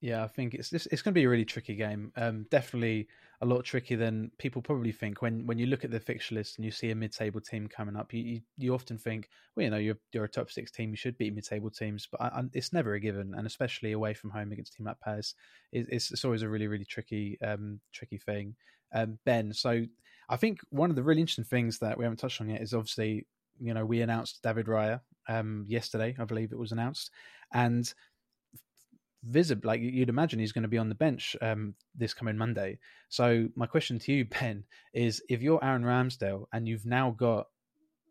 Yeah, 0.00 0.22
I 0.24 0.28
think 0.28 0.54
it's 0.54 0.72
it's, 0.72 0.86
it's 0.86 1.02
going 1.02 1.14
to 1.14 1.18
be 1.18 1.24
a 1.24 1.28
really 1.28 1.46
tricky 1.46 1.76
game. 1.76 2.12
Um, 2.16 2.46
definitely 2.50 3.08
a 3.40 3.46
lot 3.46 3.64
trickier 3.64 3.96
than 3.96 4.30
people 4.38 4.60
probably 4.60 4.92
think. 4.92 5.22
When 5.22 5.46
when 5.46 5.58
you 5.58 5.66
look 5.66 5.84
at 5.84 5.90
the 5.90 6.00
fixture 6.00 6.34
list 6.34 6.58
and 6.58 6.64
you 6.64 6.70
see 6.70 6.90
a 6.90 6.94
mid-table 6.94 7.40
team 7.40 7.68
coming 7.68 7.96
up, 7.96 8.12
you 8.12 8.22
you, 8.22 8.40
you 8.58 8.74
often 8.74 8.98
think, 8.98 9.28
well, 9.56 9.64
you 9.64 9.70
know, 9.70 9.78
you're 9.78 9.98
you're 10.12 10.24
a 10.24 10.28
top 10.28 10.50
six 10.50 10.70
team, 10.70 10.90
you 10.90 10.96
should 10.96 11.16
beat 11.16 11.34
mid-table 11.34 11.70
teams, 11.70 12.06
but 12.10 12.20
I, 12.20 12.28
I, 12.28 12.42
it's 12.52 12.72
never 12.72 12.94
a 12.94 13.00
given, 13.00 13.34
and 13.34 13.46
especially 13.46 13.92
away 13.92 14.14
from 14.14 14.30
home 14.30 14.52
against 14.52 14.74
team 14.74 14.86
like 14.86 15.00
Palace, 15.00 15.34
it, 15.72 15.86
it's 15.90 16.10
it's 16.10 16.24
always 16.24 16.42
a 16.42 16.48
really 16.48 16.66
really 16.66 16.84
tricky 16.84 17.38
um 17.40 17.80
tricky 17.92 18.18
thing. 18.18 18.56
Um, 18.92 19.18
ben, 19.24 19.52
so 19.52 19.86
I 20.28 20.36
think 20.36 20.60
one 20.70 20.90
of 20.90 20.96
the 20.96 21.02
really 21.02 21.20
interesting 21.20 21.44
things 21.44 21.78
that 21.80 21.98
we 21.98 22.04
haven't 22.04 22.18
touched 22.18 22.40
on 22.40 22.48
yet 22.48 22.62
is 22.62 22.74
obviously, 22.74 23.26
you 23.60 23.74
know, 23.74 23.84
we 23.84 24.00
announced 24.00 24.42
David 24.42 24.66
Raya 24.66 25.00
um, 25.28 25.64
yesterday, 25.68 26.14
I 26.18 26.24
believe 26.24 26.52
it 26.52 26.58
was 26.58 26.72
announced, 26.72 27.10
and 27.52 27.92
visible, 29.22 29.68
like 29.68 29.80
you'd 29.80 30.08
imagine, 30.08 30.38
he's 30.38 30.52
going 30.52 30.62
to 30.62 30.68
be 30.68 30.78
on 30.78 30.88
the 30.88 30.94
bench 30.94 31.36
um, 31.40 31.74
this 31.94 32.14
coming 32.14 32.36
Monday. 32.36 32.78
So 33.08 33.48
my 33.56 33.66
question 33.66 33.98
to 34.00 34.12
you, 34.12 34.24
Ben, 34.40 34.64
is 34.92 35.22
if 35.28 35.42
you're 35.42 35.64
Aaron 35.64 35.84
Ramsdale 35.84 36.46
and 36.52 36.68
you've 36.68 36.86
now 36.86 37.10
got 37.10 37.46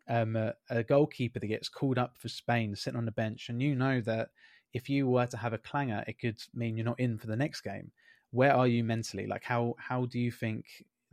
um, 0.08 0.36
a, 0.36 0.54
a 0.68 0.82
goalkeeper 0.82 1.38
that 1.38 1.46
gets 1.46 1.68
called 1.68 1.98
up 1.98 2.16
for 2.18 2.28
Spain 2.28 2.74
sitting 2.76 2.98
on 2.98 3.06
the 3.06 3.12
bench, 3.12 3.48
and 3.48 3.62
you 3.62 3.74
know 3.74 4.00
that 4.02 4.30
if 4.72 4.88
you 4.88 5.06
were 5.06 5.26
to 5.26 5.36
have 5.36 5.52
a 5.52 5.58
clanger, 5.58 6.04
it 6.06 6.18
could 6.18 6.38
mean 6.52 6.76
you're 6.76 6.84
not 6.84 7.00
in 7.00 7.18
for 7.18 7.28
the 7.28 7.36
next 7.36 7.60
game. 7.60 7.92
Where 8.32 8.52
are 8.52 8.66
you 8.66 8.82
mentally? 8.82 9.28
Like 9.28 9.44
how 9.44 9.76
how 9.78 10.06
do 10.06 10.18
you 10.18 10.32
think 10.32 10.64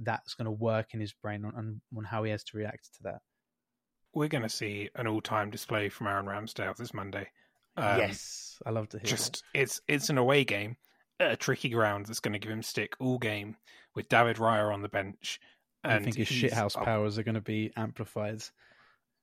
that's 0.01 0.33
going 0.33 0.45
to 0.45 0.51
work 0.51 0.93
in 0.93 0.99
his 0.99 1.13
brain 1.13 1.45
on, 1.45 1.81
on 1.95 2.03
how 2.03 2.23
he 2.23 2.31
has 2.31 2.43
to 2.45 2.57
react 2.57 2.95
to 2.95 3.03
that. 3.03 3.21
We're 4.13 4.28
going 4.28 4.43
to 4.43 4.50
see 4.50 4.89
an 4.95 5.08
all-time 5.08 5.50
display 5.50 5.89
from 5.89 6.08
Aaron 6.08 6.26
Ramsdale 6.26 6.76
this 6.76 6.93
Monday. 6.93 7.30
Um, 7.78 8.00
yes, 8.00 8.62
I 8.65 8.71
love 8.71 8.89
to 8.89 9.00
hear. 9.00 9.06
just 9.06 9.43
it's 9.54 9.82
it's 9.88 10.10
an 10.10 10.17
away 10.17 10.43
game 10.43 10.76
at 11.19 11.32
a 11.32 11.38
tricky 11.38 11.69
ground 11.69 12.06
that's 12.06 12.19
going 12.19 12.34
to 12.34 12.39
give 12.39 12.52
him 12.52 12.62
stick 12.63 12.95
all 13.00 13.17
game 13.17 13.56
with 13.95 14.10
David 14.10 14.38
Raya 14.38 14.74
on 14.74 14.82
the 14.82 14.89
bench. 14.89 15.39
that. 15.84 15.93
I 15.93 16.00
think 16.04 16.15
his 16.17 16.28
shithouse 16.28 16.78
up- 16.78 16.86
powers 16.86 17.17
are 17.17 17.24
going 17.24 17.36
to 17.36 17.41
be 17.41 17.71
amplified. 17.78 18.43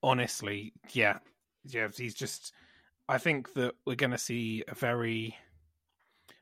honestly, 0.02 0.72
yeah, 0.92 1.18
yeah, 1.64 1.88
he's 1.94 2.14
just. 2.14 2.52
I 3.10 3.18
think 3.18 3.54
that 3.54 3.74
we're 3.86 3.94
going 3.94 4.10
to 4.10 4.18
see 4.18 4.64
a 4.68 4.74
very 4.74 5.34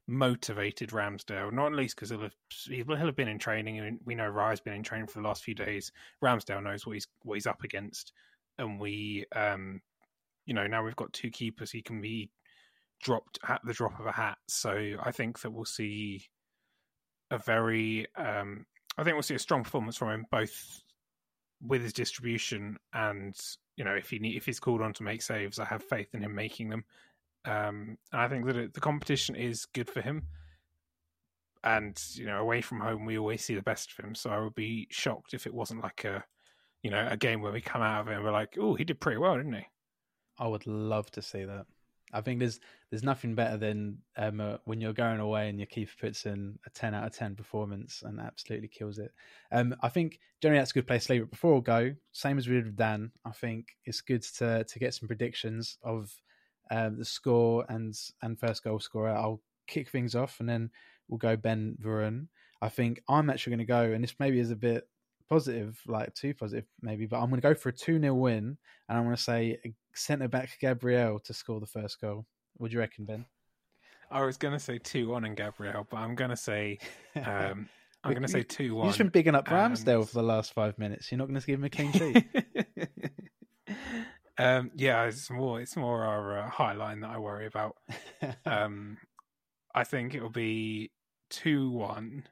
motivated 0.08 0.90
Ramsdale, 0.90 1.52
not 1.52 1.72
least 1.72 1.96
because 1.96 2.10
he'll 2.10 2.22
have, 2.22 2.34
he'll 2.66 2.96
have 2.96 3.16
been 3.16 3.28
in 3.28 3.38
training, 3.38 3.78
and 3.78 4.00
we 4.04 4.14
know 4.14 4.30
Raya's 4.30 4.60
been 4.60 4.74
in 4.74 4.82
training 4.82 5.06
for 5.06 5.20
the 5.20 5.26
last 5.26 5.44
few 5.44 5.54
days. 5.54 5.92
Ramsdale 6.22 6.62
knows 6.62 6.86
what 6.86 6.94
he's 6.94 7.06
what 7.22 7.34
he's 7.34 7.46
up 7.46 7.62
against, 7.64 8.12
and 8.58 8.80
we, 8.80 9.24
um, 9.34 9.80
you 10.46 10.54
know, 10.54 10.66
now 10.66 10.84
we've 10.84 10.96
got 10.96 11.12
two 11.12 11.30
keepers. 11.30 11.70
He 11.70 11.82
can 11.82 12.00
be 12.00 12.30
dropped 13.02 13.38
at 13.46 13.60
the 13.64 13.72
drop 13.72 13.98
of 14.00 14.06
a 14.06 14.12
hat. 14.12 14.38
So 14.48 14.94
I 15.02 15.12
think 15.12 15.40
that 15.40 15.50
we'll 15.50 15.64
see 15.64 16.24
a 17.30 17.38
very, 17.38 18.06
um, 18.16 18.66
I 18.96 19.02
think 19.02 19.14
we'll 19.14 19.22
see 19.22 19.34
a 19.34 19.38
strong 19.38 19.64
performance 19.64 19.96
from 19.96 20.10
him 20.10 20.26
both 20.30 20.82
with 21.62 21.82
his 21.82 21.94
distribution 21.94 22.76
and 22.92 23.34
you 23.76 23.84
know 23.84 23.94
if 23.94 24.10
he 24.10 24.18
need, 24.18 24.36
if 24.36 24.44
he's 24.44 24.60
called 24.60 24.82
on 24.82 24.92
to 24.94 25.02
make 25.02 25.22
saves, 25.22 25.58
I 25.58 25.64
have 25.64 25.82
faith 25.82 26.14
in 26.14 26.22
him 26.22 26.34
making 26.34 26.68
them. 26.70 26.84
Um, 27.44 27.98
and 28.12 28.20
I 28.20 28.28
think 28.28 28.46
that 28.46 28.56
it, 28.56 28.74
the 28.74 28.80
competition 28.80 29.36
is 29.36 29.66
good 29.66 29.88
for 29.88 30.00
him. 30.00 30.24
And 31.62 32.00
you 32.14 32.26
know, 32.26 32.38
away 32.38 32.60
from 32.60 32.80
home, 32.80 33.04
we 33.04 33.18
always 33.18 33.44
see 33.44 33.54
the 33.54 33.62
best 33.62 33.92
of 33.92 34.04
him. 34.04 34.14
So 34.14 34.30
I 34.30 34.38
would 34.40 34.54
be 34.54 34.88
shocked 34.90 35.34
if 35.34 35.46
it 35.46 35.54
wasn't 35.54 35.82
like 35.82 36.04
a, 36.04 36.24
you 36.86 36.92
know, 36.92 37.08
a 37.10 37.16
game 37.16 37.42
where 37.42 37.50
we 37.50 37.60
come 37.60 37.82
out 37.82 38.02
of 38.02 38.08
it 38.08 38.14
and 38.14 38.22
we're 38.22 38.30
like, 38.30 38.56
"Oh, 38.60 38.76
he 38.76 38.84
did 38.84 39.00
pretty 39.00 39.18
well, 39.18 39.36
didn't 39.36 39.54
he?" 39.54 39.66
I 40.38 40.46
would 40.46 40.68
love 40.68 41.10
to 41.12 41.20
see 41.20 41.44
that. 41.44 41.66
I 42.12 42.20
think 42.20 42.38
there's 42.38 42.60
there's 42.90 43.02
nothing 43.02 43.34
better 43.34 43.56
than 43.56 43.98
um, 44.16 44.40
uh, 44.40 44.58
when 44.66 44.80
you're 44.80 44.92
going 44.92 45.18
away 45.18 45.48
and 45.48 45.58
your 45.58 45.66
keeper 45.66 45.90
puts 46.00 46.26
in 46.26 46.56
a 46.64 46.70
10 46.70 46.94
out 46.94 47.04
of 47.04 47.12
10 47.12 47.34
performance 47.34 48.04
and 48.06 48.20
absolutely 48.20 48.68
kills 48.68 49.00
it. 49.00 49.10
Um, 49.50 49.74
I 49.82 49.88
think 49.88 50.20
generally 50.40 50.60
that's 50.60 50.70
a 50.70 50.74
good 50.74 50.86
place 50.86 51.06
to 51.06 51.14
leave 51.14 51.22
it. 51.22 51.30
Before 51.32 51.56
we 51.56 51.60
go, 51.62 51.92
same 52.12 52.38
as 52.38 52.46
we 52.46 52.54
did 52.54 52.66
with 52.66 52.76
Dan, 52.76 53.10
I 53.24 53.32
think 53.32 53.66
it's 53.84 54.00
good 54.00 54.22
to 54.38 54.62
to 54.62 54.78
get 54.78 54.94
some 54.94 55.08
predictions 55.08 55.78
of 55.82 56.14
um, 56.70 56.98
the 56.98 57.04
score 57.04 57.66
and 57.68 57.98
and 58.22 58.38
first 58.38 58.62
goal 58.62 58.78
scorer. 58.78 59.10
I'll 59.10 59.42
kick 59.66 59.90
things 59.90 60.14
off 60.14 60.38
and 60.38 60.48
then 60.48 60.70
we'll 61.08 61.18
go 61.18 61.34
Ben 61.34 61.76
Varun. 61.82 62.28
I 62.62 62.68
think 62.68 63.02
I'm 63.08 63.28
actually 63.28 63.50
going 63.50 63.66
to 63.66 63.72
go, 63.72 63.92
and 63.92 64.04
this 64.04 64.14
maybe 64.20 64.38
is 64.38 64.52
a 64.52 64.56
bit 64.56 64.88
positive, 65.28 65.78
like 65.86 66.14
too 66.14 66.34
positive 66.34 66.64
maybe, 66.82 67.06
but 67.06 67.18
I'm 67.18 67.28
going 67.30 67.40
to 67.40 67.48
go 67.48 67.54
for 67.54 67.70
a 67.70 67.72
2 67.72 68.00
0 68.00 68.14
win 68.14 68.56
and 68.88 68.98
I'm 68.98 69.04
going 69.04 69.16
to 69.16 69.22
say 69.22 69.58
centre 69.94 70.28
back 70.28 70.56
Gabriel 70.60 71.18
to 71.20 71.34
score 71.34 71.60
the 71.60 71.66
first 71.66 72.00
goal. 72.00 72.26
What 72.56 72.70
do 72.70 72.74
you 72.74 72.80
reckon, 72.80 73.04
Ben? 73.04 73.24
I 74.10 74.24
was 74.24 74.36
going 74.36 74.54
to 74.54 74.60
say 74.60 74.78
two 74.78 75.08
one 75.08 75.24
and 75.24 75.36
Gabriel, 75.36 75.86
but 75.90 75.96
I'm 75.96 76.14
going 76.14 76.30
to 76.30 76.36
say 76.36 76.78
um, 77.16 77.68
I'm 78.04 78.12
going 78.12 78.22
to 78.22 78.28
say 78.28 78.42
two 78.42 78.76
one. 78.76 78.86
You've 78.86 78.92
just 78.92 78.98
been 78.98 79.08
bigging 79.08 79.34
up 79.34 79.48
Ramsdale 79.48 80.00
and- 80.00 80.08
for 80.08 80.14
the 80.14 80.22
last 80.22 80.52
five 80.52 80.78
minutes. 80.78 81.10
You're 81.10 81.18
not 81.18 81.28
going 81.28 81.40
to 81.40 81.46
give 81.46 81.58
him 81.58 81.64
a 81.64 81.70
clean 81.70 81.92
sheet. 81.92 82.24
um, 84.38 84.70
yeah, 84.74 85.04
it's 85.04 85.30
more 85.30 85.60
it's 85.60 85.76
more 85.76 86.04
our 86.04 86.38
uh, 86.38 86.50
high 86.50 86.74
line 86.74 87.00
that 87.00 87.10
I 87.10 87.18
worry 87.18 87.46
about. 87.46 87.76
Um, 88.46 88.96
I 89.74 89.84
think 89.84 90.14
it'll 90.14 90.30
be 90.30 90.90
two 91.28 91.70
one, 91.70 92.24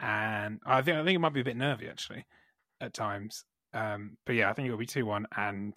and 0.00 0.58
I 0.66 0.82
think 0.82 0.96
I 0.98 1.04
think 1.04 1.16
it 1.16 1.20
might 1.20 1.34
be 1.34 1.40
a 1.40 1.44
bit 1.44 1.56
nervy 1.56 1.88
actually 1.88 2.24
at 2.80 2.94
times. 2.94 3.44
Um, 3.72 4.16
but 4.26 4.34
yeah, 4.34 4.50
I 4.50 4.52
think 4.52 4.66
it'll 4.66 4.78
be 4.78 4.86
two 4.86 5.06
one, 5.06 5.26
and 5.36 5.76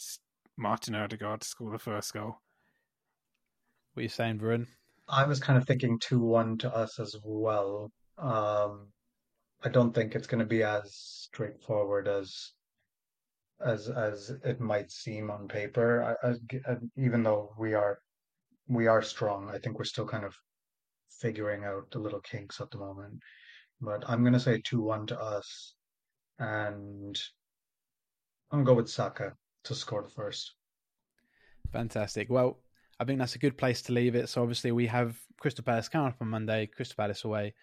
Martin 0.58 0.96
Odegaard 0.96 1.42
to 1.42 1.48
score 1.48 1.72
the 1.72 1.80
first 1.80 2.14
goal. 2.14 2.38
what 3.94 4.02
are 4.02 4.04
you 4.04 4.10
saying, 4.10 4.40
Varun? 4.40 4.68
I 5.08 5.26
was 5.26 5.40
kind 5.40 5.58
of 5.58 5.68
thinking 5.68 6.00
2-1 6.00 6.60
to 6.60 6.74
us 6.74 6.98
as 6.98 7.16
well. 7.26 7.92
Um, 8.18 8.88
I 9.64 9.70
don't 9.70 9.94
think 9.94 10.16
it's 10.16 10.28
going 10.28 10.40
to 10.40 10.46
be 10.46 10.64
as 10.64 10.94
straightforward 10.94 12.08
as 12.08 12.52
as 13.66 13.90
as 13.90 14.32
it 14.44 14.60
might 14.60 14.92
seem 14.92 15.30
on 15.30 15.48
paper. 15.48 16.04
I, 16.24 16.28
I, 16.28 16.32
I- 16.72 16.78
even 16.98 17.24
though 17.24 17.54
we 17.60 17.74
are 17.74 18.00
we 18.68 18.88
are 18.88 19.02
strong, 19.02 19.50
I 19.54 19.58
think 19.60 19.78
we're 19.78 19.84
still 19.86 20.08
kind 20.08 20.24
of 20.26 20.36
figuring 21.22 21.64
out 21.66 21.92
the 21.92 22.00
little 22.00 22.22
kinks 22.22 22.60
at 22.62 22.72
the 22.72 22.78
moment. 22.78 23.20
But 23.84 24.10
I'm 24.10 24.22
going 24.22 24.34
to 24.34 24.40
say 24.40 24.62
2-1 24.62 25.08
to 25.08 25.20
us, 25.20 25.76
and 26.40 27.20
I'm 28.50 28.64
going 28.64 28.66
to 28.66 28.72
go 28.72 28.76
with 28.76 28.90
Saka 28.90 29.34
to 29.66 29.76
score 29.76 30.02
the 30.02 30.10
first. 30.10 30.54
Fantastic. 31.72 32.30
Well, 32.30 32.60
I 33.00 33.04
think 33.04 33.20
that's 33.20 33.36
a 33.36 33.40
good 33.40 33.58
place 33.58 33.82
to 33.84 33.94
leave 33.94 34.16
it. 34.16 34.30
So 34.30 34.42
obviously 34.42 34.72
we 34.72 34.88
have 34.88 35.18
Crystal 35.40 35.64
Palace 35.64 35.90
coming 35.90 36.08
up 36.08 36.18
on 36.22 36.30
Monday, 36.30 36.68
Crystal 36.68 36.96
Palace 36.96 37.26
away. 37.26 37.54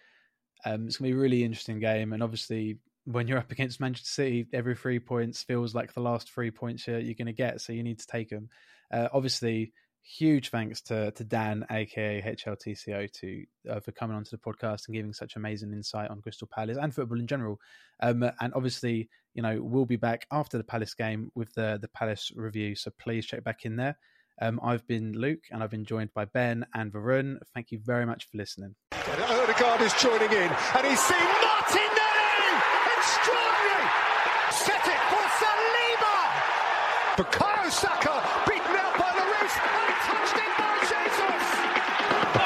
Um, 0.65 0.87
it's 0.87 0.99
going 0.99 1.11
to 1.11 1.15
be 1.15 1.19
a 1.19 1.23
really 1.23 1.45
interesting 1.45 1.81
game. 1.81 2.13
And 2.13 2.23
obviously 2.23 2.79
when 3.05 3.27
you're 3.27 3.39
up 3.39 3.51
against 3.53 3.81
Manchester 3.81 4.11
City, 4.11 4.47
every 4.53 4.75
three 4.75 4.99
points 4.99 5.43
feels 5.43 5.75
like 5.75 5.95
the 5.95 6.01
last 6.01 6.31
three 6.31 6.51
points 6.51 6.87
you're, 6.87 6.99
you're 6.99 7.15
going 7.15 7.27
to 7.27 7.33
get. 7.33 7.61
So 7.61 7.73
you 7.73 7.83
need 7.83 8.01
to 8.01 8.07
take 8.07 8.29
them. 8.29 8.51
Uh, 8.93 9.09
obviously, 9.13 9.73
huge 10.03 10.51
thanks 10.51 10.81
to, 10.83 11.11
to 11.13 11.25
Dan, 11.25 11.65
aka 11.71 12.23
HLTCO, 12.23 13.11
to 13.13 13.45
uh, 13.69 13.81
for 13.81 13.93
coming 13.93 14.17
onto 14.17 14.31
the 14.31 14.39
podcast 14.39 14.87
and 14.87 14.95
giving 14.95 15.13
such 15.13 15.37
amazing 15.37 15.73
insight 15.73 16.11
on 16.11 16.21
Crystal 16.21 16.49
Palace 16.53 16.79
and 16.81 16.95
football 16.95 17.19
in 17.19 17.27
general. 17.27 17.59
Um, 18.01 18.23
and 18.41 18.53
obviously, 18.55 19.09
you 19.35 19.43
know, 19.43 19.61
we'll 19.63 19.87
be 19.87 19.97
back 19.97 20.27
after 20.33 20.59
the 20.59 20.65
Palace 20.65 20.95
game 20.95 21.31
with 21.35 21.53
the 21.55 21.79
the 21.81 21.89
Palace 21.89 22.31
review. 22.35 22.75
So 22.75 22.91
please 23.01 23.27
check 23.27 23.45
back 23.45 23.65
in 23.65 23.77
there. 23.77 23.99
Um, 24.43 24.59
I've 24.63 24.87
been 24.87 25.13
Luke, 25.13 25.45
and 25.51 25.63
I've 25.63 25.71
been 25.71 25.85
joined 25.85 26.15
by 26.15 26.25
Ben 26.25 26.65
and 26.75 26.93
Varun. 26.93 27.39
Thank 27.55 27.71
you 27.71 27.81
very 27.85 28.07
much 28.07 28.25
for 28.25 28.39
listening. 28.39 28.75
Odegaard 28.93 29.81
is 29.83 29.93
joining 29.95 30.33
in, 30.33 30.51
and 30.77 30.87
he's 30.87 31.01
seen 31.01 31.50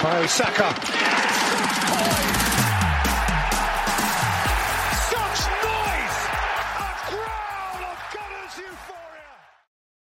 by! 0.05 0.27
Saka 0.27 1.13